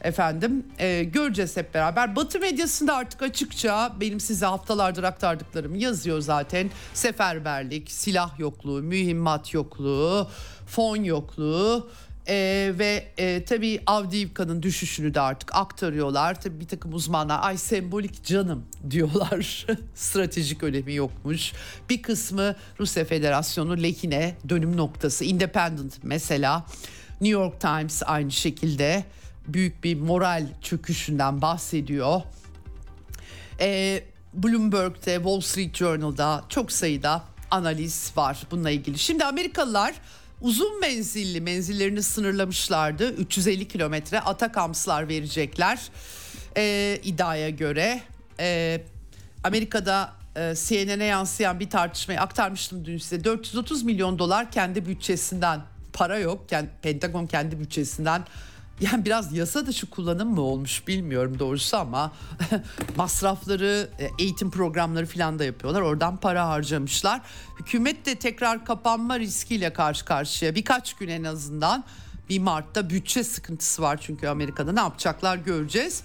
Efendim 0.00 0.66
e, 0.78 1.04
göreceğiz 1.04 1.56
hep 1.56 1.74
beraber. 1.74 2.16
Batı 2.16 2.40
medyasında 2.40 2.96
artık 2.96 3.22
açıkça 3.22 3.92
benim 4.00 4.20
size 4.20 4.46
haftalardır 4.46 5.02
aktardıklarım 5.02 5.74
yazıyor 5.74 6.20
zaten. 6.20 6.70
Seferberlik, 6.94 7.90
silah 7.90 8.38
yokluğu, 8.38 8.82
mühimmat 8.82 9.54
yokluğu, 9.54 10.28
fon 10.66 10.96
yokluğu 10.96 11.90
ee, 12.28 12.72
ve 12.78 13.08
e, 13.18 13.44
tabii 13.44 13.80
Avdiivka'nın 13.86 14.62
düşüşünü 14.62 15.14
de 15.14 15.20
artık 15.20 15.54
aktarıyorlar. 15.54 16.40
Tabii 16.40 16.60
bir 16.60 16.68
takım 16.68 16.94
uzmanlar 16.94 17.38
ay 17.42 17.56
sembolik 17.56 18.24
canım 18.24 18.64
diyorlar. 18.90 19.66
Stratejik 19.94 20.62
önemi 20.62 20.94
yokmuş. 20.94 21.52
Bir 21.90 22.02
kısmı 22.02 22.56
Rusya 22.80 23.04
Federasyonu 23.04 23.82
lehine 23.82 24.36
dönüm 24.48 24.76
noktası. 24.76 25.24
Independent 25.24 25.98
mesela 26.02 26.66
New 27.10 27.40
York 27.40 27.60
Times 27.60 28.02
aynı 28.06 28.30
şekilde 28.30 29.04
büyük 29.48 29.84
bir 29.84 30.00
moral 30.00 30.46
çöküşünden 30.60 31.42
bahsediyor. 31.42 32.20
Ee, 33.60 34.02
Bloomberg'de, 34.34 35.14
Wall 35.14 35.40
Street 35.40 35.76
Journal'da 35.76 36.44
çok 36.48 36.72
sayıda 36.72 37.24
analiz 37.50 38.12
var 38.16 38.42
bununla 38.50 38.70
ilgili. 38.70 38.98
Şimdi 38.98 39.24
Amerikalılar 39.24 39.94
uzun 40.42 40.80
menzilli 40.80 41.40
menzillerini 41.40 42.02
sınırlamışlardı. 42.02 43.12
350 43.12 43.68
kilometre 43.68 44.20
Atakamslar 44.20 45.08
verecekler 45.08 45.80
ee, 46.56 47.00
iddiaya 47.04 47.50
göre. 47.50 48.00
Ee, 48.40 48.80
Amerika'da 49.44 50.12
e, 50.36 50.54
CNN'e 50.56 51.04
yansıyan 51.04 51.60
bir 51.60 51.70
tartışmayı 51.70 52.20
aktarmıştım 52.20 52.84
dün 52.84 52.98
size. 52.98 53.24
430 53.24 53.82
milyon 53.82 54.18
dolar 54.18 54.50
kendi 54.50 54.86
bütçesinden 54.86 55.60
para 55.92 56.18
yok. 56.18 56.52
Yani 56.52 56.68
Pentagon 56.82 57.26
kendi 57.26 57.60
bütçesinden 57.60 58.22
yani 58.82 59.04
biraz 59.04 59.32
yasa 59.32 59.66
dışı 59.66 59.90
kullanım 59.90 60.28
mı 60.34 60.40
olmuş 60.40 60.86
bilmiyorum 60.88 61.38
doğrusu 61.38 61.76
ama 61.76 62.12
masrafları 62.96 63.90
e, 63.98 64.10
eğitim 64.18 64.50
programları 64.50 65.06
falan 65.06 65.38
da 65.38 65.44
yapıyorlar. 65.44 65.80
Oradan 65.80 66.16
para 66.16 66.48
harcamışlar. 66.48 67.20
Hükümet 67.60 68.06
de 68.06 68.14
tekrar 68.14 68.64
kapanma 68.64 69.18
riskiyle 69.18 69.72
karşı 69.72 70.04
karşıya 70.04 70.54
birkaç 70.54 70.94
gün 70.94 71.08
en 71.08 71.24
azından 71.24 71.84
bir 72.28 72.38
Mart'ta 72.38 72.90
bütçe 72.90 73.24
sıkıntısı 73.24 73.82
var 73.82 73.98
çünkü 74.02 74.28
Amerika'da 74.28 74.72
ne 74.72 74.80
yapacaklar 74.80 75.36
göreceğiz. 75.36 76.02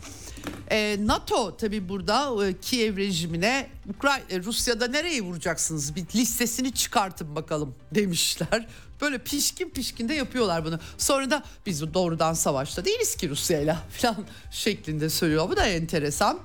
E, 0.71 0.97
NATO 0.99 1.57
tabi 1.57 1.89
burada 1.89 2.47
e, 2.47 2.59
Kiev 2.59 2.97
rejimine 2.97 3.69
Ukrayna 3.95 4.23
e, 4.29 4.43
Rusya'da 4.43 4.87
nereye 4.87 5.21
vuracaksınız 5.21 5.95
bir 5.95 6.05
listesini 6.15 6.71
çıkartın 6.71 7.35
bakalım 7.35 7.75
demişler. 7.95 8.67
Böyle 9.01 9.17
pişkin 9.17 9.69
pişkin 9.69 10.09
de 10.09 10.13
yapıyorlar 10.13 10.65
bunu. 10.65 10.79
Sonra 10.97 11.29
da 11.29 11.43
biz 11.65 11.93
doğrudan 11.93 12.33
savaşta 12.33 12.85
değiliz 12.85 13.15
ki 13.15 13.29
Rusya'yla 13.29 13.83
falan 13.89 14.25
şeklinde 14.51 15.09
söylüyor. 15.09 15.49
Bu 15.49 15.57
da 15.57 15.65
enteresan. 15.65 16.39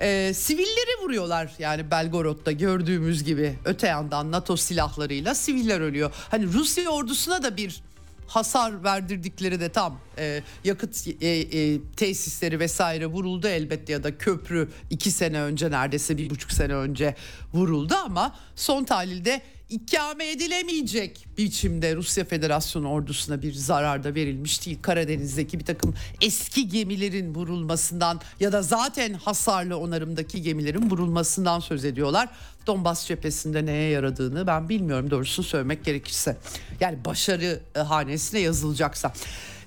Ee, 0.00 0.32
sivilleri 0.34 1.02
vuruyorlar 1.02 1.52
yani 1.58 1.90
Belgorod'da 1.90 2.52
gördüğümüz 2.52 3.24
gibi 3.24 3.58
öte 3.64 3.86
yandan 3.86 4.32
NATO 4.32 4.56
silahlarıyla 4.56 5.34
siviller 5.34 5.80
ölüyor. 5.80 6.12
Hani 6.30 6.52
Rusya 6.52 6.90
ordusuna 6.90 7.42
da 7.42 7.56
bir 7.56 7.82
hasar 8.30 8.84
verdirdikleri 8.84 9.60
de 9.60 9.68
tam 9.68 10.00
e, 10.18 10.42
yakıt 10.64 11.06
e, 11.20 11.28
e, 11.28 11.80
tesisleri 11.96 12.60
vesaire 12.60 13.06
vuruldu 13.06 13.48
elbette 13.48 13.92
ya 13.92 14.02
da 14.02 14.18
köprü 14.18 14.68
iki 14.90 15.10
sene 15.10 15.40
önce 15.40 15.70
neredeyse 15.70 16.18
bir 16.18 16.30
buçuk 16.30 16.52
sene 16.52 16.74
önce 16.74 17.14
vuruldu 17.54 17.94
ama 18.04 18.36
son 18.56 18.84
tahlilde 18.84 19.42
ikame 19.70 20.30
edilemeyecek 20.30 21.26
biçimde 21.38 21.96
Rusya 21.96 22.24
Federasyonu 22.24 22.88
ordusuna 22.88 23.42
bir 23.42 23.52
zarar 23.52 24.04
da 24.04 24.14
verilmiş 24.14 24.66
değil. 24.66 24.78
Karadeniz'deki 24.82 25.60
bir 25.60 25.64
takım 25.64 25.94
eski 26.20 26.68
gemilerin 26.68 27.34
vurulmasından 27.34 28.20
ya 28.40 28.52
da 28.52 28.62
zaten 28.62 29.12
hasarlı 29.12 29.78
onarımdaki 29.78 30.42
gemilerin 30.42 30.90
vurulmasından 30.90 31.60
söz 31.60 31.84
ediyorlar. 31.84 32.28
Donbas 32.66 33.06
cephesinde 33.06 33.66
neye 33.66 33.90
yaradığını 33.90 34.46
ben 34.46 34.68
bilmiyorum 34.68 35.10
doğrusunu 35.10 35.46
söylemek 35.46 35.84
gerekirse. 35.84 36.36
Yani 36.80 37.04
başarı 37.04 37.60
e, 37.74 37.78
hanesine 37.78 38.40
yazılacaksa. 38.40 39.12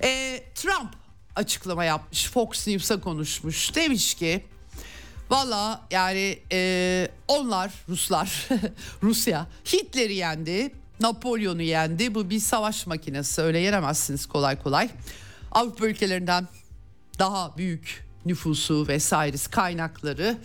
E, 0.03 0.39
Trump 0.55 0.89
açıklama 1.35 1.83
yapmış 1.83 2.29
Fox 2.29 2.67
News'a 2.67 3.01
konuşmuş 3.01 3.75
demiş 3.75 4.13
ki 4.13 4.43
Valla 5.33 5.81
yani 5.91 6.39
e, 6.51 7.07
onlar 7.27 7.71
Ruslar, 7.89 8.47
Rusya 9.03 9.47
Hitler'i 9.65 10.13
yendi, 10.13 10.71
Napolyon'u 10.99 11.61
yendi. 11.61 12.15
Bu 12.15 12.29
bir 12.29 12.39
savaş 12.39 12.87
makinesi 12.87 13.41
öyle 13.41 13.59
yenemezsiniz 13.59 14.25
kolay 14.25 14.63
kolay. 14.63 14.89
Avrupa 15.51 15.87
ülkelerinden 15.87 16.47
daha 17.19 17.57
büyük 17.57 18.07
nüfusu 18.25 18.87
vesairesi 18.87 19.49
kaynakları 19.49 20.37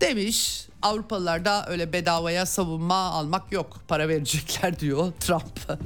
demiş. 0.00 0.66
Avrupalılar 0.82 1.44
da 1.44 1.66
öyle 1.68 1.92
bedavaya 1.92 2.46
savunma 2.46 2.94
almak 2.94 3.52
yok 3.52 3.80
para 3.88 4.08
verecekler 4.08 4.80
diyor 4.80 5.12
Trump. 5.20 5.60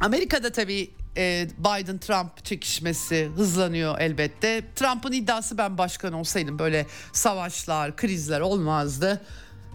Amerika'da 0.00 0.52
tabii 0.52 0.90
e, 1.16 1.48
Biden-Trump 1.58 2.44
çekişmesi 2.44 3.30
hızlanıyor 3.36 3.98
elbette. 3.98 4.64
Trump'ın 4.76 5.12
iddiası 5.12 5.58
ben 5.58 5.78
başkan 5.78 6.12
olsaydım 6.12 6.58
böyle 6.58 6.86
savaşlar, 7.12 7.96
krizler 7.96 8.40
olmazdı. 8.40 9.22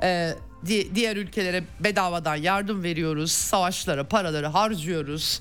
E, 0.03 0.33
diğer 0.95 1.15
ülkelere 1.15 1.63
bedavadan 1.79 2.35
yardım 2.35 2.83
veriyoruz, 2.83 3.31
savaşlara 3.31 4.07
paraları 4.07 4.47
harcıyoruz. 4.47 5.39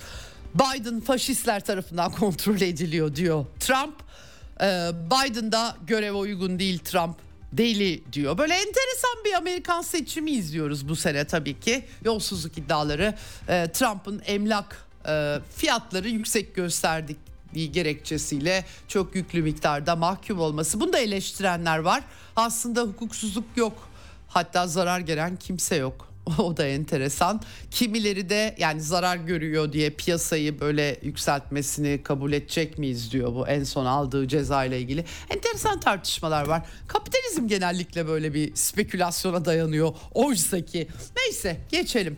Biden 0.54 1.00
faşistler 1.00 1.64
tarafından 1.64 2.12
kontrol 2.20 2.60
ediliyor 2.60 3.16
diyor 3.16 3.46
Trump. 3.60 3.94
Ee, 4.60 4.90
Biden 5.10 5.52
da 5.52 5.76
göreve 5.86 6.12
uygun 6.12 6.58
değil 6.58 6.78
Trump 6.78 7.16
deli 7.52 8.12
diyor. 8.12 8.38
Böyle 8.38 8.54
enteresan 8.54 9.24
bir 9.24 9.32
Amerikan 9.32 9.82
seçimi 9.82 10.30
izliyoruz 10.30 10.88
bu 10.88 10.96
sene 10.96 11.24
tabii 11.24 11.60
ki. 11.60 11.84
Yolsuzluk 12.04 12.58
iddiaları 12.58 13.14
e, 13.48 13.72
Trump'ın 13.72 14.22
emlak 14.26 14.85
e, 15.08 15.38
fiyatları 15.56 16.08
yüksek 16.08 16.54
gösterdik 16.54 17.16
gerekçesiyle 17.54 18.64
çok 18.88 19.14
yüklü 19.14 19.42
miktarda 19.42 19.96
mahkum 19.96 20.40
olması. 20.40 20.80
Bunu 20.80 20.92
da 20.92 20.98
eleştirenler 20.98 21.78
var. 21.78 22.04
Aslında 22.36 22.82
hukuksuzluk 22.82 23.44
yok. 23.56 23.88
Hatta 24.28 24.66
zarar 24.66 25.00
gelen 25.00 25.36
kimse 25.36 25.76
yok. 25.76 26.06
O 26.38 26.56
da 26.56 26.66
enteresan. 26.66 27.40
Kimileri 27.70 28.28
de 28.28 28.54
yani 28.58 28.80
zarar 28.80 29.16
görüyor 29.16 29.72
diye 29.72 29.90
piyasayı 29.90 30.60
böyle 30.60 31.00
yükseltmesini 31.02 32.02
kabul 32.02 32.32
edecek 32.32 32.78
miyiz 32.78 33.12
diyor 33.12 33.34
bu 33.34 33.48
en 33.48 33.64
son 33.64 33.86
aldığı 33.86 34.28
ceza 34.28 34.64
ile 34.64 34.80
ilgili. 34.80 35.04
Enteresan 35.30 35.80
tartışmalar 35.80 36.46
var. 36.46 36.62
Kapitalizm 36.88 37.48
genellikle 37.48 38.06
böyle 38.06 38.34
bir 38.34 38.54
spekülasyona 38.54 39.44
dayanıyor. 39.44 39.94
Oysa 40.14 40.64
ki 40.64 40.88
neyse 41.16 41.60
geçelim. 41.70 42.16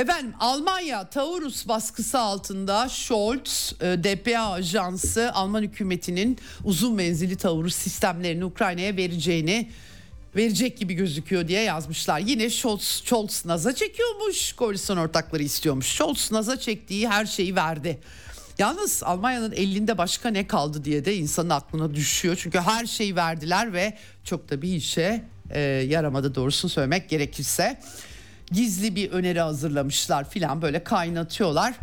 Efendim 0.00 0.34
Almanya 0.40 1.10
Taurus 1.10 1.68
baskısı 1.68 2.18
altında 2.18 2.88
Scholz 2.88 3.72
e, 3.80 3.84
DPA 3.84 4.50
ajansı 4.52 5.32
Alman 5.32 5.62
hükümetinin 5.62 6.38
uzun 6.64 6.94
menzilli 6.94 7.36
Taurus 7.36 7.74
sistemlerini 7.74 8.44
Ukrayna'ya 8.44 8.96
vereceğini 8.96 9.70
verecek 10.36 10.78
gibi 10.78 10.94
gözüküyor 10.94 11.48
diye 11.48 11.62
yazmışlar. 11.62 12.18
Yine 12.18 12.50
Scholz, 12.50 12.82
Scholz 12.82 13.46
naza 13.46 13.74
çekiyormuş. 13.74 14.52
Koalisyon 14.52 14.96
ortakları 14.96 15.42
istiyormuş. 15.42 15.86
Scholz 15.86 16.32
naza 16.32 16.60
çektiği 16.60 17.08
her 17.08 17.26
şeyi 17.26 17.56
verdi. 17.56 17.98
Yalnız 18.58 19.02
Almanya'nın 19.02 19.52
elinde 19.52 19.98
başka 19.98 20.28
ne 20.28 20.46
kaldı 20.46 20.84
diye 20.84 21.04
de 21.04 21.16
insanın 21.16 21.50
aklına 21.50 21.94
düşüyor. 21.94 22.38
Çünkü 22.42 22.58
her 22.58 22.86
şeyi 22.86 23.16
verdiler 23.16 23.72
ve 23.72 23.96
çok 24.24 24.50
da 24.50 24.62
bir 24.62 24.74
işe 24.74 25.24
e, 25.50 25.60
yaramadı 25.60 26.34
doğrusunu 26.34 26.70
söylemek 26.70 27.08
gerekirse. 27.08 27.80
Gizli 28.52 28.96
bir 28.96 29.10
öneri 29.10 29.40
hazırlamışlar 29.40 30.30
filan 30.30 30.62
böyle 30.62 30.84
kaynatıyorlar. 30.84 31.74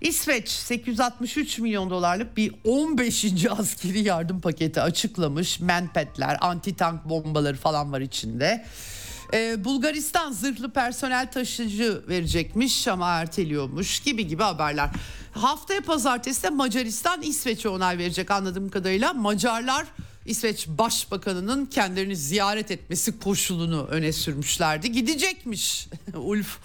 İsveç 0.00 0.48
863 0.48 1.58
milyon 1.58 1.90
dolarlık 1.90 2.36
bir 2.36 2.54
15. 2.64 3.46
askeri 3.50 4.00
yardım 4.00 4.40
paketi 4.40 4.80
açıklamış. 4.80 5.60
Menpetler, 5.60 6.36
anti 6.40 6.76
tank 6.76 7.04
bombaları 7.04 7.56
falan 7.56 7.92
var 7.92 8.00
içinde. 8.00 8.64
Ee, 9.34 9.64
Bulgaristan 9.64 10.32
zırhlı 10.32 10.70
personel 10.70 11.30
taşıcı 11.32 12.02
verecekmiş 12.08 12.88
ama 12.88 13.10
erteliyormuş 13.10 14.00
gibi 14.00 14.26
gibi 14.26 14.42
haberler. 14.42 14.90
Haftaya 15.32 15.80
pazartesi 15.80 16.42
de 16.42 16.50
Macaristan 16.50 17.22
İsveç'e 17.22 17.68
onay 17.68 17.98
verecek 17.98 18.30
anladığım 18.30 18.68
kadarıyla. 18.68 19.12
Macarlar 19.12 19.86
İsveç 20.26 20.68
Başbakanı'nın 20.68 21.66
kendilerini 21.66 22.16
ziyaret 22.16 22.70
etmesi 22.70 23.18
koşulunu 23.18 23.86
öne 23.86 24.12
sürmüşlerdi. 24.12 24.92
Gidecekmiş 24.92 25.88
Ulf 26.14 26.58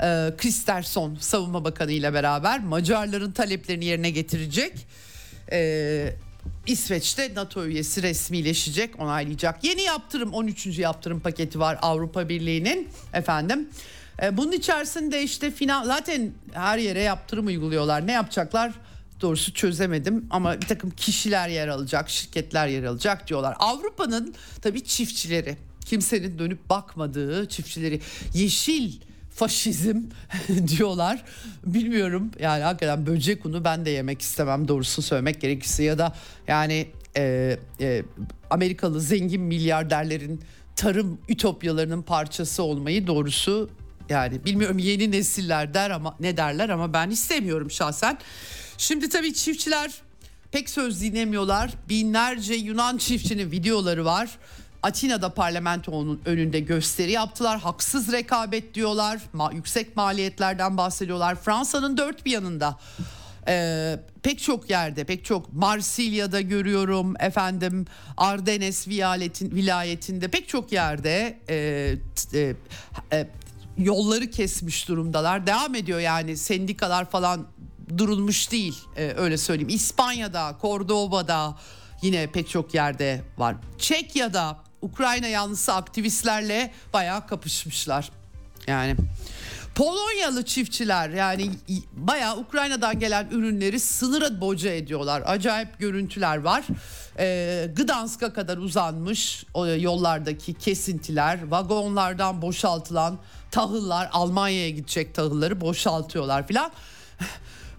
e, 0.00 0.32
Kristersson 0.38 1.16
Savunma 1.20 1.64
Bakanı 1.64 1.92
ile 1.92 2.14
beraber 2.14 2.60
Macarların 2.60 3.32
taleplerini 3.32 3.84
yerine 3.84 4.10
getirecek. 4.10 4.86
E, 5.52 6.14
İsveç'te 6.66 7.34
NATO 7.34 7.64
üyesi 7.64 8.02
resmileşecek, 8.02 9.00
onaylayacak. 9.00 9.64
Yeni 9.64 9.82
yaptırım 9.82 10.34
13. 10.34 10.78
yaptırım 10.78 11.20
paketi 11.20 11.60
var 11.60 11.78
Avrupa 11.82 12.28
Birliği'nin 12.28 12.88
efendim. 13.12 13.68
E, 14.22 14.36
bunun 14.36 14.52
içerisinde 14.52 15.22
işte 15.22 15.50
final 15.50 15.84
zaten 15.84 16.32
her 16.52 16.78
yere 16.78 17.00
yaptırım 17.00 17.46
uyguluyorlar. 17.46 18.06
Ne 18.06 18.12
yapacaklar? 18.12 18.72
Doğrusu 19.22 19.54
çözemedim 19.54 20.26
ama 20.30 20.60
bir 20.60 20.66
takım 20.66 20.90
kişiler 20.90 21.48
yer 21.48 21.68
alacak, 21.68 22.10
şirketler 22.10 22.66
yer 22.66 22.84
alacak 22.84 23.28
diyorlar. 23.28 23.56
Avrupa'nın 23.58 24.34
tabii 24.62 24.84
çiftçileri, 24.84 25.56
kimsenin 25.84 26.38
dönüp 26.38 26.70
bakmadığı 26.70 27.48
çiftçileri 27.48 28.00
yeşil 28.34 28.92
faşizm 29.34 30.02
diyorlar. 30.68 31.24
Bilmiyorum 31.66 32.30
yani 32.40 32.62
hakikaten 32.62 33.06
böcek 33.06 33.46
unu 33.46 33.64
ben 33.64 33.84
de 33.84 33.90
yemek 33.90 34.22
istemem 34.22 34.68
doğrusu 34.68 35.02
söylemek 35.02 35.40
gerekirse 35.40 35.84
ya 35.84 35.98
da 35.98 36.14
yani 36.48 36.88
e, 37.16 37.56
e, 37.80 38.02
Amerikalı 38.50 39.00
zengin 39.00 39.40
milyarderlerin 39.40 40.40
tarım 40.76 41.18
ütopyalarının 41.28 42.02
parçası 42.02 42.62
olmayı 42.62 43.06
doğrusu 43.06 43.70
yani 44.08 44.44
bilmiyorum 44.44 44.78
yeni 44.78 45.10
nesiller 45.10 45.74
der 45.74 45.90
ama 45.90 46.16
ne 46.20 46.36
derler 46.36 46.68
ama 46.68 46.92
ben 46.92 47.10
istemiyorum 47.10 47.70
şahsen. 47.70 48.18
Şimdi 48.78 49.08
tabii 49.08 49.34
çiftçiler 49.34 49.92
pek 50.52 50.70
söz 50.70 51.00
dinlemiyorlar. 51.00 51.70
Binlerce 51.88 52.54
Yunan 52.54 52.96
çiftçinin 52.96 53.50
videoları 53.50 54.04
var. 54.04 54.38
Atina'da 54.82 55.34
parlamentonun 55.34 56.22
önünde 56.24 56.60
gösteri 56.60 57.12
yaptılar. 57.12 57.60
Haksız 57.60 58.12
rekabet 58.12 58.74
diyorlar. 58.74 59.20
Ma- 59.34 59.54
yüksek 59.54 59.96
maliyetlerden 59.96 60.76
bahsediyorlar. 60.76 61.34
Fransa'nın 61.34 61.96
dört 61.96 62.24
bir 62.26 62.30
yanında. 62.30 62.78
Ee, 63.48 64.00
pek 64.22 64.42
çok 64.42 64.70
yerde 64.70 65.04
pek 65.04 65.24
çok 65.24 65.52
Marsilya'da 65.52 66.40
görüyorum 66.40 67.14
efendim 67.20 67.86
Ardenes 68.16 68.88
vilayetin, 68.88 69.50
vilayetinde 69.50 70.28
pek 70.28 70.48
çok 70.48 70.72
yerde 70.72 71.38
e, 71.48 71.54
e, 72.34 72.54
e, 73.12 73.28
yolları 73.78 74.30
kesmiş 74.30 74.88
durumdalar 74.88 75.46
devam 75.46 75.74
ediyor 75.74 76.00
yani 76.00 76.36
sendikalar 76.36 77.10
falan 77.10 77.46
durulmuş 77.98 78.50
değil 78.50 78.74
e, 78.96 79.12
öyle 79.16 79.38
söyleyeyim. 79.38 79.68
İspanya'da, 79.68 80.56
Cordoba'da 80.60 81.56
yine 82.02 82.26
pek 82.26 82.48
çok 82.48 82.74
yerde 82.74 83.22
var. 83.38 83.56
Çekya'da 83.78 84.56
Ukrayna 84.82 85.26
yanlısı 85.26 85.72
aktivistlerle 85.74 86.72
bayağı 86.92 87.26
kapışmışlar. 87.26 88.10
Yani 88.66 88.96
Polonyalı 89.74 90.44
çiftçiler 90.44 91.10
yani 91.10 91.50
bayağı 91.92 92.36
Ukrayna'dan 92.36 92.98
gelen 92.98 93.28
ürünleri 93.30 93.80
sınıra 93.80 94.40
boca 94.40 94.70
ediyorlar. 94.70 95.22
Acayip 95.26 95.78
görüntüler 95.78 96.36
var. 96.36 96.64
Ee, 97.18 97.70
Gdansk'a 97.76 98.32
kadar 98.32 98.58
uzanmış 98.58 99.44
o 99.54 99.66
yollardaki 99.66 100.54
kesintiler, 100.54 101.48
vagonlardan 101.48 102.42
boşaltılan 102.42 103.18
tahıllar, 103.50 104.08
Almanya'ya 104.12 104.70
gidecek 104.70 105.14
tahılları 105.14 105.60
boşaltıyorlar 105.60 106.46
filan. 106.46 106.72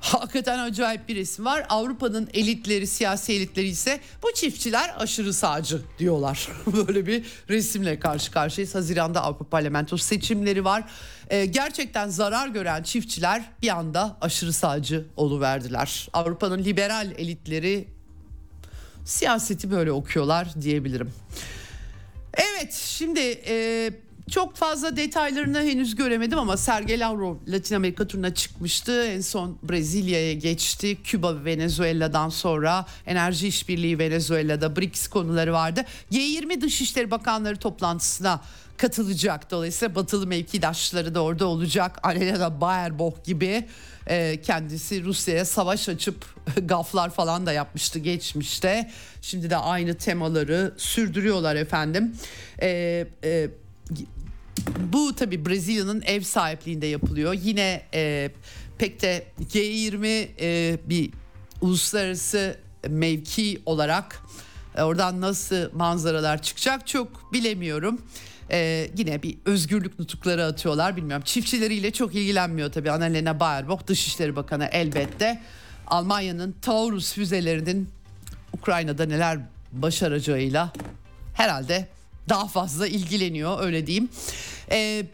Hakikaten 0.03 0.59
acayip 0.59 1.09
bir 1.09 1.15
resim 1.15 1.45
var. 1.45 1.65
Avrupa'nın 1.69 2.29
elitleri, 2.33 2.87
siyasi 2.87 3.33
elitleri 3.33 3.67
ise 3.67 3.99
bu 4.23 4.33
çiftçiler 4.33 4.95
aşırı 4.97 5.33
sağcı 5.33 5.81
diyorlar. 5.99 6.47
Böyle 6.87 7.07
bir 7.07 7.25
resimle 7.49 7.99
karşı 7.99 8.31
karşıyayız. 8.31 8.75
Haziran'da 8.75 9.23
Avrupa 9.23 9.45
Parlamento 9.45 9.97
seçimleri 9.97 10.65
var. 10.65 10.83
Ee, 11.29 11.45
gerçekten 11.45 12.09
zarar 12.09 12.47
gören 12.47 12.83
çiftçiler 12.83 13.43
bir 13.61 13.69
anda 13.69 14.17
aşırı 14.21 14.53
sağcı 14.53 15.05
oluverdiler. 15.15 16.07
Avrupa'nın 16.13 16.63
liberal 16.63 17.11
elitleri 17.17 17.87
siyaseti 19.05 19.71
böyle 19.71 19.91
okuyorlar 19.91 20.47
diyebilirim. 20.61 21.11
Evet 22.33 22.73
şimdi 22.73 23.41
e, 23.47 23.89
çok 24.31 24.55
fazla 24.55 24.97
detaylarını 24.97 25.61
henüz 25.61 25.95
göremedim 25.95 26.39
ama 26.39 26.57
Sergey 26.57 26.99
Lavrov 26.99 27.35
Latin 27.47 27.75
Amerika 27.75 28.07
turuna 28.07 28.33
çıkmıştı. 28.33 29.05
En 29.05 29.21
son 29.21 29.57
Brezilya'ya 29.63 30.33
geçti. 30.33 30.97
Küba 31.03 31.35
ve 31.35 31.45
Venezuela'dan 31.45 32.29
sonra 32.29 32.85
enerji 33.05 33.47
işbirliği 33.47 33.99
Venezuela'da 33.99 34.75
BRICS 34.75 35.07
konuları 35.07 35.53
vardı. 35.53 35.85
G20 36.11 36.61
Dışişleri 36.61 37.11
Bakanları 37.11 37.57
toplantısına 37.57 38.41
katılacak. 38.77 39.51
Dolayısıyla 39.51 39.95
batılı 39.95 40.27
mevkidaşları 40.27 41.15
da 41.15 41.23
orada 41.23 41.45
olacak. 41.45 41.99
Alena 42.03 42.61
Baerbock 42.61 43.25
gibi 43.25 43.67
e, 44.07 44.41
kendisi 44.41 45.03
Rusya'ya 45.03 45.45
savaş 45.45 45.89
açıp 45.89 46.25
gaflar 46.61 47.09
falan 47.09 47.45
da 47.45 47.51
yapmıştı 47.51 47.99
geçmişte. 47.99 48.91
Şimdi 49.21 49.49
de 49.49 49.57
aynı 49.57 49.97
temaları 49.97 50.73
sürdürüyorlar 50.77 51.55
efendim. 51.55 52.15
E, 52.61 53.07
e, 53.23 53.49
bu 54.79 55.15
tabi 55.15 55.45
Brezilya'nın 55.45 56.01
ev 56.01 56.21
sahipliğinde 56.21 56.85
yapılıyor. 56.85 57.33
Yine 57.33 57.81
e, 57.93 58.31
pek 58.77 59.01
de 59.01 59.25
G20 59.41 60.27
e, 60.39 60.77
bir 60.85 61.09
uluslararası 61.61 62.57
mevki 62.89 63.61
olarak 63.65 64.21
e, 64.75 64.83
oradan 64.83 65.21
nasıl 65.21 65.73
manzaralar 65.73 66.41
çıkacak 66.41 66.87
çok 66.87 67.33
bilemiyorum. 67.33 68.01
Ee, 68.51 68.89
yine 68.97 69.23
bir 69.23 69.37
özgürlük 69.45 69.99
nutukları 69.99 70.45
atıyorlar 70.45 70.95
bilmiyorum. 70.95 71.23
Çiftçileriyle 71.25 71.91
çok 71.91 72.15
ilgilenmiyor 72.15 72.71
tabii 72.71 72.91
Annalena 72.91 73.39
Baerbock 73.39 73.87
Dışişleri 73.87 74.35
Bakanı 74.35 74.65
elbette. 74.65 75.41
Almanya'nın 75.87 76.55
Taurus 76.61 77.13
füzelerinin 77.13 77.89
Ukrayna'da 78.53 79.05
neler 79.05 79.39
başaracağıyla 79.71 80.73
herhalde 81.33 81.87
daha 82.29 82.47
fazla 82.47 82.87
ilgileniyor 82.87 83.63
öyle 83.63 83.87
diyeyim. 83.87 84.09
Ee, 84.71 85.05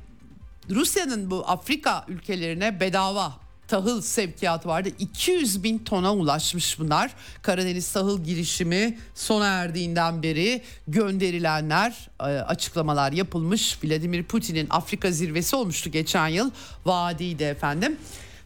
Rusya'nın 0.69 1.31
bu 1.31 1.43
Afrika 1.47 2.05
ülkelerine 2.07 2.79
bedava 2.79 3.33
tahıl 3.69 4.01
sevkiyatı 4.01 4.69
vardı. 4.69 4.89
200 4.99 5.63
bin 5.63 5.77
tona 5.77 6.13
ulaşmış 6.15 6.79
bunlar. 6.79 7.11
Karadeniz 7.41 7.91
tahıl 7.91 8.23
girişimi 8.23 8.97
sona 9.15 9.47
erdiğinden 9.47 10.23
beri 10.23 10.61
gönderilenler, 10.87 12.09
e, 12.19 12.23
açıklamalar 12.23 13.11
yapılmış. 13.11 13.83
Vladimir 13.83 14.23
Putin'in 14.23 14.67
Afrika 14.69 15.11
zirvesi 15.11 15.55
olmuştu 15.55 15.91
geçen 15.91 16.27
yıl. 16.27 16.51
Vadiydi 16.85 17.43
efendim. 17.43 17.97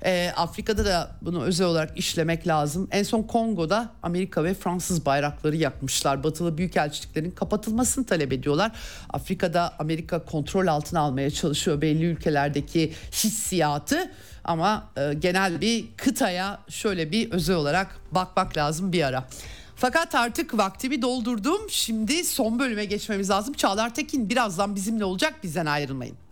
E, 0.05 0.31
Afrika'da 0.35 0.85
da 0.85 1.11
bunu 1.21 1.43
özel 1.43 1.67
olarak 1.67 1.97
işlemek 1.97 2.47
lazım. 2.47 2.87
En 2.91 3.03
son 3.03 3.23
Kongo'da 3.23 3.89
Amerika 4.03 4.43
ve 4.43 4.53
Fransız 4.53 5.05
bayrakları 5.05 5.55
yakmışlar. 5.55 6.23
Batılı 6.23 6.57
büyükelçiliklerin 6.57 7.31
kapatılmasını 7.31 8.05
talep 8.05 8.33
ediyorlar. 8.33 8.71
Afrika'da 9.09 9.73
Amerika 9.79 10.25
kontrol 10.25 10.67
altına 10.67 10.99
almaya 10.99 11.31
çalışıyor 11.31 11.81
belli 11.81 12.05
ülkelerdeki 12.05 12.93
hissiyatı. 13.11 14.11
Ama 14.43 14.89
e, 14.97 15.13
genel 15.13 15.61
bir 15.61 15.85
kıtaya 15.97 16.59
şöyle 16.69 17.11
bir 17.11 17.31
özel 17.31 17.55
olarak 17.55 17.95
bakmak 18.11 18.57
lazım 18.57 18.93
bir 18.93 19.03
ara. 19.03 19.27
Fakat 19.75 20.15
artık 20.15 20.57
vaktimi 20.57 21.01
doldurdum. 21.01 21.61
Şimdi 21.69 22.23
son 22.23 22.59
bölüme 22.59 22.85
geçmemiz 22.85 23.29
lazım. 23.29 23.53
Çağlar 23.53 23.95
Tekin 23.95 24.29
birazdan 24.29 24.75
bizimle 24.75 25.05
olacak. 25.05 25.33
Bizden 25.43 25.65
ayrılmayın. 25.65 26.22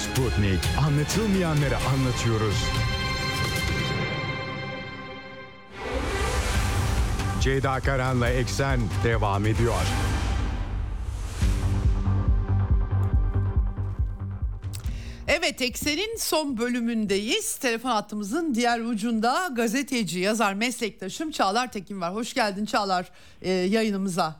Sputnik. 0.00 0.60
Anlatılmayanları 0.86 1.76
anlatıyoruz. 1.76 2.64
Ceyda 7.40 7.80
Karan'la 7.80 8.28
Eksen 8.28 8.80
devam 9.04 9.46
ediyor. 9.46 9.82
Evet 15.28 15.62
Eksen'in 15.62 16.16
son 16.18 16.58
bölümündeyiz. 16.58 17.56
Telefon 17.56 17.90
hattımızın 17.90 18.54
diğer 18.54 18.80
ucunda 18.80 19.48
gazeteci, 19.52 20.18
yazar, 20.18 20.54
meslektaşım 20.54 21.30
Çağlar 21.30 21.72
Tekin 21.72 22.00
var. 22.00 22.14
Hoş 22.14 22.34
geldin 22.34 22.64
Çağlar 22.64 23.06
e, 23.42 23.50
yayınımıza. 23.50 24.36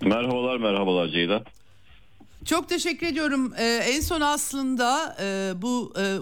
Merhabalar 0.00 0.56
merhabalar 0.56 1.08
Ceyda. 1.08 1.42
Çok 2.44 2.68
teşekkür 2.68 3.06
ediyorum. 3.06 3.52
Ee, 3.58 3.80
en 3.84 4.00
son 4.00 4.20
aslında 4.20 5.16
e, 5.20 5.52
bu 5.62 5.92
e, 5.98 6.16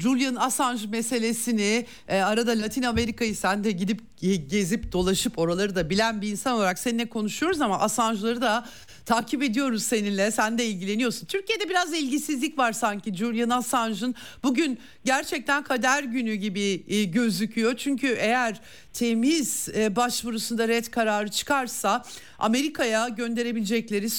Julian 0.00 0.34
Assange 0.34 0.86
meselesini 0.86 1.86
e, 2.08 2.20
arada 2.20 2.50
Latin 2.50 2.82
Amerika'yı 2.82 3.36
sen 3.36 3.64
de 3.64 3.70
gidip 3.70 4.00
gezip 4.48 4.92
dolaşıp 4.92 5.38
oraları 5.38 5.76
da 5.76 5.90
bilen 5.90 6.22
bir 6.22 6.28
insan 6.28 6.54
olarak 6.54 6.78
seninle 6.78 7.08
konuşuyoruz 7.08 7.60
ama 7.60 7.78
Assange'ları 7.78 8.40
da 8.40 8.66
takip 9.06 9.42
ediyoruz 9.42 9.82
seninle. 9.82 10.30
Sen 10.30 10.58
de 10.58 10.66
ilgileniyorsun. 10.66 11.26
Türkiye'de 11.26 11.68
biraz 11.68 11.92
ilgisizlik 11.92 12.58
var 12.58 12.72
sanki 12.72 13.14
Julian 13.14 13.50
Assange'ın. 13.50 14.14
Bugün 14.42 14.78
gerçekten 15.04 15.62
kader 15.64 16.02
günü 16.02 16.34
gibi 16.34 16.84
e, 16.88 17.04
gözüküyor. 17.04 17.76
Çünkü 17.76 18.06
eğer 18.06 18.60
temiz 18.92 19.68
e, 19.76 19.96
başvurusunda 19.96 20.68
red 20.68 20.84
kararı 20.84 21.28
çıkarsa 21.28 22.04
Amerika'ya 22.38 23.08
gönderebilecekleri 23.08 24.10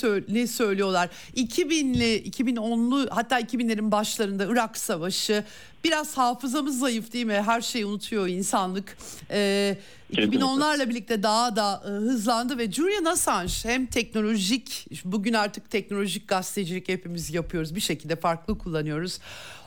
söylüyorlar. 0.48 1.10
2000'li 1.36 2.30
2010'lu 2.30 3.08
hatta 3.10 3.40
2000'lerin 3.42 3.92
başlarında 3.92 4.46
Irak 4.46 4.78
Savaşı 4.78 5.44
biraz 5.84 6.18
hafızamız 6.18 6.80
zayıf 6.80 7.14
değil 7.14 7.26
mi? 7.26 7.42
Her 7.46 7.62
şeyi 7.62 7.86
unutuyor 7.86 8.28
insanlık. 8.28 8.98
Ee, 9.32 9.78
2010'larla 10.16 10.89
birlikte 10.89 11.24
daha 11.24 11.55
da 11.55 11.84
e, 11.86 11.89
hızlandı 11.89 12.57
ve 12.57 12.72
Julian 12.72 13.05
Assange 13.05 13.53
hem 13.63 13.86
teknolojik 13.86 14.88
bugün 15.05 15.34
artık 15.34 15.70
teknolojik 15.70 16.28
gazetecilik 16.28 16.89
hepimiz 16.89 17.34
yapıyoruz 17.34 17.76
bir 17.76 17.82
şekilde 17.82 18.16
farklı 18.16 18.57
kullanıyoruz. 18.57 19.20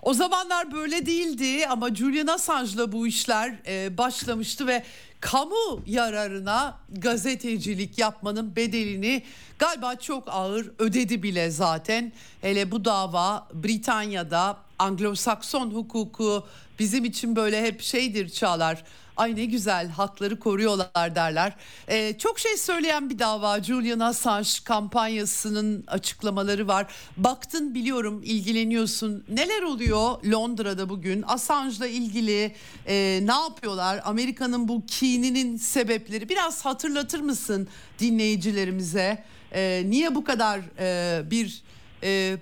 O 0.02 0.14
zamanlar 0.14 0.72
böyle 0.72 1.06
değildi 1.06 1.66
ama 1.66 1.94
Julian 1.94 2.26
Assange'la 2.26 2.92
bu 2.92 3.06
işler 3.06 3.54
e, 3.66 3.98
başlamıştı 3.98 4.66
ve 4.66 4.84
kamu 5.20 5.82
yararına 5.86 6.78
gazetecilik 6.92 7.98
yapmanın 7.98 8.56
bedelini 8.56 9.22
galiba 9.58 9.96
çok 9.96 10.28
ağır 10.28 10.70
ödedi 10.78 11.22
bile 11.22 11.50
zaten. 11.50 12.12
Hele 12.40 12.70
bu 12.70 12.84
dava 12.84 13.48
Britanya'da 13.54 14.56
Anglo-Sakson 14.78 15.74
hukuku 15.74 16.46
bizim 16.78 17.04
için 17.04 17.36
böyle 17.36 17.62
hep 17.62 17.82
şeydir 17.82 18.28
Çağlar 18.28 18.84
ay 19.18 19.36
ne 19.36 19.44
güzel 19.44 19.88
hakları 19.88 20.38
koruyorlar 20.38 21.14
derler. 21.14 21.52
Ee, 21.88 22.18
çok 22.18 22.38
şey 22.38 22.56
söyleyen 22.56 23.10
bir 23.10 23.18
dava 23.18 23.62
Julian 23.62 24.00
Assange 24.00 24.48
kampanyasının 24.64 25.84
açıklamaları 25.86 26.68
var. 26.68 26.86
Baktın 27.16 27.74
biliyorum 27.74 28.22
ilgileniyorsun. 28.24 29.24
Neler 29.28 29.62
oluyor 29.62 30.24
Londra'da 30.24 30.88
bugün? 30.88 31.24
Assange'la 31.26 31.86
ilgili 31.86 32.54
e, 32.86 33.20
ne 33.22 33.34
yapıyorlar? 33.34 34.00
Amerika'nın 34.04 34.68
bu 34.68 34.86
kininin 34.86 35.56
sebepleri 35.56 36.28
biraz 36.28 36.64
hatırlatır 36.64 37.20
mısın 37.20 37.68
dinleyicilerimize? 37.98 39.24
E, 39.52 39.82
niye 39.86 40.14
bu 40.14 40.24
kadar 40.24 40.60
e, 40.78 41.30
bir 41.30 41.62
e, 42.02 42.36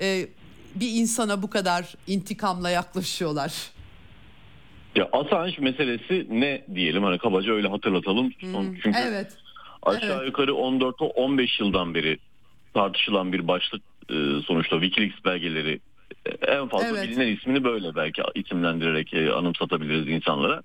e, 0.00 0.28
bir 0.74 0.92
insana 0.92 1.42
bu 1.42 1.50
kadar 1.50 1.94
intikamla 2.06 2.70
yaklaşıyorlar? 2.70 3.77
Ya 4.98 5.08
Assange 5.12 5.56
meselesi 5.58 6.26
ne 6.30 6.64
diyelim 6.74 7.02
hani 7.02 7.18
kabaca 7.18 7.52
öyle 7.52 7.68
hatırlatalım. 7.68 8.30
Hmm, 8.30 8.74
Çünkü 8.82 8.98
evet. 9.08 9.36
aşağı 9.82 10.16
evet. 10.16 10.26
yukarı 10.26 10.50
14-15 10.50 11.62
yıldan 11.62 11.94
beri 11.94 12.18
tartışılan 12.74 13.32
bir 13.32 13.48
başlık 13.48 13.82
e, 14.10 14.14
sonuçta 14.46 14.80
Wikileaks 14.80 15.24
belgeleri 15.24 15.80
e, 16.26 16.30
en 16.30 16.68
fazla 16.68 16.88
evet. 16.88 17.08
bilinen 17.08 17.36
ismini 17.36 17.64
böyle 17.64 17.94
belki 17.94 18.22
isimlendirerek 18.34 19.14
e, 19.14 19.32
anımsatabiliriz 19.32 20.08
insanlara. 20.08 20.62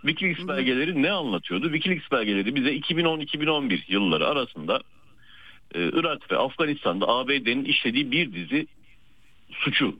Wikileaks 0.00 0.40
hmm. 0.40 0.48
belgeleri 0.48 1.02
ne 1.02 1.10
anlatıyordu? 1.10 1.72
Wikileaks 1.72 2.12
belgeleri 2.12 2.54
bize 2.54 2.76
2010-2011 2.76 3.80
yılları 3.88 4.26
arasında 4.26 4.80
Irak 5.74 6.32
ve 6.32 6.36
Afganistan'da 6.36 7.08
ABD'nin 7.08 7.64
işlediği 7.64 8.10
bir 8.10 8.32
dizi 8.32 8.66
suçu 9.50 9.96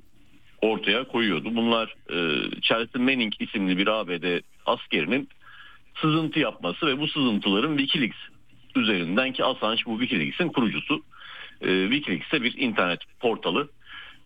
ortaya 0.63 1.05
koyuyordu. 1.05 1.57
Bunlar 1.57 1.95
e, 2.11 2.17
Chelsea 2.61 3.03
Manning 3.03 3.33
isimli 3.41 3.79
bir 3.79 3.87
ABD 3.87 4.41
askerinin 4.67 5.29
sızıntı 6.01 6.39
yapması 6.39 6.87
ve 6.87 7.01
bu 7.01 7.09
sızıntıların 7.09 7.77
Wikileaks 7.77 8.19
üzerinden 8.77 9.33
ki 9.33 9.45
Assange 9.45 9.83
bu 9.87 10.01
Wikileaks'in 10.01 10.49
kurucusu. 10.49 11.03
E, 11.61 11.83
Wikileaks 11.91 12.27
ise 12.27 12.43
bir 12.43 12.59
internet 12.59 13.01
portalı. 13.21 13.69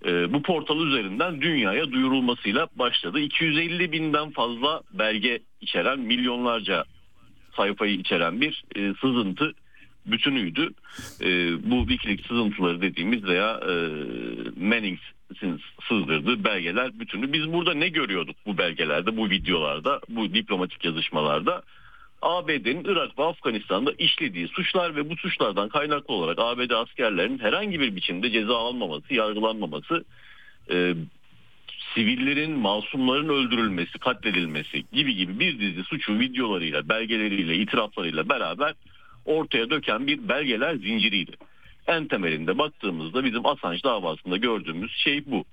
E, 0.07 0.33
bu 0.33 0.43
portal 0.43 0.87
üzerinden 0.87 1.41
dünyaya 1.41 1.93
duyurulmasıyla 1.93 2.69
başladı. 2.75 3.21
250 3.21 3.93
binden 3.93 4.31
fazla 4.31 4.83
belge 4.93 5.41
içeren 5.61 6.01
milyonlarca 6.01 6.85
sayfayı 7.57 7.95
içeren 7.95 8.41
bir 8.41 8.65
e, 8.77 8.95
sızıntı 9.01 9.55
bütünüydü. 10.07 10.71
E, 11.21 11.27
bu 11.71 11.89
Wikileaks 11.89 12.27
sızıntıları 12.27 12.81
dediğimiz 12.81 13.25
veya 13.25 13.61
e, 13.63 13.73
Manning's 14.61 15.03
sızdırdığı 15.89 16.45
belgeler 16.45 17.01
bütünü. 17.01 17.33
Biz 17.33 17.53
burada 17.53 17.75
ne 17.75 17.89
görüyorduk 17.89 18.37
bu 18.47 18.59
belgelerde, 18.59 19.17
bu 19.17 19.31
videolarda, 19.31 20.01
bu 20.09 20.35
diplomatik 20.35 20.85
yazışmalarda? 20.85 21.63
ABD'nin 22.23 22.85
Irak 22.85 23.19
ve 23.19 23.25
Afganistan'da 23.25 23.93
işlediği 23.99 24.49
suçlar 24.49 24.97
ve 24.97 25.11
bu 25.11 25.17
suçlardan 25.17 25.69
kaynaklı 25.69 26.15
olarak 26.15 26.39
ABD 26.39 26.71
askerlerinin 26.71 27.39
herhangi 27.39 27.81
bir 27.81 27.97
biçimde 27.97 28.31
ceza 28.31 28.57
almaması, 28.57 29.15
yargılanmaması, 29.15 30.05
e, 30.71 30.95
sivillerin, 31.95 32.59
masumların 32.59 33.29
öldürülmesi, 33.29 33.99
katledilmesi 33.99 34.85
gibi 34.93 35.15
gibi 35.15 35.41
bir 35.41 35.61
dizi 35.61 35.85
suçu 35.85 36.19
videolarıyla, 36.19 36.89
belgeleriyle, 36.89 37.57
itiraflarıyla 37.57 38.29
beraber 38.29 38.75
ortaya 39.25 39.71
döken 39.71 40.07
bir 40.07 40.29
belgeler 40.29 40.75
zinciriydi 40.75 41.33
en 41.91 42.09
temelinde 42.09 42.59
baktığımızda 42.59 43.25
bizim 43.25 43.47
Assange 43.47 43.83
davasında 43.85 44.37
gördüğümüz 44.37 44.93
şey 44.97 45.27
bu. 45.27 45.45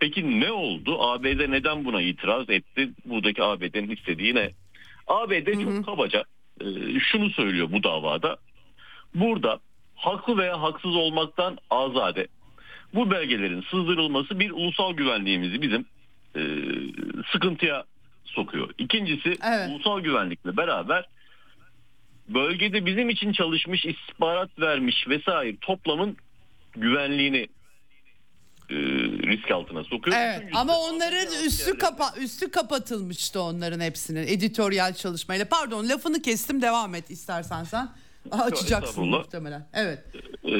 Peki 0.00 0.40
ne 0.40 0.52
oldu? 0.52 1.02
ABD 1.02 1.50
neden 1.50 1.84
buna 1.84 2.00
itiraz 2.02 2.50
etti? 2.50 2.90
Buradaki 3.04 3.42
ABD'nin 3.42 3.96
istediği 3.96 4.34
ne? 4.34 4.50
ABD 5.06 5.52
çok 5.52 5.72
hı 5.72 5.78
hı. 5.78 5.82
kabaca 5.82 6.24
e, 6.60 6.66
şunu 7.00 7.30
söylüyor 7.30 7.68
bu 7.72 7.82
davada. 7.82 8.36
Burada 9.14 9.58
haklı 9.94 10.38
veya 10.38 10.62
haksız 10.62 10.96
olmaktan 10.96 11.58
azade 11.70 12.26
bu 12.94 13.10
belgelerin 13.10 13.64
sızdırılması 13.70 14.40
bir 14.40 14.50
ulusal 14.50 14.92
güvenliğimizi 14.92 15.62
bizim 15.62 15.84
e, 16.36 16.42
sıkıntıya 17.32 17.84
sokuyor. 18.24 18.70
İkincisi 18.78 19.28
evet. 19.28 19.70
ulusal 19.70 20.00
güvenlikle 20.00 20.56
beraber 20.56 21.04
bölgede 22.28 22.86
bizim 22.86 23.08
için 23.08 23.32
çalışmış, 23.32 23.84
istihbarat 23.84 24.58
vermiş 24.58 25.08
vesaire 25.08 25.56
toplamın 25.60 26.16
güvenliğini 26.76 27.48
e, 28.70 28.76
risk 29.30 29.50
altına 29.50 29.84
sokuyor. 29.84 30.16
Evet 30.20 30.42
ama 30.54 30.78
onların 30.78 31.46
üstü 31.46 31.78
kapa 31.78 32.14
üstü 32.20 32.50
kapatılmıştı 32.50 33.40
onların 33.42 33.80
hepsinin 33.80 34.26
editoryal 34.26 34.94
çalışmayla. 34.94 35.48
Pardon 35.48 35.88
lafını 35.88 36.22
kestim 36.22 36.62
devam 36.62 36.94
et 36.94 37.10
istersen 37.10 37.64
sen. 37.64 37.88
Açacaksın 38.30 39.08
muhtemelen. 39.08 39.68
Evet. 39.74 39.98
E, 40.44 40.50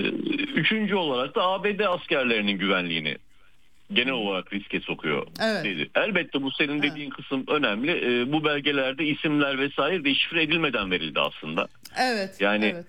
üçüncü 0.56 0.94
olarak 0.94 1.34
da 1.34 1.42
ABD 1.42 1.80
askerlerinin 1.80 2.58
güvenliğini 2.58 3.18
genel 3.92 4.12
olarak 4.12 4.52
riske 4.52 4.80
sokuyor. 4.80 5.26
Evet. 5.40 5.64
Dedi. 5.64 5.90
Elbette 5.94 6.42
bu 6.42 6.50
senin 6.50 6.82
dediğin 6.82 7.06
evet. 7.06 7.16
kısım 7.16 7.44
önemli. 7.48 7.90
E, 7.90 8.32
bu 8.32 8.44
belgelerde 8.44 9.04
isimler 9.04 9.58
vesaire 9.58 10.04
deşifre 10.04 10.42
edilmeden 10.42 10.90
verildi 10.90 11.20
aslında. 11.20 11.68
Evet. 11.96 12.40
Yani 12.40 12.64
evet. 12.64 12.86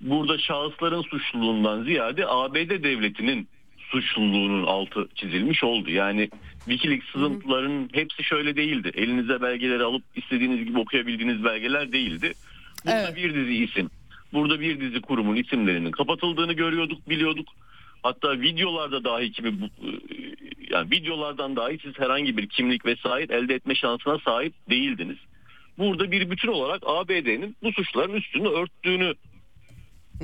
burada 0.00 0.38
şahısların 0.38 1.02
suçluluğundan 1.02 1.84
ziyade 1.84 2.26
ABD 2.26 2.70
devletinin 2.82 3.48
suçluluğunun 3.90 4.66
altı 4.66 5.08
çizilmiş 5.14 5.64
oldu. 5.64 5.90
Yani 5.90 6.30
Wikileaks 6.64 7.06
sızıntılarının 7.12 7.90
hepsi 7.92 8.24
şöyle 8.24 8.56
değildi. 8.56 8.92
Elinize 8.94 9.42
belgeleri 9.42 9.82
alıp 9.82 10.02
istediğiniz 10.16 10.64
gibi 10.64 10.78
okuyabildiğiniz 10.78 11.44
belgeler 11.44 11.92
değildi. 11.92 12.32
Burada 12.86 13.08
evet. 13.08 13.16
bir 13.16 13.34
dizi 13.34 13.64
isim, 13.64 13.90
burada 14.32 14.60
bir 14.60 14.80
dizi 14.80 15.00
kurumun 15.00 15.36
isimlerinin 15.36 15.90
kapatıldığını 15.90 16.52
görüyorduk, 16.52 17.08
biliyorduk. 17.08 17.48
Hatta 18.02 18.40
videolarda 18.40 19.04
dahi 19.04 19.32
kimi 19.32 19.48
e, 19.48 19.90
yani 20.70 20.90
videolardan 20.90 21.56
dahi 21.56 21.78
siz 21.82 21.98
herhangi 21.98 22.36
bir 22.36 22.48
kimlik 22.48 22.86
vesaire 22.86 23.34
elde 23.34 23.54
etme 23.54 23.74
şansına 23.74 24.18
sahip 24.18 24.54
değildiniz. 24.70 25.16
Burada 25.78 26.10
bir 26.10 26.30
bütün 26.30 26.48
olarak 26.48 26.82
ABD'nin 26.86 27.56
bu 27.62 27.72
suçların 27.72 28.14
üstünü 28.14 28.48
örttüğünü 28.48 29.14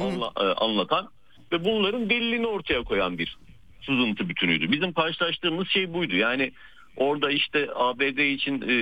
anla, 0.00 0.32
e, 0.36 0.44
anlatan 0.44 1.08
ve 1.52 1.64
bunların 1.64 2.10
delilini 2.10 2.46
ortaya 2.46 2.82
koyan 2.82 3.18
bir 3.18 3.36
sızıntı 3.86 4.28
bütünüydü. 4.28 4.72
Bizim 4.72 4.92
karşılaştığımız 4.92 5.68
şey 5.68 5.92
buydu. 5.92 6.16
Yani 6.16 6.52
orada 6.96 7.30
işte 7.30 7.68
ABD 7.74 8.18
için 8.18 8.62
e, 8.62 8.74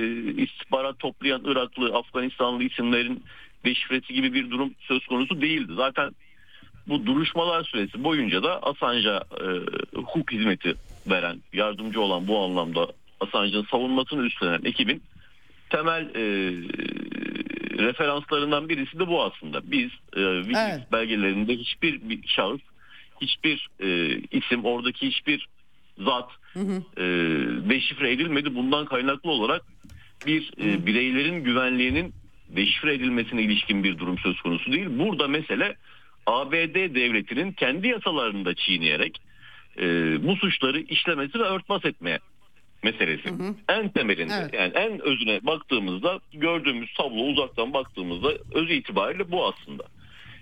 istihbarat 0.43 0.99
toplayan 0.99 1.41
Iraklı, 1.45 1.95
Afganistanlı 1.95 2.63
isimlerin 2.63 3.23
deşifresi 3.65 4.13
gibi 4.13 4.33
bir 4.33 4.51
durum 4.51 4.73
söz 4.79 5.05
konusu 5.07 5.41
değildi. 5.41 5.73
Zaten 5.75 6.11
bu 6.87 7.05
duruşmalar 7.05 7.63
süresi 7.63 8.03
boyunca 8.03 8.43
da 8.43 8.63
Assange'a 8.63 9.17
e, 9.17 9.45
hukuk 9.97 10.31
hizmeti 10.31 10.75
veren, 11.07 11.41
yardımcı 11.53 12.01
olan 12.01 12.27
bu 12.27 12.39
anlamda 12.39 12.87
Assange'ın 13.19 13.65
savunmasını 13.71 14.25
üstlenen 14.25 14.61
ekibin 14.63 15.03
temel 15.69 16.03
e, 16.15 16.23
referanslarından 17.77 18.69
birisi 18.69 18.99
de 18.99 19.07
bu 19.07 19.23
aslında. 19.23 19.71
Biz 19.71 19.89
e, 20.15 20.21
evet. 20.21 20.91
belgelerinde 20.91 21.55
hiçbir 21.55 22.09
bir 22.09 22.27
şahıs, 22.27 22.61
hiçbir 23.21 23.69
e, 23.79 24.17
isim, 24.31 24.65
oradaki 24.65 25.07
hiçbir 25.07 25.47
zat 25.97 26.29
hı 26.53 26.59
hı. 26.59 26.83
E, 26.97 27.05
deşifre 27.69 28.11
edilmedi. 28.11 28.55
Bundan 28.55 28.85
kaynaklı 28.85 29.29
olarak 29.29 29.61
bir 30.25 30.51
e, 30.61 30.85
bireylerin 30.85 31.43
güvenliğinin 31.43 32.13
deşifre 32.49 32.93
edilmesine 32.93 33.41
ilişkin 33.41 33.83
bir 33.83 33.97
durum 33.97 34.17
söz 34.17 34.41
konusu 34.41 34.71
değil. 34.71 34.87
Burada 34.89 35.27
mesele 35.27 35.75
ABD 36.25 36.75
devletinin 36.95 37.51
kendi 37.51 37.87
yasalarını 37.87 38.45
da 38.45 38.55
çiğneyerek 38.55 39.21
e, 39.77 39.83
bu 40.27 40.35
suçları 40.35 40.79
işlemesi 40.79 41.39
ve 41.39 41.43
örtbas 41.43 41.85
etmeye 41.85 42.19
meselesi. 42.83 43.29
Hı 43.29 43.33
hı. 43.33 43.55
En 43.69 43.89
temelinde 43.89 44.33
evet. 44.41 44.53
yani 44.53 44.71
en 44.75 45.01
özüne 45.01 45.39
baktığımızda 45.45 46.19
gördüğümüz 46.33 46.93
tablo 46.93 47.21
uzaktan 47.21 47.73
baktığımızda 47.73 48.31
öz 48.53 48.71
itibariyle 48.71 49.31
bu 49.31 49.47
aslında. 49.47 49.83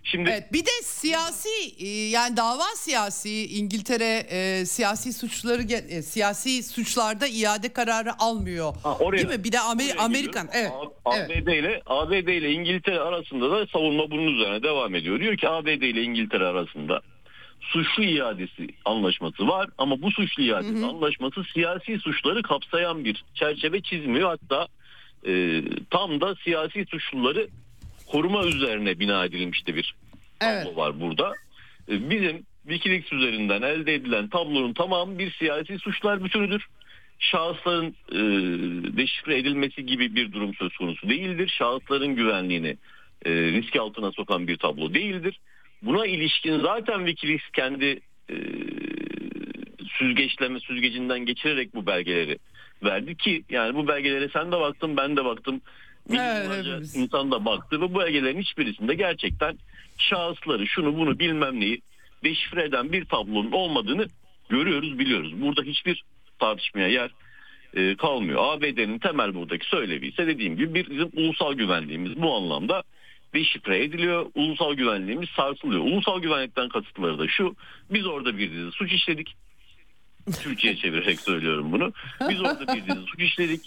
Şimdi 0.04 0.30
evet, 0.30 0.54
bir 0.54 0.66
de 0.66 0.82
siyasi 0.84 1.50
e, 1.80 1.88
yani 1.88 2.38
dava 2.38 2.76
siyasi 2.76 3.58
İngiltere 3.58 4.24
e, 4.30 4.66
siyasi 4.66 5.14
suçları 5.14 5.62
e, 5.62 6.02
siyasi 6.02 6.64
suçlarda 6.64 7.28
iade 7.28 7.74
kararı 7.74 8.12
almıyor. 8.20 8.74
Ha, 8.84 8.98
oraya, 8.98 9.18
Değil 9.18 9.40
mi? 9.40 9.44
Bir 9.44 9.52
de 9.52 9.60
Amer 9.60 9.96
Amerikan 10.00 10.48
evet. 10.54 10.72
ABD 11.06 11.30
evet. 11.30 11.48
ile 11.48 11.82
ABD 11.86 12.28
ile 12.28 12.52
İngiltere 12.52 13.00
arasında 13.00 13.52
da 13.52 13.68
savunma 13.68 14.12
bunun 14.12 14.36
üzerine 14.36 14.64
devam 14.64 14.96
ediyor. 14.96 15.20
Diyor 15.20 15.38
ki 15.38 15.50
ABD 15.50 15.68
ile 15.68 16.04
İngiltere 16.04 16.46
arasında 16.46 17.02
suçlu 17.62 18.04
iadesi 18.04 18.68
anlaşması 18.86 19.48
var 19.48 19.70
ama 19.78 20.02
bu 20.02 20.12
suçlu 20.12 20.44
iadesi 20.44 20.80
hı 20.80 20.86
hı. 20.86 20.88
anlaşması 20.88 21.44
siyasi 21.54 22.00
suçları 22.00 22.42
kapsayan 22.44 23.06
bir 23.06 23.24
çerçeve 23.36 23.82
çizmiyor. 23.82 24.30
Hatta 24.30 24.68
e, 25.28 25.62
tam 25.90 26.22
da 26.22 26.36
siyasi 26.36 26.86
suçluları 26.86 27.48
koruma 28.12 28.46
üzerine 28.46 29.00
bina 29.00 29.26
edilmişti 29.26 29.76
bir 29.76 29.96
tablo 30.40 30.54
evet. 30.54 30.78
var 30.78 31.00
burada. 31.02 31.34
E, 31.90 32.10
bizim 32.10 32.46
Wikileaks 32.68 33.14
üzerinden 33.14 33.62
elde 33.62 33.96
edilen 33.96 34.28
tablonun 34.28 34.74
tamamı 34.74 35.20
bir 35.20 35.32
siyasi 35.32 35.80
suçlar 35.80 36.24
bütünüdür. 36.24 36.66
Şahısların 37.20 37.96
e, 38.12 38.18
deşifre 38.98 39.38
edilmesi 39.38 39.86
gibi 39.86 40.16
bir 40.16 40.32
durum 40.32 40.54
söz 40.54 40.78
konusu 40.78 41.10
değildir. 41.10 41.54
Şahısların 41.58 42.16
güvenliğini 42.16 42.78
e, 43.26 43.32
risk 43.32 43.76
altına 43.76 44.12
sokan 44.12 44.48
bir 44.48 44.58
tablo 44.58 44.94
değildir. 44.94 45.40
Buna 45.82 46.06
ilişkin 46.06 46.60
zaten 46.60 47.06
Wikileaks 47.06 47.50
kendi 47.54 48.00
e, 48.30 48.36
süzgeçleme 49.98 50.60
süzgecinden 50.60 51.20
geçirerek 51.20 51.76
bu 51.76 51.86
belgeleri 51.86 52.38
verdi 52.84 53.18
ki 53.18 53.44
yani 53.50 53.76
bu 53.76 53.88
belgelere 53.88 54.30
sen 54.34 54.52
de 54.52 54.60
baktın 54.60 54.98
ben 54.98 55.18
de 55.18 55.26
baktım 55.26 55.62
evet, 56.10 56.96
insan 56.96 57.32
da 57.32 57.46
baktı 57.46 57.82
ve 57.82 57.94
bu 57.94 58.00
belgelerin 58.00 58.42
hiçbirisinde 58.42 58.96
gerçekten 58.96 59.58
şahısları 59.98 60.68
şunu 60.68 60.98
bunu 60.98 61.20
bilmem 61.20 61.60
neyi 61.60 61.82
deşifre 62.24 62.64
eden 62.64 62.92
bir 62.92 63.06
tablonun 63.06 63.52
olmadığını 63.52 64.08
görüyoruz 64.50 65.00
biliyoruz. 65.00 65.42
Burada 65.42 65.62
hiçbir 65.62 66.04
tartışmaya 66.40 66.88
yer 66.88 67.12
e, 67.74 67.96
kalmıyor. 67.96 68.40
ABD'nin 68.44 69.00
temel 69.00 69.36
buradaki 69.36 69.68
söylevi 69.68 70.08
ise 70.08 70.28
dediğim 70.28 70.58
gibi 70.58 70.74
bir 70.74 70.90
bizim 70.90 71.10
ulusal 71.14 71.54
güvenliğimiz 71.54 72.22
bu 72.22 72.36
anlamda 72.36 72.84
deşifre 73.34 73.84
ediliyor. 73.84 74.26
Ulusal 74.36 74.74
güvenliğimiz 74.74 75.30
sarsılıyor. 75.30 75.82
Ulusal 75.82 76.20
güvenlikten 76.20 76.70
kasıtları 76.70 77.20
da 77.20 77.28
şu. 77.28 77.56
Biz 77.90 78.06
orada 78.06 78.38
bir 78.38 78.52
dizi 78.52 78.72
suç 78.72 78.94
işledik. 78.94 79.36
Türkiye 80.44 80.76
çevirerek 80.76 81.20
söylüyorum 81.20 81.72
bunu. 81.72 81.94
Biz 82.30 82.42
orada 82.42 82.76
bir 82.76 82.86
dizi 82.86 83.06
suç 83.08 83.22
işledik. 83.22 83.62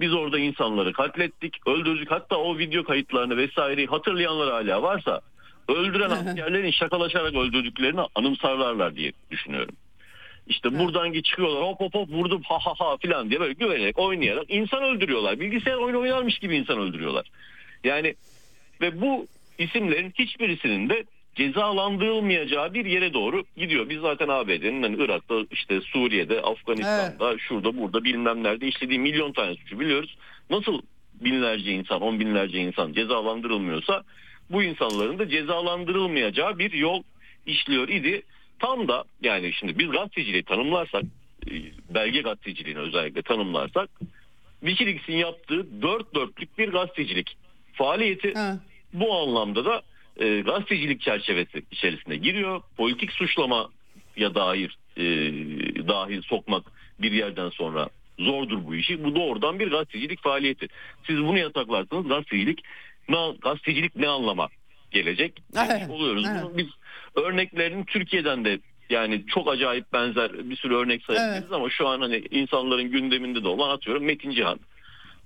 Biz 0.00 0.14
orada 0.14 0.38
insanları 0.38 0.92
katlettik, 0.92 1.66
öldürdük. 1.66 2.10
Hatta 2.10 2.36
o 2.36 2.58
video 2.58 2.84
kayıtlarını 2.84 3.36
vesaireyi 3.36 3.86
hatırlayanlar 3.86 4.50
hala 4.50 4.82
varsa 4.82 5.20
öldüren 5.68 6.10
askerlerin 6.10 6.70
şakalaşarak 6.70 7.34
öldürdüklerini 7.34 8.00
anımsarlarlar 8.14 8.96
diye 8.96 9.12
düşünüyorum. 9.30 9.74
İşte 10.46 10.78
buradan 10.78 11.12
çıkıyorlar 11.12 11.62
hop 11.62 11.80
hop 11.80 11.94
hop 11.94 12.08
vurdum 12.08 12.42
ha 12.42 12.58
ha 12.58 12.74
ha 12.78 12.96
filan 12.96 13.30
diye 13.30 13.40
böyle 13.40 13.52
güvenerek 13.52 13.98
oynayarak 13.98 14.44
insan 14.48 14.82
öldürüyorlar. 14.82 15.40
Bilgisayar 15.40 15.76
oyunu 15.76 16.00
oynarmış 16.00 16.38
gibi 16.38 16.56
insan 16.56 16.78
öldürüyorlar. 16.78 17.30
Yani 17.84 18.14
ve 18.80 19.00
bu 19.00 19.26
isimlerin 19.58 20.12
hiçbirisinin 20.18 20.88
de 20.88 21.04
cezalandırılmayacağı 21.36 22.74
bir 22.74 22.84
yere 22.84 23.14
doğru 23.14 23.44
gidiyor. 23.56 23.88
Biz 23.88 24.00
zaten 24.00 24.28
ABD'nin 24.28 24.82
hani 24.82 24.96
Irak'ta 24.96 25.34
işte 25.50 25.80
Suriye'de, 25.80 26.42
Afganistan'da, 26.42 27.30
evet. 27.30 27.40
şurada 27.40 27.76
burada 27.76 28.04
bilmem 28.04 28.42
nerede 28.42 28.66
işlediği 28.66 28.98
milyon 28.98 29.32
tane 29.32 29.54
suçu 29.54 29.80
biliyoruz. 29.80 30.16
Nasıl 30.50 30.82
binlerce 31.20 31.72
insan, 31.72 32.02
on 32.02 32.20
binlerce 32.20 32.58
insan 32.58 32.92
cezalandırılmıyorsa 32.92 34.02
bu 34.50 34.62
insanların 34.62 35.18
da 35.18 35.28
cezalandırılmayacağı 35.28 36.58
bir 36.58 36.72
yol 36.72 37.02
işliyor 37.46 37.88
idi. 37.88 38.22
Tam 38.58 38.88
da 38.88 39.04
yani 39.22 39.52
şimdi 39.52 39.78
biz 39.78 39.90
gazeteciliği 39.90 40.42
tanımlarsak, 40.42 41.02
e, 41.50 41.54
belge 41.94 42.20
gazeteciliğini 42.20 42.78
özellikle 42.78 43.22
tanımlarsak 43.22 43.90
Wikileaks'in 44.60 45.16
yaptığı 45.16 45.82
dört 45.82 46.14
dörtlük 46.14 46.58
bir 46.58 46.68
gazetecilik 46.68 47.36
faaliyeti. 47.72 48.34
Ha. 48.34 48.58
Bu 48.92 49.14
anlamda 49.14 49.64
da 49.64 49.82
e, 50.16 50.40
gazetecilik 50.40 51.00
çerçevesi 51.00 51.62
içerisine 51.70 52.16
giriyor. 52.16 52.62
Politik 52.76 53.12
suçlama 53.12 53.70
ya 54.16 54.34
dair 54.34 54.78
e, 54.96 55.04
dahil 55.88 56.22
sokmak 56.22 56.64
bir 56.98 57.12
yerden 57.12 57.50
sonra 57.50 57.88
zordur 58.18 58.66
bu 58.66 58.74
işi. 58.74 59.04
Bu 59.04 59.14
doğrudan 59.14 59.58
bir 59.58 59.70
gazetecilik 59.70 60.22
faaliyeti. 60.22 60.68
Siz 61.06 61.18
bunu 61.18 61.38
yataklarsanız 61.38 62.08
gazetecilik 62.08 62.62
ne, 63.08 63.16
gazetecilik 63.42 63.96
ne 63.96 64.08
anlama 64.08 64.48
gelecek? 64.90 65.42
Evet, 65.56 65.90
oluyoruz. 65.90 66.26
Evet. 66.30 66.44
biz 66.56 66.66
örneklerini 67.14 67.84
Türkiye'den 67.84 68.44
de 68.44 68.58
yani 68.90 69.26
çok 69.26 69.48
acayip 69.48 69.92
benzer 69.92 70.50
bir 70.50 70.56
sürü 70.56 70.74
örnek 70.74 71.04
sayabiliriz 71.04 71.42
evet. 71.42 71.52
ama 71.52 71.70
şu 71.70 71.88
an 71.88 72.00
hani 72.00 72.22
insanların 72.30 72.90
gündeminde 72.90 73.44
de 73.44 73.48
olan 73.48 73.70
atıyorum 73.70 74.04
Metin 74.04 74.30
Cihan. 74.30 74.60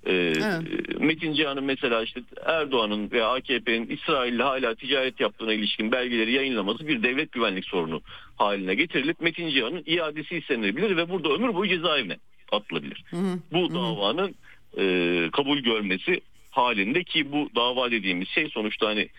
Ee, 0.05 0.13
evet. 0.13 0.99
Metin 0.99 1.33
Cihan'ın 1.33 1.63
mesela 1.63 2.03
işte 2.03 2.21
Erdoğan'ın 2.45 3.11
ve 3.11 3.23
AKP'nin 3.23 3.87
İsrail'le 3.87 4.39
hala 4.39 4.75
ticaret 4.75 5.19
yaptığına 5.19 5.53
ilişkin 5.53 5.91
belgeleri 5.91 6.31
yayınlaması 6.31 6.87
bir 6.87 7.03
devlet 7.03 7.31
güvenlik 7.31 7.65
sorunu 7.65 8.01
haline 8.35 8.75
getirilip 8.75 9.21
Metin 9.21 9.49
Cihan'ın 9.49 9.83
iadesi 9.85 10.37
istenilebilir 10.37 10.97
ve 10.97 11.09
burada 11.09 11.29
ömür 11.29 11.53
boyu 11.53 11.69
cezaevine 11.69 12.17
atılabilir. 12.51 13.03
Hı 13.09 13.17
hı. 13.17 13.39
Bu 13.51 13.73
davanın 13.73 14.35
e, 14.77 15.29
kabul 15.31 15.57
görmesi 15.59 16.21
halinde 16.51 17.03
ki 17.03 17.31
bu 17.31 17.49
dava 17.55 17.91
dediğimiz 17.91 18.27
şey 18.27 18.49
sonuçta 18.49 18.87
hani 18.87 19.09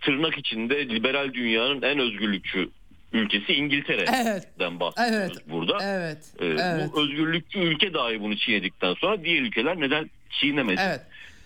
tırnak 0.00 0.38
içinde 0.38 0.88
liberal 0.88 1.34
dünyanın 1.34 1.82
en 1.82 1.98
özgürlükçü 1.98 2.68
ülkesi 3.12 3.52
İngiltere'den 3.52 4.26
evet. 4.26 4.80
bahsediyoruz 4.80 5.36
evet. 5.36 5.50
burada. 5.50 5.78
Evet. 5.82 6.18
Ee, 6.40 6.46
evet. 6.46 6.90
Bu 6.92 7.02
özgürlükçü 7.02 7.58
ülke 7.58 7.94
dahi 7.94 8.20
bunu 8.20 8.36
çiğnedikten 8.36 8.94
sonra 8.94 9.24
diğer 9.24 9.42
ülkeler 9.42 9.80
neden 9.80 10.10
çiğnemesin 10.30 10.82
evet. 10.82 11.00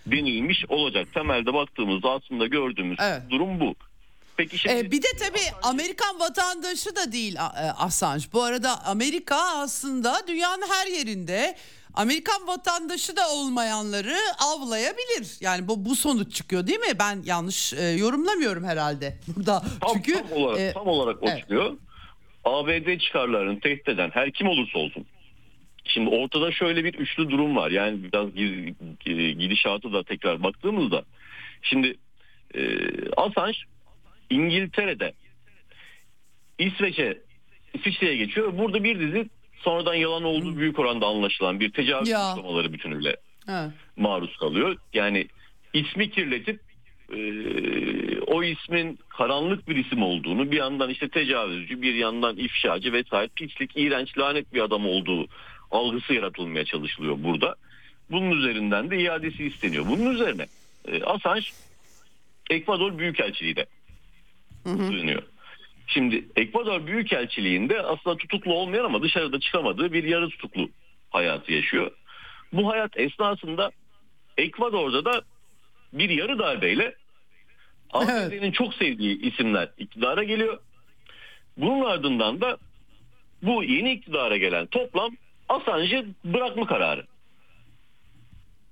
denilmiş 0.07 0.65
olacak. 0.69 1.09
Temelde 1.15 1.55
baktığımızda 1.55 2.11
aslında 2.11 2.47
gördüğümüz 2.47 2.99
evet. 3.01 3.23
durum 3.31 3.61
bu. 3.61 3.75
Peki 4.37 4.59
şimdi 4.59 4.75
ee, 4.75 4.91
bir 4.91 5.03
de 5.03 5.09
tabii 5.19 5.57
Amerikan 5.63 6.21
vatandaşı 6.21 6.97
da 6.97 7.13
değil 7.13 7.35
e, 7.35 7.39
Assange. 7.71 8.25
Bu 8.33 8.43
arada 8.43 8.85
Amerika 8.85 9.37
aslında 9.37 10.15
dünyanın 10.29 10.67
her 10.71 10.87
yerinde 10.87 11.57
Amerikan 11.95 12.47
vatandaşı 12.47 13.17
da 13.17 13.31
olmayanları 13.31 14.17
avlayabilir. 14.39 15.37
Yani 15.41 15.69
bu 15.69 15.85
bu 15.85 15.97
sonuç 15.97 16.35
çıkıyor 16.35 16.67
değil 16.67 16.79
mi? 16.79 16.99
Ben 16.99 17.23
yanlış 17.25 17.73
e, 17.73 17.83
yorumlamıyorum 17.85 18.65
herhalde 18.65 19.19
burada. 19.37 19.63
Tam, 19.81 19.93
Çünkü 19.95 20.13
tam 20.29 20.33
olarak 20.33 20.61
e, 20.61 20.73
tam 20.73 20.87
olarak 20.87 21.23
o 21.23 21.27
evet. 21.29 21.39
çıkıyor. 21.39 21.77
ABD 22.45 22.99
çıkarlarını 22.99 23.61
tehdit 23.61 23.89
eden 23.89 24.11
her 24.11 24.31
kim 24.31 24.47
olursa 24.47 24.79
olsun. 24.79 25.07
Şimdi 25.85 26.11
ortada 26.11 26.53
şöyle 26.53 26.85
bir 26.85 26.95
üçlü 26.95 27.31
durum 27.31 27.57
var. 27.57 27.71
Yani 27.71 28.03
biraz 28.03 28.35
gidişatı 29.39 29.93
da 29.93 30.03
tekrar 30.03 30.43
baktığımızda. 30.43 31.05
Şimdi 31.63 31.97
e, 32.55 32.79
Assange 33.17 33.59
İngiltere'de 34.31 35.13
İsveç'e 36.59 37.19
İsviçre'ye 37.75 38.17
geçiyor. 38.17 38.59
Burada 38.59 38.85
bir 38.85 39.01
dizi 39.01 39.29
sonradan 39.57 39.95
yalan 39.95 40.25
olduğu 40.25 40.57
büyük 40.57 40.79
oranda 40.79 41.07
anlaşılan 41.07 41.61
bir 41.61 41.73
tecavüz 41.73 42.09
ya. 42.09 42.19
suçlamaları 42.19 42.73
bütünüyle 42.73 43.17
ha. 43.47 43.73
maruz 43.97 44.37
kalıyor. 44.37 44.77
Yani 44.93 45.29
ismi 45.73 46.11
kirletip 46.11 46.61
e, 47.13 47.19
o 48.21 48.43
ismin 48.43 48.99
karanlık 49.09 49.69
bir 49.69 49.77
isim 49.77 50.03
olduğunu 50.03 50.51
bir 50.51 50.57
yandan 50.57 50.91
işte 50.91 51.09
tecavüzcü 51.09 51.83
bir 51.83 51.95
yandan 51.95 52.37
ifşacı 52.37 52.93
vesaire 52.93 53.29
pislik 53.37 53.77
iğrenç 53.77 54.19
lanet 54.19 54.55
bir 54.55 54.61
adam 54.61 54.87
olduğu 54.87 55.27
algısı 55.71 56.15
yaratılmaya 56.15 56.65
çalışılıyor 56.65 57.17
burada. 57.19 57.55
Bunun 58.11 58.31
üzerinden 58.31 58.91
de 58.91 58.99
iadesi 58.99 59.45
isteniyor. 59.45 59.85
Bunun 59.89 60.15
üzerine 60.15 60.47
e, 60.89 61.03
Assange 61.03 61.47
Ekvador 62.51 62.99
Büyükelçiliği 62.99 63.57
de 63.57 63.67
tutunuyor. 64.65 65.23
Şimdi 65.87 66.29
Ekvador 66.37 66.87
Büyükelçiliğinde 66.87 67.83
aslında 67.83 68.17
tutuklu 68.17 68.55
olmayan 68.55 68.85
ama 68.85 69.03
dışarıda 69.03 69.41
çıkamadığı 69.41 69.93
bir 69.93 70.05
yarı 70.05 70.29
tutuklu 70.29 70.69
hayatı 71.11 71.53
yaşıyor. 71.53 71.91
Bu 72.53 72.71
hayat 72.71 72.99
esnasında 72.99 73.71
Ekvador'da 74.39 75.05
da 75.05 75.23
bir 75.93 76.11
yarı 76.11 76.39
darbeyle 76.39 76.95
ABD'nin 77.93 78.43
evet. 78.43 78.55
çok 78.55 78.75
sevdiği 78.75 79.21
isimler 79.21 79.69
iktidara 79.79 80.23
geliyor. 80.23 80.59
Bunun 81.57 81.85
ardından 81.85 82.41
da 82.41 82.59
bu 83.43 83.65
yeni 83.65 83.93
iktidara 83.93 84.37
gelen 84.37 84.67
toplam 84.67 85.17
Assange'ı 85.49 86.07
bırakma 86.25 86.67
kararı 86.67 87.07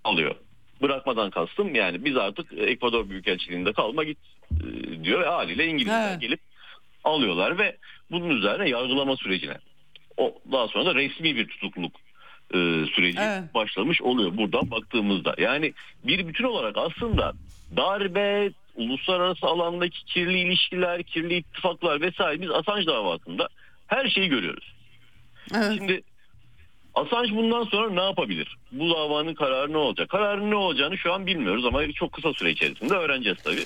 alıyor. 0.05 0.35
Bırakmadan 0.83 1.31
kastım 1.31 1.75
yani 1.75 2.05
biz 2.05 2.17
artık 2.17 2.53
Ekvador 2.53 3.11
Büyükelçiliğinde 3.11 3.73
kalma 3.73 4.05
git 4.05 4.19
e, 4.51 5.05
diyor 5.05 5.21
ve 5.21 5.27
haliyle 5.27 5.67
İngilizler 5.67 6.15
gelip 6.15 6.41
alıyorlar 7.05 7.59
ve 7.59 7.77
bunun 8.11 8.31
üzerine 8.31 8.69
yargılama 8.69 9.17
sürecine 9.17 9.57
o 10.17 10.35
daha 10.53 10.69
sonra 10.69 10.87
da 10.87 10.95
resmi 10.95 11.37
bir 11.37 11.49
tutukluluk 11.49 11.93
e, 12.55 12.59
süreci 12.95 13.19
evet. 13.21 13.55
başlamış 13.55 14.03
oluyor 14.03 14.37
buradan 14.37 14.71
baktığımızda. 14.71 15.35
Yani 15.39 15.73
bir 16.05 16.29
bütün 16.29 16.45
olarak 16.45 16.77
aslında 16.79 17.33
darbe, 17.77 18.51
uluslararası 18.77 19.47
alandaki 19.47 20.05
kirli 20.05 20.39
ilişkiler, 20.39 21.03
kirli 21.03 21.37
ittifaklar 21.37 22.01
vesaire 22.01 22.43
biz 22.43 22.51
Assange 22.51 22.87
davasında 22.87 23.49
her 23.87 24.09
şeyi 24.09 24.29
görüyoruz. 24.29 24.75
Evet. 25.55 25.73
Şimdi 25.79 26.03
Assange 26.95 27.37
bundan 27.37 27.65
sonra 27.65 27.91
ne 27.91 28.03
yapabilir? 28.03 28.57
Bu 28.73 28.91
davanın 28.91 29.35
kararı 29.35 29.73
ne 29.73 29.77
olacak? 29.77 30.09
Kararın 30.09 30.51
ne 30.51 30.57
olacağını 30.57 30.99
şu 30.99 31.13
an 31.13 31.27
bilmiyoruz 31.27 31.65
ama 31.65 31.93
çok 31.93 32.13
kısa 32.13 32.33
süre 32.33 32.51
içerisinde 32.51 32.95
öğreneceğiz 32.95 33.39
tabii. 33.45 33.65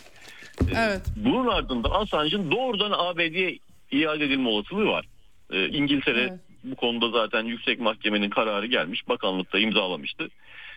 Evet. 0.77 1.03
Bunun 1.16 1.47
ardından 1.47 1.91
Assange'ın 1.91 2.51
doğrudan 2.51 2.93
ABD'ye 2.97 3.59
iade 3.91 4.24
edilme 4.24 4.49
olasılığı 4.49 4.87
var. 4.87 5.05
Ee, 5.53 5.68
İngiltere 5.68 6.20
evet. 6.20 6.41
bu 6.64 6.77
konuda 6.77 7.11
zaten 7.11 7.45
yüksek 7.45 7.81
mahkemenin 7.81 8.31
kararı 8.31 8.66
gelmiş. 8.66 9.09
Bakanlıkta 9.09 9.59
imzalamıştı. 9.59 10.29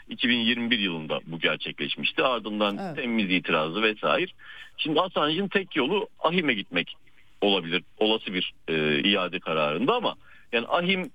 2021 0.10 0.80
yılında 0.80 1.20
bu 1.26 1.40
gerçekleşmişti. 1.40 2.24
Ardından 2.24 2.78
evet. 2.82 2.96
temiz 2.96 3.32
itirazı 3.32 3.82
vesaire. 3.82 4.32
Şimdi 4.78 5.02
Assange'ın 5.02 5.48
tek 5.48 5.76
yolu 5.76 6.08
Ahim'e 6.20 6.54
gitmek 6.54 6.96
olabilir. 7.42 7.84
Olası 7.98 8.34
bir 8.34 8.54
e, 8.68 9.00
iade 9.10 9.40
kararında 9.40 9.96
ama 9.96 10.16
yani 10.52 10.68
Ahim 10.68 11.12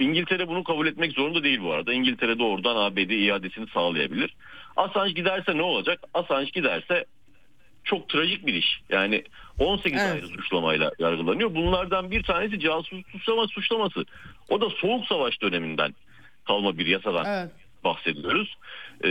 İngiltere 0.00 0.48
bunu 0.48 0.64
kabul 0.64 0.86
etmek 0.86 1.12
zorunda 1.12 1.44
değil 1.44 1.60
bu 1.62 1.72
arada. 1.72 1.92
İngiltere 1.92 2.38
doğrudan 2.38 2.76
ABD 2.76 3.10
iadesini 3.10 3.66
sağlayabilir. 3.66 4.34
Assange 4.76 5.12
giderse 5.12 5.56
ne 5.56 5.62
olacak? 5.62 6.00
Assange 6.14 6.50
giderse 6.50 7.04
çok 7.84 8.08
trajik 8.08 8.46
bir 8.46 8.54
iş. 8.54 8.80
Yani 8.90 9.24
18 9.58 10.00
evet. 10.00 10.12
ayrı 10.12 10.26
suçlamayla 10.26 10.92
yargılanıyor. 10.98 11.54
Bunlardan 11.54 12.10
bir 12.10 12.22
tanesi 12.22 12.60
casus 12.60 13.06
suçlama 13.12 13.46
suçlaması. 13.46 14.04
O 14.48 14.60
da 14.60 14.70
Soğuk 14.70 15.06
Savaş 15.06 15.42
döneminden 15.42 15.94
kalma 16.46 16.78
bir 16.78 16.86
yasadan 16.86 17.26
evet. 17.26 17.52
bahsediyoruz. 17.84 18.56
Ee, 19.04 19.10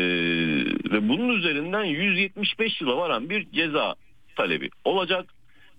ve 0.92 1.10
bunun 1.10 1.30
üzerinden 1.30 1.84
175 1.84 2.82
yıla 2.82 2.98
varan 2.98 3.30
bir 3.30 3.52
ceza 3.52 3.96
talebi 4.36 4.70
olacak. 4.86 5.26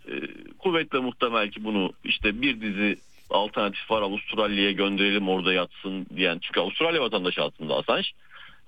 Ee, 0.08 0.12
kuvvetle 0.58 0.98
muhtemel 0.98 1.50
ki 1.50 1.64
bunu 1.64 1.92
işte 2.04 2.42
bir 2.42 2.60
dizi 2.60 2.96
alternatif 3.30 3.90
var 3.90 4.02
Avustralya'ya 4.02 4.72
gönderelim 4.72 5.28
orada 5.28 5.52
yatsın 5.52 6.06
diyen. 6.16 6.38
Çünkü 6.42 6.60
Avustralya 6.60 7.02
vatandaşı 7.02 7.42
aslında 7.42 7.74
Assange. 7.74 8.08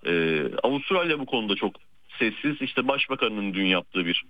Ee, 0.06 0.42
Avustralya 0.62 1.18
bu 1.18 1.26
konuda 1.26 1.54
çok 1.54 1.74
sessiz. 2.18 2.56
İşte 2.60 2.88
başbakanın 2.88 3.54
dün 3.54 3.66
yaptığı 3.66 4.06
bir 4.06 4.24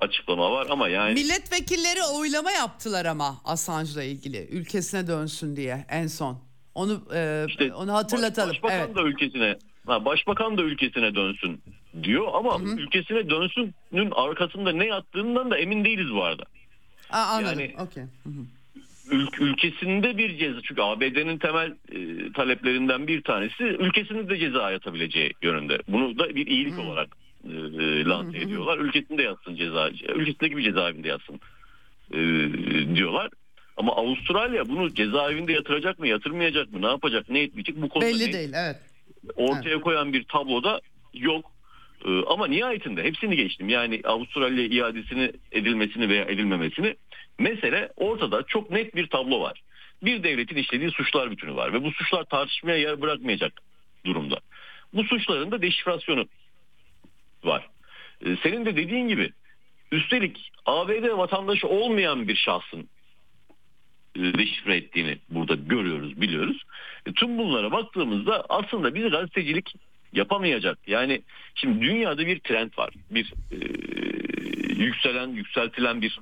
açıklama 0.00 0.52
var 0.52 0.66
ama 0.70 0.88
yani 0.88 1.14
milletvekilleri 1.14 2.02
oylama 2.18 2.50
yaptılar 2.50 3.04
ama 3.04 3.36
Assange'la 3.44 4.02
ilgili 4.02 4.48
ülkesine 4.50 5.06
dönsün 5.06 5.56
diye 5.56 5.86
en 5.88 6.06
son. 6.06 6.38
Onu 6.74 7.02
e, 7.14 7.44
işte 7.48 7.74
onu 7.74 7.92
hatırlatalım. 7.92 8.50
Başbakan 8.50 8.78
evet. 8.78 8.96
da 8.96 9.02
ülkesine 9.02 9.56
başbakan 9.86 10.58
da 10.58 10.62
ülkesine 10.62 11.14
dönsün 11.14 11.62
diyor 12.02 12.28
ama 12.32 12.60
Hı-hı. 12.60 12.80
ülkesine 12.80 13.30
dönsünün 13.30 14.10
arkasında 14.10 14.72
ne 14.72 14.86
yattığından 14.86 15.50
da 15.50 15.58
emin 15.58 15.84
değiliz 15.84 16.14
bu 16.14 16.24
arada. 16.24 16.44
Aa, 17.10 17.22
anladım. 17.22 17.60
Yani 17.60 17.74
okay. 17.78 18.04
Ül- 19.10 19.42
ülkesinde 19.42 20.18
bir 20.18 20.38
ceza 20.38 20.60
çünkü 20.62 20.82
ABD'nin 20.82 21.38
temel 21.38 21.74
e, 21.92 22.32
taleplerinden 22.32 23.06
bir 23.06 23.22
tanesi 23.22 23.64
ülkesinde 23.64 24.28
de 24.28 24.38
ceza 24.38 24.70
yatabileceği 24.70 25.32
yönünde. 25.42 25.78
Bunu 25.88 26.18
da 26.18 26.34
bir 26.34 26.46
iyilik 26.46 26.74
Hı. 26.74 26.82
olarak 26.82 27.08
e, 27.44 28.04
lanse 28.04 28.38
ediyorlar. 28.38 28.78
Ülkesinde 28.78 29.22
yatsın 29.22 29.56
ceza, 29.56 29.90
ülkesindeki 29.90 30.56
bir 30.56 30.62
cezaevinde 30.62 31.08
yatsın 31.08 31.40
e, 32.12 32.18
diyorlar. 32.94 33.30
Ama 33.76 33.96
Avustralya 33.96 34.68
bunu 34.68 34.94
cezaevinde 34.94 35.52
yatıracak 35.52 35.98
mı, 35.98 36.08
yatırmayacak 36.08 36.72
mı, 36.72 36.82
ne 36.82 36.86
yapacak, 36.86 37.28
ne 37.28 37.42
etmeyecek 37.42 37.82
bu 37.82 37.88
konuda 37.88 38.06
belli 38.06 38.28
ne, 38.28 38.32
değil. 38.32 38.52
Evet. 38.54 38.76
Ortaya 39.36 39.70
evet. 39.70 39.80
koyan 39.80 40.12
bir 40.12 40.24
tabloda 40.24 40.80
yok. 41.14 41.52
E, 42.04 42.08
ama 42.26 42.46
nihayetinde 42.46 43.04
hepsini 43.04 43.36
geçtim. 43.36 43.68
Yani 43.68 44.00
Avustralya 44.04 44.66
iadesini 44.66 45.32
edilmesini 45.52 46.08
veya 46.08 46.24
edilmemesini 46.24 46.96
mesele 47.38 47.92
ortada 47.96 48.42
çok 48.42 48.70
net 48.70 48.96
bir 48.96 49.06
tablo 49.06 49.40
var. 49.40 49.62
Bir 50.02 50.22
devletin 50.22 50.56
işlediği 50.56 50.90
suçlar 50.90 51.30
bütünü 51.30 51.54
var 51.56 51.72
ve 51.72 51.84
bu 51.84 51.92
suçlar 51.92 52.24
tartışmaya 52.24 52.78
yer 52.78 53.00
bırakmayacak 53.00 53.52
durumda. 54.06 54.40
Bu 54.94 55.04
suçların 55.04 55.50
da 55.50 55.62
deşifrasyonu 55.62 56.28
var. 57.44 57.68
Ee, 58.26 58.36
senin 58.42 58.64
de 58.66 58.76
dediğin 58.76 59.08
gibi 59.08 59.32
üstelik 59.92 60.50
ABD 60.66 61.18
vatandaşı 61.18 61.68
olmayan 61.68 62.28
bir 62.28 62.36
şahsın 62.36 62.88
e, 64.16 64.20
deşifre 64.20 64.76
ettiğini 64.76 65.18
burada 65.30 65.54
görüyoruz, 65.54 66.20
biliyoruz. 66.20 66.62
E, 67.06 67.12
tüm 67.12 67.38
bunlara 67.38 67.72
baktığımızda 67.72 68.44
aslında 68.48 68.94
bir 68.94 69.10
gazetecilik 69.10 69.74
yapamayacak. 70.12 70.78
Yani 70.86 71.22
şimdi 71.54 71.80
dünyada 71.80 72.26
bir 72.26 72.40
trend 72.40 72.70
var. 72.78 72.94
Bir 73.10 73.32
e, 73.52 73.58
yükselen, 74.82 75.28
yükseltilen 75.28 76.02
bir 76.02 76.18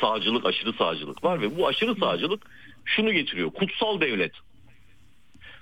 sağcılık, 0.00 0.46
aşırı 0.46 0.72
sağcılık 0.72 1.24
var 1.24 1.40
ve 1.40 1.58
bu 1.58 1.68
aşırı 1.68 1.94
sağcılık 1.94 2.46
şunu 2.84 3.12
getiriyor. 3.12 3.50
Kutsal 3.50 4.00
devlet. 4.00 4.32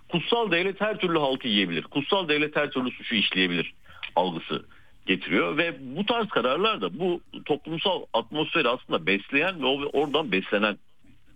Kutsal 0.08 0.50
devlet 0.50 0.80
her 0.80 0.98
türlü 0.98 1.18
halkı 1.18 1.48
yiyebilir. 1.48 1.82
Kutsal 1.82 2.28
devlet 2.28 2.56
her 2.56 2.70
türlü 2.70 2.90
suçu 2.90 3.14
işleyebilir 3.14 3.74
algısı 4.16 4.64
getiriyor 5.06 5.56
ve 5.56 5.76
bu 5.80 6.06
tarz 6.06 6.28
kararlar 6.28 6.80
da 6.80 6.98
bu 6.98 7.20
toplumsal 7.44 8.02
atmosferi 8.12 8.68
aslında 8.68 9.06
besleyen 9.06 9.62
ve 9.62 9.66
oradan 9.66 10.32
beslenen 10.32 10.78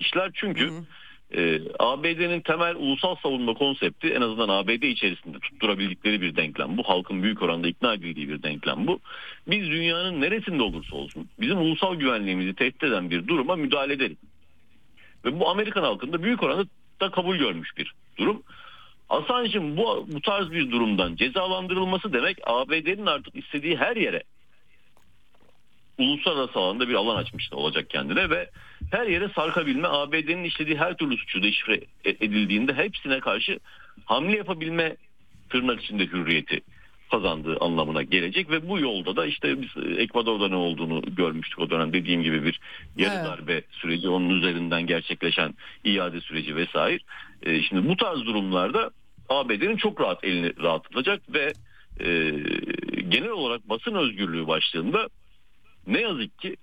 işler 0.00 0.30
çünkü 0.34 0.68
hı 0.68 0.72
hı. 0.72 0.84
Ee, 1.34 1.60
ABD'nin 1.78 2.40
temel 2.40 2.76
ulusal 2.76 3.16
savunma 3.16 3.54
konsepti 3.54 4.08
en 4.08 4.20
azından 4.20 4.48
ABD 4.48 4.82
içerisinde 4.82 5.38
tutturabildikleri 5.38 6.20
bir 6.20 6.36
denklem 6.36 6.76
bu. 6.76 6.82
Halkın 6.82 7.22
büyük 7.22 7.42
oranda 7.42 7.68
ikna 7.68 7.94
edildiği 7.94 8.28
bir 8.28 8.42
denklem 8.42 8.86
bu. 8.86 9.00
Biz 9.46 9.70
dünyanın 9.70 10.20
neresinde 10.20 10.62
olursa 10.62 10.96
olsun 10.96 11.28
bizim 11.40 11.58
ulusal 11.58 11.94
güvenliğimizi 11.94 12.54
tehdit 12.54 12.82
eden 12.82 13.10
bir 13.10 13.26
duruma 13.26 13.56
müdahale 13.56 13.92
ederiz. 13.92 14.16
Ve 15.24 15.40
bu 15.40 15.48
Amerikan 15.48 15.82
halkında 15.82 16.22
büyük 16.22 16.42
oranda 16.42 16.64
da 17.00 17.10
kabul 17.10 17.36
görmüş 17.36 17.76
bir 17.76 17.94
durum. 18.18 18.42
Assange'ın 19.08 19.76
bu, 19.76 20.06
bu 20.12 20.20
tarz 20.20 20.50
bir 20.50 20.70
durumdan 20.70 21.16
cezalandırılması 21.16 22.12
demek 22.12 22.38
ABD'nin 22.44 23.06
artık 23.06 23.36
istediği 23.36 23.76
her 23.76 23.96
yere 23.96 24.22
uluslararası 25.98 26.58
alanda 26.58 26.88
bir 26.88 26.94
alan 26.94 27.16
açmış 27.16 27.52
olacak 27.52 27.90
kendine 27.90 28.30
ve 28.30 28.50
her 28.90 29.06
yere 29.06 29.28
sarkabilme 29.28 29.88
ABD'nin 29.88 30.44
işlediği 30.44 30.78
her 30.78 30.96
türlü 30.96 31.16
suçu 31.16 31.42
deşifre 31.42 31.80
e, 32.04 32.10
edildiğinde 32.10 32.74
hepsine 32.74 33.20
karşı 33.20 33.58
hamle 34.04 34.36
yapabilme 34.36 34.96
tırnak 35.50 35.82
içinde 35.82 36.06
hürriyeti 36.06 36.60
kazandığı 37.10 37.56
anlamına 37.60 38.02
gelecek 38.02 38.50
ve 38.50 38.68
bu 38.68 38.78
yolda 38.78 39.16
da 39.16 39.26
işte 39.26 39.62
biz 39.62 39.84
e, 39.84 40.02
Ekvador'da 40.02 40.48
ne 40.48 40.56
olduğunu 40.56 41.02
görmüştük 41.14 41.58
o 41.58 41.70
dönem 41.70 41.92
dediğim 41.92 42.22
gibi 42.22 42.44
bir 42.44 42.60
yarı 42.96 43.14
evet. 43.14 43.26
darbe 43.26 43.62
süreci 43.70 44.08
onun 44.08 44.30
üzerinden 44.30 44.86
gerçekleşen 44.86 45.54
iade 45.84 46.20
süreci 46.20 46.56
vesaire. 46.56 46.98
E, 47.42 47.62
şimdi 47.62 47.88
bu 47.88 47.96
tarz 47.96 48.18
durumlarda 48.18 48.90
ABD'nin 49.28 49.76
çok 49.76 50.00
rahat 50.00 50.24
elini 50.24 50.62
rahatlatacak 50.62 51.34
ve 51.34 51.52
e, 52.00 52.30
genel 53.08 53.30
olarak 53.30 53.68
basın 53.68 53.94
özgürlüğü 53.94 54.46
başlığında 54.46 55.08
ne 55.86 56.00
yazık 56.00 56.38
ki 56.38 56.56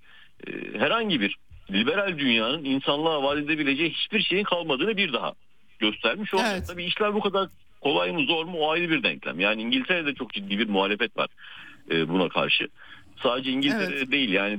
e, 0.46 0.78
herhangi 0.78 1.20
bir 1.20 1.36
liberal 1.70 2.18
dünyanın 2.18 2.64
insanlığa 2.64 3.22
vaat 3.22 3.38
edebileceği 3.38 3.90
hiçbir 3.90 4.22
şeyin 4.22 4.44
kalmadığını 4.44 4.96
bir 4.96 5.12
daha 5.12 5.32
göstermiş 5.78 6.34
olacak. 6.34 6.52
Evet. 6.54 6.66
Tabii 6.68 6.84
işler 6.84 7.14
bu 7.14 7.20
kadar 7.20 7.48
kolay 7.80 8.12
mı 8.12 8.24
zor 8.26 8.44
mu 8.44 8.58
o 8.58 8.70
ayrı 8.70 8.90
bir 8.90 9.02
denklem. 9.02 9.40
Yani 9.40 9.62
İngiltere'de 9.62 10.14
çok 10.14 10.32
ciddi 10.32 10.58
bir 10.58 10.68
muhalefet 10.68 11.16
var 11.16 11.28
e, 11.90 12.08
buna 12.08 12.28
karşı. 12.28 12.68
Sadece 13.22 13.50
İngiltere 13.50 13.94
evet. 13.96 14.12
değil 14.12 14.32
yani 14.32 14.58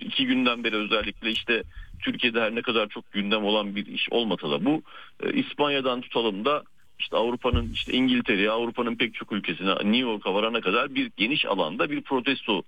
iki 0.00 0.26
günden 0.26 0.64
beri 0.64 0.76
özellikle 0.76 1.30
işte 1.30 1.62
Türkiye'de 2.02 2.40
her 2.40 2.54
ne 2.54 2.62
kadar 2.62 2.88
çok 2.88 3.12
gündem 3.12 3.44
olan 3.44 3.76
bir 3.76 3.86
iş 3.86 4.08
olmasa 4.10 4.50
da 4.50 4.64
bu 4.64 4.82
e, 5.22 5.32
İspanya'dan 5.32 6.00
tutalım 6.00 6.44
da 6.44 6.62
işte 6.98 7.16
Avrupa'nın 7.16 7.72
işte 7.72 7.92
İngiltere'ye 7.92 8.50
Avrupa'nın 8.50 8.96
pek 8.96 9.14
çok 9.14 9.32
ülkesine 9.32 9.74
New 9.74 9.96
York'a 9.96 10.34
varana 10.34 10.60
kadar 10.60 10.94
bir 10.94 11.10
geniş 11.16 11.44
alanda 11.44 11.90
bir 11.90 12.00
protesto 12.00 12.62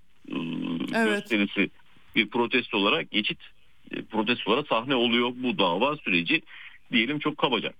evet. 0.93 1.19
gösterisi 1.19 1.69
bir 2.15 2.29
protesto 2.29 2.77
olarak 2.77 3.11
geçit 3.11 3.39
e, 3.91 4.01
protestolara 4.01 4.63
sahne 4.63 4.95
oluyor 4.95 5.31
bu 5.43 5.57
dava 5.57 5.97
süreci 5.97 6.41
diyelim 6.91 7.19
çok 7.19 7.37
kabaca. 7.37 7.73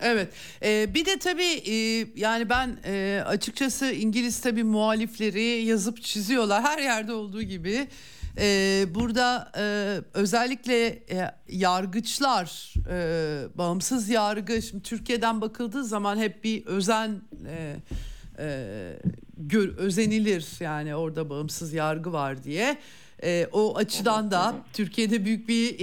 Evet 0.00 0.34
ee, 0.62 0.94
bir 0.94 1.04
de 1.04 1.18
tabii 1.18 1.62
e, 1.70 2.06
yani 2.16 2.48
ben 2.48 2.78
e, 2.86 3.22
açıkçası 3.26 3.92
İngiliz 3.92 4.40
tabii 4.40 4.64
muhalifleri 4.64 5.42
yazıp 5.42 6.02
çiziyorlar 6.02 6.62
her 6.62 6.78
yerde 6.78 7.12
olduğu 7.12 7.42
gibi. 7.42 7.88
Ee, 8.38 8.84
burada 8.94 9.52
e, 9.58 9.64
özellikle 10.14 10.86
e, 10.86 11.30
yargıçlar, 11.48 12.74
e, 12.90 13.58
bağımsız 13.58 14.08
yargı, 14.08 14.62
şimdi 14.62 14.82
Türkiye'den 14.82 15.40
bakıldığı 15.40 15.84
zaman 15.84 16.18
hep 16.18 16.44
bir 16.44 16.66
özen 16.66 17.20
e, 17.48 17.76
e, 18.38 18.46
gör, 19.48 19.76
özenilir 19.76 20.46
yani 20.60 20.94
orada 20.94 21.30
bağımsız 21.30 21.72
yargı 21.72 22.12
var 22.12 22.44
diye. 22.44 22.78
E, 23.22 23.48
o 23.52 23.76
açıdan 23.76 24.30
da 24.30 24.54
Türkiye'de 24.72 25.24
büyük 25.24 25.48
bir 25.48 25.76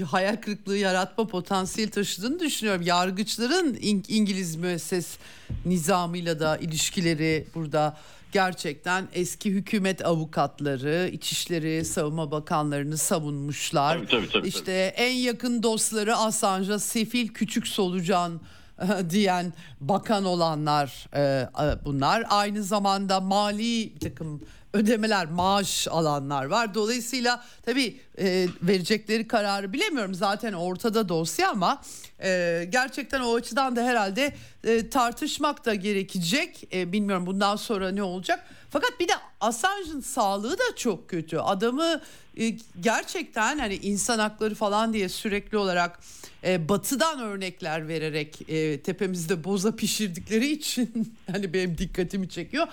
e, 0.00 0.04
hayal 0.04 0.36
kırıklığı 0.36 0.76
yaratma 0.76 1.26
potansiyeli 1.26 1.90
taşıdığını 1.90 2.40
düşünüyorum. 2.40 2.82
Yargıçların 2.82 3.78
İngiliz 4.08 4.56
müesses 4.56 5.18
nizamıyla 5.64 6.40
da 6.40 6.56
ilişkileri 6.56 7.46
burada 7.54 7.96
gerçekten 8.32 9.08
eski 9.12 9.50
hükümet 9.50 10.06
avukatları, 10.06 11.10
İçişleri 11.12 11.84
Savunma 11.84 12.30
Bakanlarını 12.30 12.96
savunmuşlar. 12.96 13.96
Tabii, 13.96 14.06
tabii, 14.06 14.28
tabii, 14.28 14.48
işte 14.48 14.92
tabii. 14.96 15.06
en 15.06 15.12
yakın 15.12 15.62
dostları 15.62 16.16
Assange'a 16.16 16.78
sefil 16.78 17.28
küçük 17.28 17.68
solucan 17.68 18.40
diyen 19.10 19.52
bakan 19.80 20.24
olanlar 20.24 21.08
e, 21.16 21.48
bunlar. 21.84 22.24
Aynı 22.28 22.62
zamanda 22.62 23.20
mali 23.20 23.94
bir 23.94 24.00
takım 24.00 24.40
ödemeler, 24.72 25.26
maaş 25.26 25.88
alanlar 25.88 26.44
var. 26.44 26.74
Dolayısıyla 26.74 27.44
tabii 27.66 28.00
e, 28.18 28.46
verecekleri 28.62 29.28
kararı 29.28 29.72
bilemiyorum. 29.72 30.14
Zaten 30.14 30.52
ortada 30.52 31.08
dosya 31.08 31.50
ama 31.50 31.82
e, 32.22 32.64
gerçekten 32.70 33.20
o 33.20 33.34
açıdan 33.34 33.76
da 33.76 33.82
herhalde 33.82 34.34
e, 34.64 34.90
tartışmak 34.90 35.64
da 35.64 35.74
gerekecek. 35.74 36.74
E, 36.74 36.92
bilmiyorum 36.92 37.26
bundan 37.26 37.56
sonra 37.56 37.90
ne 37.90 38.02
olacak. 38.02 38.46
Fakat 38.70 39.00
bir 39.00 39.08
de 39.08 39.12
Assange'ın 39.40 40.00
sağlığı 40.00 40.58
da 40.58 40.76
çok 40.76 41.08
kötü. 41.08 41.38
Adamı 41.38 42.00
e, 42.36 42.48
gerçekten 42.80 43.58
hani 43.58 43.74
insan 43.74 44.18
hakları 44.18 44.54
falan 44.54 44.92
diye 44.92 45.08
sürekli 45.08 45.58
olarak 45.58 46.00
e, 46.46 46.68
batıdan 46.68 47.20
örnekler 47.20 47.88
vererek 47.88 48.50
e, 48.50 48.80
tepemizde 48.80 49.44
boza 49.44 49.76
pişirdikleri 49.76 50.46
için 50.46 51.14
hani 51.32 51.52
benim 51.52 51.78
dikkatimi 51.78 52.28
çekiyor. 52.28 52.66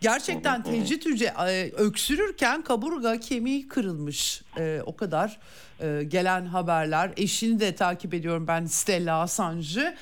Gerçekten 0.00 0.62
tecrit 0.62 1.06
hücre 1.06 1.34
e, 1.48 1.72
öksürürken 1.76 2.62
kaburga 2.62 3.20
kemiği 3.20 3.68
kırılmış. 3.68 4.42
E, 4.58 4.80
o 4.86 4.96
kadar 4.96 5.38
e, 5.80 6.02
gelen 6.08 6.46
haberler. 6.46 7.10
Eşini 7.16 7.60
de 7.60 7.74
takip 7.74 8.14
ediyorum 8.14 8.46
ben 8.46 8.66
Stella 8.66 9.20
Assange'ı. 9.20 9.94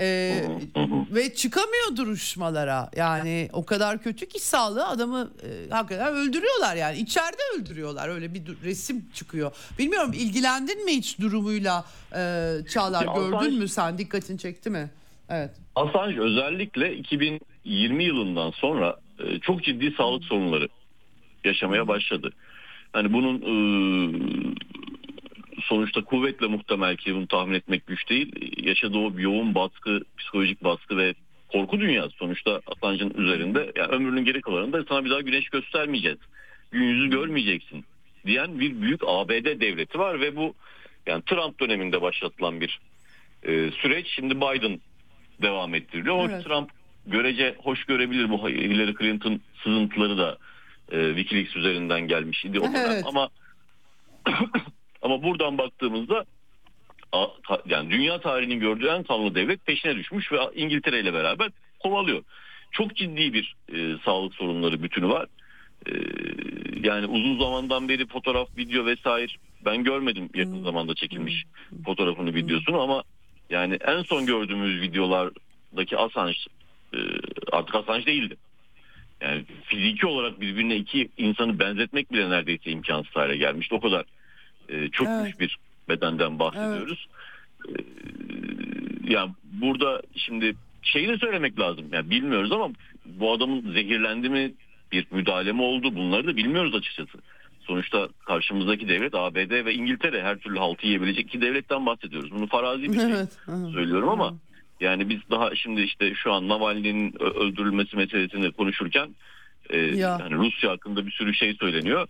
Ee, 0.00 0.44
ve 1.10 1.34
çıkamıyor 1.34 1.96
duruşmalara. 1.96 2.90
Yani 2.96 3.48
o 3.52 3.64
kadar 3.64 4.02
kötü 4.02 4.28
ki 4.28 4.40
sağlığı 4.40 4.86
adamı 4.86 5.30
e, 5.42 5.70
hakikaten 5.70 6.14
öldürüyorlar 6.14 6.76
yani. 6.76 6.98
İçeride 6.98 7.42
öldürüyorlar. 7.58 8.08
Öyle 8.08 8.34
bir 8.34 8.42
resim 8.64 9.04
çıkıyor. 9.14 9.52
Bilmiyorum 9.78 10.12
ilgilendin 10.12 10.84
mi 10.84 10.92
hiç 10.92 11.20
durumuyla 11.20 11.84
e, 12.16 12.52
Çağlar? 12.68 13.06
Ya 13.06 13.12
gördün 13.14 13.36
Assange, 13.36 13.56
mü? 13.56 13.68
Sen 13.68 13.98
dikkatini 13.98 14.38
çekti 14.38 14.70
mi? 14.70 14.90
Evet. 15.28 15.50
Assange 15.76 16.20
özellikle 16.20 16.96
2020 16.96 18.04
yılından 18.04 18.50
sonra 18.50 18.96
e, 19.18 19.38
çok 19.38 19.64
ciddi 19.64 19.94
sağlık 19.96 20.24
sorunları 20.24 20.68
yaşamaya 21.44 21.88
başladı. 21.88 22.32
Hani 22.92 23.12
bunun 23.12 23.36
e, 23.40 23.54
sonuçta 25.62 26.04
kuvvetle 26.04 26.46
muhtemel 26.46 26.96
ki 26.96 27.14
bunu 27.14 27.26
tahmin 27.26 27.54
etmek 27.54 27.86
güç 27.86 28.08
değil. 28.10 28.32
Yaşadığı 28.66 28.98
o 28.98 29.12
yoğun 29.18 29.54
baskı, 29.54 30.00
psikolojik 30.18 30.64
baskı 30.64 30.96
ve 30.96 31.14
korku 31.52 31.80
dünyası 31.80 32.10
sonuçta 32.10 32.60
Assange'ın 32.66 33.14
üzerinde 33.16 33.72
yani 33.76 33.88
ömrünün 33.88 34.24
geri 34.24 34.40
kalanında 34.40 34.84
sana 34.88 35.04
bir 35.04 35.10
daha 35.10 35.20
güneş 35.20 35.48
göstermeyeceğiz. 35.48 36.18
Gün 36.70 36.82
yüzü 36.82 37.10
görmeyeceksin 37.10 37.84
diyen 38.26 38.60
bir 38.60 38.80
büyük 38.80 39.00
ABD 39.06 39.60
devleti 39.60 39.98
var 39.98 40.20
ve 40.20 40.36
bu 40.36 40.54
yani 41.06 41.22
Trump 41.22 41.60
döneminde 41.60 42.02
başlatılan 42.02 42.60
bir 42.60 42.80
e, 43.42 43.70
süreç 43.70 44.06
şimdi 44.08 44.36
Biden 44.36 44.80
devam 45.42 45.74
ettiriliyor. 45.74 46.30
Evet. 46.30 46.44
Trump 46.44 46.70
görece 47.06 47.54
hoş 47.58 47.84
görebilir 47.84 48.30
bu 48.30 48.48
Hillary 48.48 48.94
Clinton 48.94 49.40
sızıntıları 49.62 50.18
da 50.18 50.38
e, 50.92 51.08
WikiLeaks 51.08 51.56
üzerinden 51.56 52.00
gelmiş 52.00 52.44
idi 52.44 52.60
o 52.60 52.66
evet. 52.76 53.04
ama 53.06 53.28
ama 55.04 55.22
buradan 55.22 55.58
baktığımızda 55.58 56.24
yani 57.66 57.90
dünya 57.90 58.20
tarihinin 58.20 58.60
gördüğü 58.60 58.86
en 58.86 59.02
kanlı 59.02 59.34
devlet 59.34 59.66
peşine 59.66 59.96
düşmüş 59.96 60.32
ve 60.32 60.38
İngiltere 60.54 61.00
ile 61.00 61.14
beraber 61.14 61.50
kovalıyor. 61.78 62.22
Çok 62.70 62.96
ciddi 62.96 63.32
bir 63.32 63.54
e, 63.74 63.98
sağlık 64.04 64.34
sorunları 64.34 64.82
bütünü 64.82 65.08
var. 65.08 65.26
E, 65.86 65.92
yani 66.82 67.06
uzun 67.06 67.38
zamandan 67.38 67.88
beri 67.88 68.06
fotoğraf, 68.06 68.56
video 68.56 68.86
vesaire 68.86 69.32
ben 69.64 69.84
görmedim 69.84 70.30
yakın 70.34 70.52
hmm. 70.52 70.64
zamanda 70.64 70.94
çekilmiş 70.94 71.44
hmm. 71.70 71.82
fotoğrafını, 71.82 72.34
videosunu 72.34 72.80
ama 72.80 73.02
yani 73.50 73.74
en 73.74 74.02
son 74.02 74.26
gördüğümüz 74.26 74.80
videolardaki 74.80 75.96
Assange 75.96 76.38
e, 76.94 76.98
artık 77.52 77.74
Assange 77.74 78.06
değildi. 78.06 78.36
Yani 79.20 79.44
fiziki 79.64 80.06
olarak 80.06 80.40
birbirine 80.40 80.76
iki 80.76 81.08
insanı 81.16 81.58
benzetmek 81.58 82.12
bile 82.12 82.30
neredeyse 82.30 82.70
imkansız 82.70 83.16
hale 83.16 83.36
gelmişti. 83.36 83.74
O 83.74 83.80
kadar 83.80 84.04
e, 84.68 84.88
çok 84.88 85.08
evet. 85.08 85.26
güç 85.26 85.40
bir 85.40 85.58
bedenden 85.88 86.38
bahsediyoruz. 86.38 87.06
Evet. 87.68 87.80
E, 87.80 89.12
yani 89.12 89.30
burada 89.52 90.02
şimdi 90.16 90.56
şeyi 90.82 91.08
de 91.08 91.18
söylemek 91.18 91.60
lazım. 91.60 91.86
Yani 91.92 92.10
bilmiyoruz 92.10 92.52
ama 92.52 92.70
bu 93.06 93.32
adamın 93.32 93.72
zehirlendi 93.72 94.28
mi 94.28 94.52
bir 94.92 95.06
müdahale 95.10 95.52
mi 95.52 95.62
oldu 95.62 95.96
bunları 95.96 96.26
da 96.26 96.36
bilmiyoruz 96.36 96.74
açıkçası. 96.74 97.18
Sonuçta 97.60 98.08
karşımızdaki 98.26 98.88
devlet 98.88 99.14
ABD 99.14 99.64
ve 99.64 99.74
İngiltere 99.74 100.22
her 100.22 100.36
türlü 100.36 100.58
haltı 100.58 100.86
yiyebilecek 100.86 101.26
iki 101.26 101.40
devletten 101.40 101.86
bahsediyoruz. 101.86 102.30
Bunu 102.30 102.46
farazi 102.46 102.92
bir 102.92 103.00
şey 103.00 103.12
evet. 103.12 103.38
söylüyorum 103.74 104.08
ama 104.08 104.34
yani 104.80 105.08
biz 105.08 105.18
daha 105.30 105.54
şimdi 105.54 105.80
işte 105.80 106.14
şu 106.14 106.32
an 106.32 106.48
Navalny'nin 106.48 107.22
öldürülmesi 107.22 107.96
meselesini 107.96 108.52
konuşurken 108.52 109.08
e, 109.70 109.78
ya. 109.78 110.18
yani 110.20 110.34
Rusya 110.34 110.70
hakkında 110.70 111.06
bir 111.06 111.10
sürü 111.10 111.34
şey 111.34 111.54
söyleniyor 111.54 112.08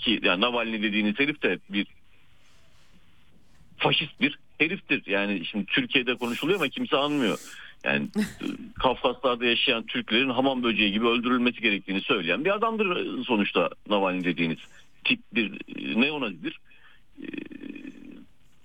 ki 0.00 0.20
yani 0.22 0.40
Navalny 0.40 0.82
dediğiniz 0.82 1.18
herif 1.18 1.42
de 1.42 1.58
bir 1.68 1.86
faşist 3.78 4.20
bir 4.20 4.38
heriftir. 4.58 5.02
Yani 5.06 5.46
şimdi 5.46 5.66
Türkiye'de 5.66 6.14
konuşuluyor 6.14 6.60
ama 6.60 6.68
kimse 6.68 6.96
anmıyor. 6.96 7.38
Yani 7.84 8.08
Kafkaslar'da 8.78 9.44
yaşayan 9.44 9.86
Türklerin 9.86 10.30
hamam 10.30 10.62
böceği 10.62 10.92
gibi 10.92 11.06
öldürülmesi 11.06 11.60
gerektiğini 11.60 12.00
söyleyen 12.00 12.44
bir 12.44 12.54
adamdır 12.54 13.24
sonuçta 13.24 13.70
Navalny 13.88 14.24
dediğiniz 14.24 14.58
tip 15.04 15.20
bir 15.34 15.52
neonazidir. 16.00 16.60
E, 17.22 17.26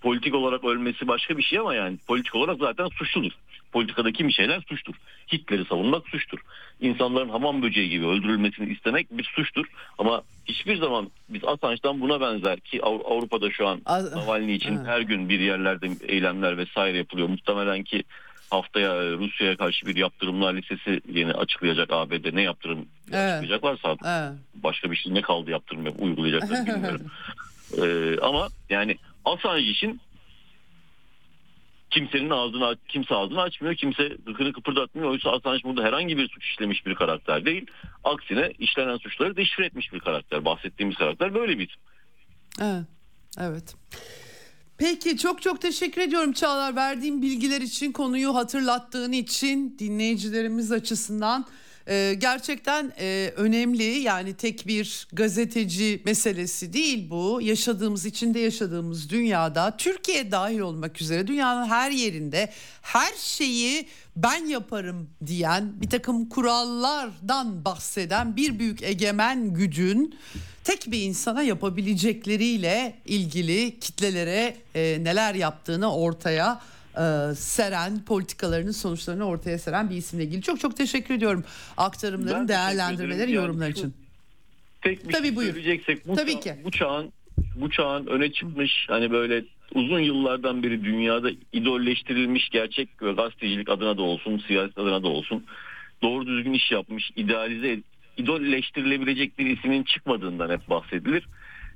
politik 0.06 0.36
olarak 0.36 0.64
ölmesi 0.64 1.08
başka 1.08 1.38
bir 1.38 1.44
şey 1.44 1.60
ama 1.60 1.76
yani 1.76 1.98
politik 2.08 2.36
olarak 2.36 2.58
zaten 2.60 2.88
suçludur. 2.88 3.32
Politikadaki 3.72 4.28
bir 4.28 4.32
şeyler 4.32 4.62
suçtur. 4.70 4.94
Hitler'i 5.34 5.66
savunmak 5.66 6.08
suçtur. 6.08 6.40
İnsanların 6.82 7.30
hamam 7.30 7.62
böceği 7.62 7.90
gibi 7.90 8.06
öldürülmesini 8.06 8.74
istemek 8.74 9.08
bir 9.12 9.24
suçtur. 9.24 9.66
Ama 9.98 10.22
hiçbir 10.46 10.78
zaman 10.78 11.12
biz 11.30 11.42
Assange'dan 11.44 12.02
buna 12.02 12.22
benzer 12.22 12.60
ki 12.60 12.82
Avrupa'da 12.84 13.52
şu 13.52 13.68
an 13.68 13.82
Navalny 13.88 14.54
için 14.54 14.86
her 14.86 15.02
gün 15.02 15.30
bir 15.30 15.40
yerlerde 15.40 15.90
eylemler 16.08 16.58
vesaire 16.58 16.98
yapılıyor. 16.98 17.28
Muhtemelen 17.28 17.84
ki 17.84 18.04
haftaya 18.50 19.12
Rusya'ya 19.12 19.58
karşı 19.58 19.86
bir 19.86 19.96
yaptırımlar 19.96 20.54
listesi 20.54 21.02
yeni 21.14 21.34
açıklayacak 21.34 21.90
ABD 21.92 22.36
ne 22.36 22.42
yaptırım 22.42 22.86
evet. 23.12 23.34
açıklayacaklarsa 23.34 23.96
evet. 24.06 24.40
başka 24.56 24.92
bir 24.92 24.96
şey 24.96 25.14
ne 25.14 25.22
kaldı 25.22 25.52
yaptırım 25.52 25.86
uygulayacaklar 26.00 26.66
bilmiyorum. 26.76 27.02
ee, 27.82 28.20
ama 28.22 28.48
yani 28.70 28.98
Assange 29.26 29.66
için 29.66 30.02
kimsenin 31.90 32.30
ağzını 32.30 32.78
kimse 32.88 33.16
ağzını 33.16 33.42
açmıyor. 33.42 33.76
Kimse 33.76 34.08
gıkını 34.26 34.54
kıpırdatmıyor. 34.54 35.10
Oysa 35.10 35.32
Assange 35.32 35.64
burada 35.64 35.84
herhangi 35.84 36.18
bir 36.18 36.30
suç 36.30 36.44
işlemiş 36.46 36.86
bir 36.86 36.96
karakter 36.96 37.46
değil. 37.46 37.66
Aksine 38.04 38.54
işlenen 38.60 38.98
suçları 38.98 39.36
deşifre 39.36 39.66
etmiş 39.66 39.94
bir 39.94 40.00
karakter. 40.00 40.46
Bahsettiğimiz 40.46 40.98
karakter 40.98 41.34
böyle 41.34 41.60
bir 41.60 41.78
Evet. 42.62 42.86
Evet. 43.40 43.76
Peki 44.78 45.18
çok 45.18 45.42
çok 45.42 45.62
teşekkür 45.62 46.02
ediyorum 46.02 46.34
Çağlar 46.34 46.76
verdiğim 46.76 47.22
bilgiler 47.22 47.62
için 47.62 47.92
konuyu 47.92 48.36
hatırlattığın 48.36 49.12
için 49.12 49.76
dinleyicilerimiz 49.80 50.72
açısından 50.72 51.46
e, 51.88 52.14
gerçekten 52.18 52.94
e, 53.00 53.34
önemli. 53.36 53.84
Yani 53.84 54.34
tek 54.34 54.68
bir 54.68 55.08
gazeteci 55.14 56.02
meselesi 56.06 56.74
değil 56.74 57.10
bu. 57.10 57.40
Yaşadığımız 57.42 58.06
içinde 58.06 58.40
yaşadığımız 58.40 59.10
dünyada 59.10 59.78
Türkiye 59.78 60.32
dahil 60.32 60.60
olmak 60.60 61.02
üzere 61.02 61.28
dünyanın 61.28 61.66
her 61.66 61.92
yerinde 61.92 62.50
her 62.82 63.14
şeyi 63.18 63.88
ben 64.16 64.46
yaparım 64.46 65.10
diyen 65.26 65.82
bir 65.82 65.90
takım 65.90 66.30
kurallardan 66.30 67.66
bahseden 67.66 68.36
bir 68.36 68.60
büyük 68.60 68.84
egemen 68.84 69.54
gücün 69.54 70.16
tek 70.64 70.92
bir 70.92 71.02
insana 71.02 71.44
yapabilecekleriyle 71.44 72.96
ilgili 73.06 73.80
kitlelere 73.80 74.56
e, 74.76 75.04
neler 75.04 75.36
yaptığını 75.36 75.96
ortaya 75.96 76.62
e, 76.98 77.36
seren 77.36 78.06
politikalarının 78.06 78.72
sonuçlarını 78.72 79.26
ortaya 79.26 79.58
seren 79.58 79.90
bir 79.90 79.96
isimle 79.96 80.24
ilgili. 80.24 80.42
Çok 80.42 80.60
çok 80.60 80.78
teşekkür 80.78 81.14
ediyorum 81.14 81.44
aktarımların, 81.78 82.40
ben 82.40 82.48
değerlendirmelerin, 82.48 83.34
yorumlar 83.34 83.70
için. 83.70 83.94
Tek 84.82 85.08
bir 85.08 85.14
Tabii 85.14 85.28
şey 85.28 85.36
buyur. 85.36 85.54
söyleyeceksek 85.54 86.08
bu, 86.08 86.16
Tabii 86.16 86.34
çağ, 86.34 86.40
ki. 86.40 86.56
bu 86.64 86.72
çağın 86.72 87.12
bu 87.56 87.70
çağın 87.70 88.08
öne 88.08 88.32
çıkmış 88.32 88.86
hani 88.90 89.12
böyle 89.12 89.46
uzun 89.74 90.00
yıllardan 90.00 90.64
beri 90.64 90.84
dünyada 90.84 91.30
idolleştirilmiş 91.54 92.50
gerçek 92.50 92.98
gazetecilik 92.98 93.70
adına 93.70 93.98
da 93.98 94.02
olsun, 94.02 94.44
siyaset 94.48 94.78
adına 94.78 95.04
da 95.04 95.08
olsun 95.08 95.46
doğru 96.02 96.28
düzgün 96.28 96.54
iş 96.54 96.72
yapmış, 96.72 97.12
idealize 97.16 97.80
idolleştirilebilecek 98.18 99.40
bir 99.40 99.58
ismin 99.58 99.84
çıkmadığından 99.84 100.50
hep 100.50 100.70
bahsedilir. 100.70 101.28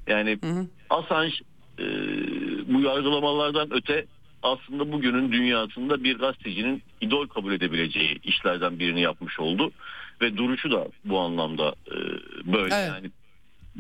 Yani 0.07 0.37
hı 0.43 0.49
hı. 0.49 0.67
Assange 0.89 1.33
e, 1.79 1.85
bu 2.73 2.81
yargılamalardan 2.81 3.73
öte 3.73 4.05
aslında 4.43 4.91
bugünün 4.91 5.31
dünyasında 5.31 6.03
bir 6.03 6.17
gazetecinin 6.17 6.83
idol 7.01 7.27
kabul 7.27 7.53
edebileceği 7.53 8.19
işlerden 8.23 8.79
birini 8.79 9.01
yapmış 9.01 9.39
oldu 9.39 9.71
ve 10.21 10.37
duruşu 10.37 10.71
da 10.71 10.87
bu 11.05 11.19
anlamda 11.19 11.75
e, 11.87 11.95
böyle 12.53 12.75
evet. 12.75 12.89
yani 12.89 13.11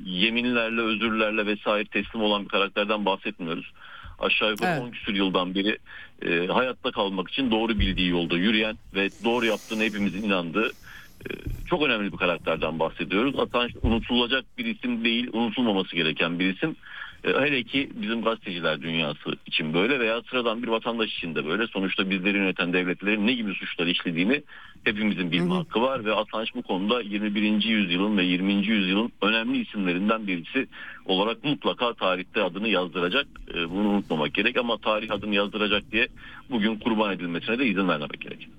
yeminlerle 0.05 0.81
özürlerle 0.81 1.45
vesaire 1.45 1.85
teslim 1.85 2.21
olan 2.21 2.43
bir 2.43 2.49
karakterden 2.49 3.05
bahsetmiyoruz. 3.05 3.71
Aşağı 4.19 4.51
yukarı 4.51 4.69
evet. 4.69 4.81
10 4.81 4.91
küsur 4.91 5.13
yıldan 5.13 5.55
beri 5.55 5.77
e, 6.21 6.47
hayatta 6.47 6.91
kalmak 6.91 7.29
için 7.29 7.51
doğru 7.51 7.79
bildiği 7.79 8.09
yolda 8.09 8.37
yürüyen 8.37 8.77
ve 8.95 9.09
doğru 9.23 9.45
yaptığını 9.45 9.83
hepimizin 9.83 10.23
inandığı 10.23 10.67
e, 10.67 11.29
çok 11.69 11.83
önemli 11.83 12.11
bir 12.11 12.17
karakterden 12.17 12.79
bahsediyoruz. 12.79 13.39
Assange 13.39 13.73
unutulacak 13.81 14.45
bir 14.57 14.65
isim 14.65 15.03
değil, 15.05 15.29
unutulmaması 15.33 15.95
gereken 15.95 16.39
bir 16.39 16.55
isim. 16.55 16.75
E, 17.23 17.29
hele 17.29 17.63
ki 17.63 17.89
bizim 17.95 18.21
gazeteciler 18.21 18.81
dünyası 18.81 19.35
için 19.45 19.73
böyle 19.73 19.99
veya 19.99 20.21
sıradan 20.21 20.63
bir 20.63 20.67
vatandaş 20.67 21.17
için 21.17 21.35
de 21.35 21.45
böyle. 21.45 21.67
Sonuçta 21.67 22.09
bizleri 22.09 22.37
yöneten 22.37 22.73
devletlerin 22.73 23.27
ne 23.27 23.33
gibi 23.33 23.53
suçlar 23.53 23.87
işlediğini 23.87 24.43
hepimizin 24.83 25.31
bilme 25.31 25.49
hı 25.49 25.53
hı. 25.53 25.57
hakkı 25.57 25.81
var 25.81 26.05
ve 26.05 26.13
Assange 26.13 26.49
bu 26.55 26.61
konuda 26.61 27.01
21. 27.01 27.63
yüzyılın 27.63 28.17
ve 28.17 28.23
20. 28.23 28.53
yüzyılın 28.53 29.11
önemli 29.21 29.61
isimlerinden 29.61 30.27
birisi 30.27 30.67
olarak 31.05 31.43
mutlaka 31.43 31.93
tarihte 31.93 32.43
adını 32.43 32.67
yazdıracak. 32.67 33.27
E, 33.53 33.69
bunu 33.69 33.89
unutmamak 33.89 34.33
gerek 34.33 34.57
ama 34.57 34.77
tarih 34.77 35.11
adını 35.11 35.35
yazdıracak 35.35 35.91
diye 35.91 36.07
bugün 36.49 36.79
kurban 36.79 37.13
edilmesine 37.13 37.59
de 37.59 37.67
izin 37.67 37.87
vermemek 37.87 38.21
gerek. 38.21 38.49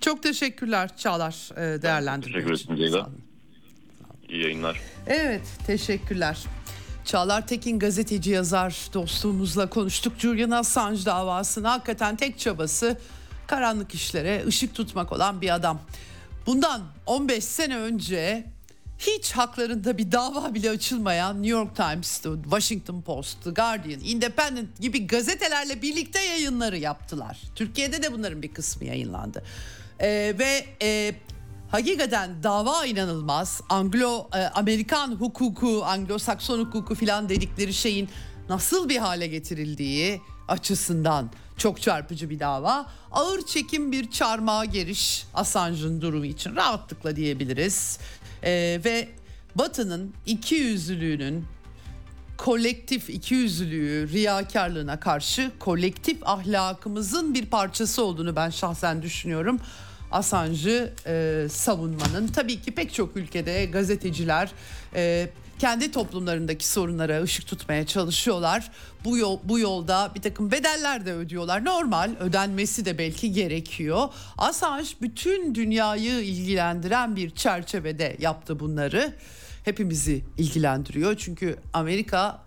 Çok 0.00 0.22
teşekkürler 0.22 0.96
Çağlar 0.96 1.50
e, 1.52 1.82
değerlendirme 1.82 2.44
Teşekkür 2.44 2.74
ederim 2.82 3.04
İyi 4.28 4.42
yayınlar. 4.42 4.80
Evet 5.06 5.42
teşekkürler. 5.66 6.38
Çağlar 7.04 7.46
Tekin 7.46 7.78
gazeteci 7.78 8.30
yazar 8.30 8.76
dostluğumuzla 8.92 9.70
konuştuk. 9.70 10.12
Julian 10.18 10.50
Assange 10.50 11.04
davasını 11.04 11.68
hakikaten 11.68 12.16
tek 12.16 12.38
çabası 12.38 12.98
karanlık 13.46 13.94
işlere 13.94 14.44
ışık 14.46 14.74
tutmak 14.74 15.12
olan 15.12 15.40
bir 15.40 15.54
adam. 15.54 15.80
Bundan 16.46 16.82
15 17.06 17.44
sene 17.44 17.76
önce 17.76 18.44
hiç 18.98 19.32
haklarında 19.32 19.98
bir 19.98 20.12
dava 20.12 20.54
bile 20.54 20.70
açılmayan 20.70 21.42
New 21.42 21.58
York 21.58 21.76
Times, 21.76 22.22
Washington 22.42 23.02
Post, 23.02 23.44
The 23.44 23.50
Guardian, 23.50 24.00
Independent 24.00 24.80
gibi 24.80 25.06
gazetelerle 25.06 25.82
birlikte 25.82 26.20
yayınları 26.20 26.78
yaptılar. 26.78 27.38
Türkiye'de 27.54 28.02
de 28.02 28.12
bunların 28.12 28.42
bir 28.42 28.52
kısmı 28.54 28.84
yayınlandı. 28.84 29.42
Ee, 30.00 30.34
ve 30.38 30.66
e, 30.82 31.14
hakikaten 31.72 32.42
dava 32.42 32.86
inanılmaz. 32.86 33.60
Anglo 33.68 34.28
e, 34.34 35.14
hukuku, 35.18 35.82
Anglo-Sakson 35.84 36.58
hukuku 36.58 36.94
filan 36.94 37.28
dedikleri 37.28 37.74
şeyin 37.74 38.08
nasıl 38.48 38.88
bir 38.88 38.98
hale 38.98 39.26
getirildiği 39.26 40.20
açısından 40.48 41.30
çok 41.56 41.82
çarpıcı 41.82 42.30
bir 42.30 42.40
dava. 42.40 42.86
Ağır 43.12 43.46
çekim 43.46 43.92
bir 43.92 44.10
çarmıha 44.10 44.64
giriş 44.64 45.26
Assange'ın 45.34 46.00
durumu 46.00 46.24
için 46.24 46.56
rahatlıkla 46.56 47.16
diyebiliriz. 47.16 47.98
Ee, 48.42 48.80
ve 48.84 49.08
Batı'nın 49.54 50.14
iki 50.26 50.54
yüzlülüğünün 50.54 51.44
kolektif 52.38 53.10
ikiyüzlülüğü, 53.10 54.08
riyakarlığına 54.12 55.00
karşı 55.00 55.50
kolektif 55.58 56.28
ahlakımızın 56.28 57.34
bir 57.34 57.46
parçası 57.46 58.04
olduğunu 58.04 58.36
ben 58.36 58.50
şahsen 58.50 59.02
düşünüyorum. 59.02 59.60
Assange'ı 60.12 60.92
e, 61.06 61.46
savunmanın. 61.48 62.28
Tabii 62.28 62.60
ki 62.60 62.70
pek 62.70 62.94
çok 62.94 63.16
ülkede 63.16 63.64
gazeteciler 63.64 64.50
e, 64.94 65.30
kendi 65.58 65.92
toplumlarındaki 65.92 66.68
sorunlara 66.68 67.22
ışık 67.22 67.46
tutmaya 67.46 67.86
çalışıyorlar. 67.86 68.70
Bu 69.04 69.18
yol 69.18 69.38
bu 69.44 69.58
yolda 69.58 70.12
bir 70.14 70.22
takım 70.22 70.50
bedeller 70.50 71.06
de 71.06 71.12
ödüyorlar. 71.12 71.64
Normal 71.64 72.10
ödenmesi 72.20 72.84
de 72.84 72.98
belki 72.98 73.32
gerekiyor. 73.32 74.08
Assange 74.38 74.88
bütün 75.02 75.54
dünyayı 75.54 76.20
ilgilendiren 76.20 77.16
bir 77.16 77.30
çerçevede 77.30 78.16
yaptı 78.18 78.60
bunları. 78.60 79.14
Hepimizi 79.64 80.24
ilgilendiriyor. 80.38 81.16
Çünkü 81.16 81.56
Amerika 81.72 82.42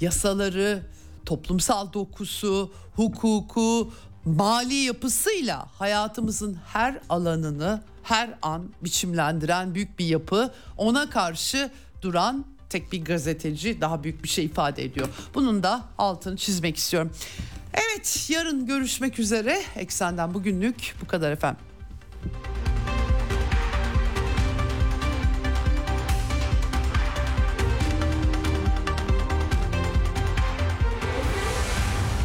yasaları, 0.00 0.82
toplumsal 1.26 1.92
dokusu, 1.92 2.72
hukuku, 2.96 3.92
mali 4.24 4.74
yapısıyla 4.74 5.66
hayatımızın 5.78 6.58
her 6.72 7.00
alanını 7.08 7.82
her 8.02 8.34
an 8.42 8.68
biçimlendiren 8.84 9.74
büyük 9.74 9.98
bir 9.98 10.06
yapı. 10.06 10.50
Ona 10.76 11.10
karşı 11.10 11.70
duran 12.02 12.44
tek 12.70 12.92
bir 12.92 13.04
gazeteci 13.04 13.80
daha 13.80 14.04
büyük 14.04 14.22
bir 14.22 14.28
şey 14.28 14.44
ifade 14.44 14.84
ediyor. 14.84 15.08
Bunun 15.34 15.62
da 15.62 15.84
altını 15.98 16.36
çizmek 16.36 16.76
istiyorum. 16.76 17.12
Evet 17.74 18.26
yarın 18.30 18.66
görüşmek 18.66 19.18
üzere. 19.18 19.62
Eksenden 19.76 20.34
bugünlük 20.34 20.94
bu 21.02 21.06
kadar 21.06 21.32
efendim. 21.32 21.73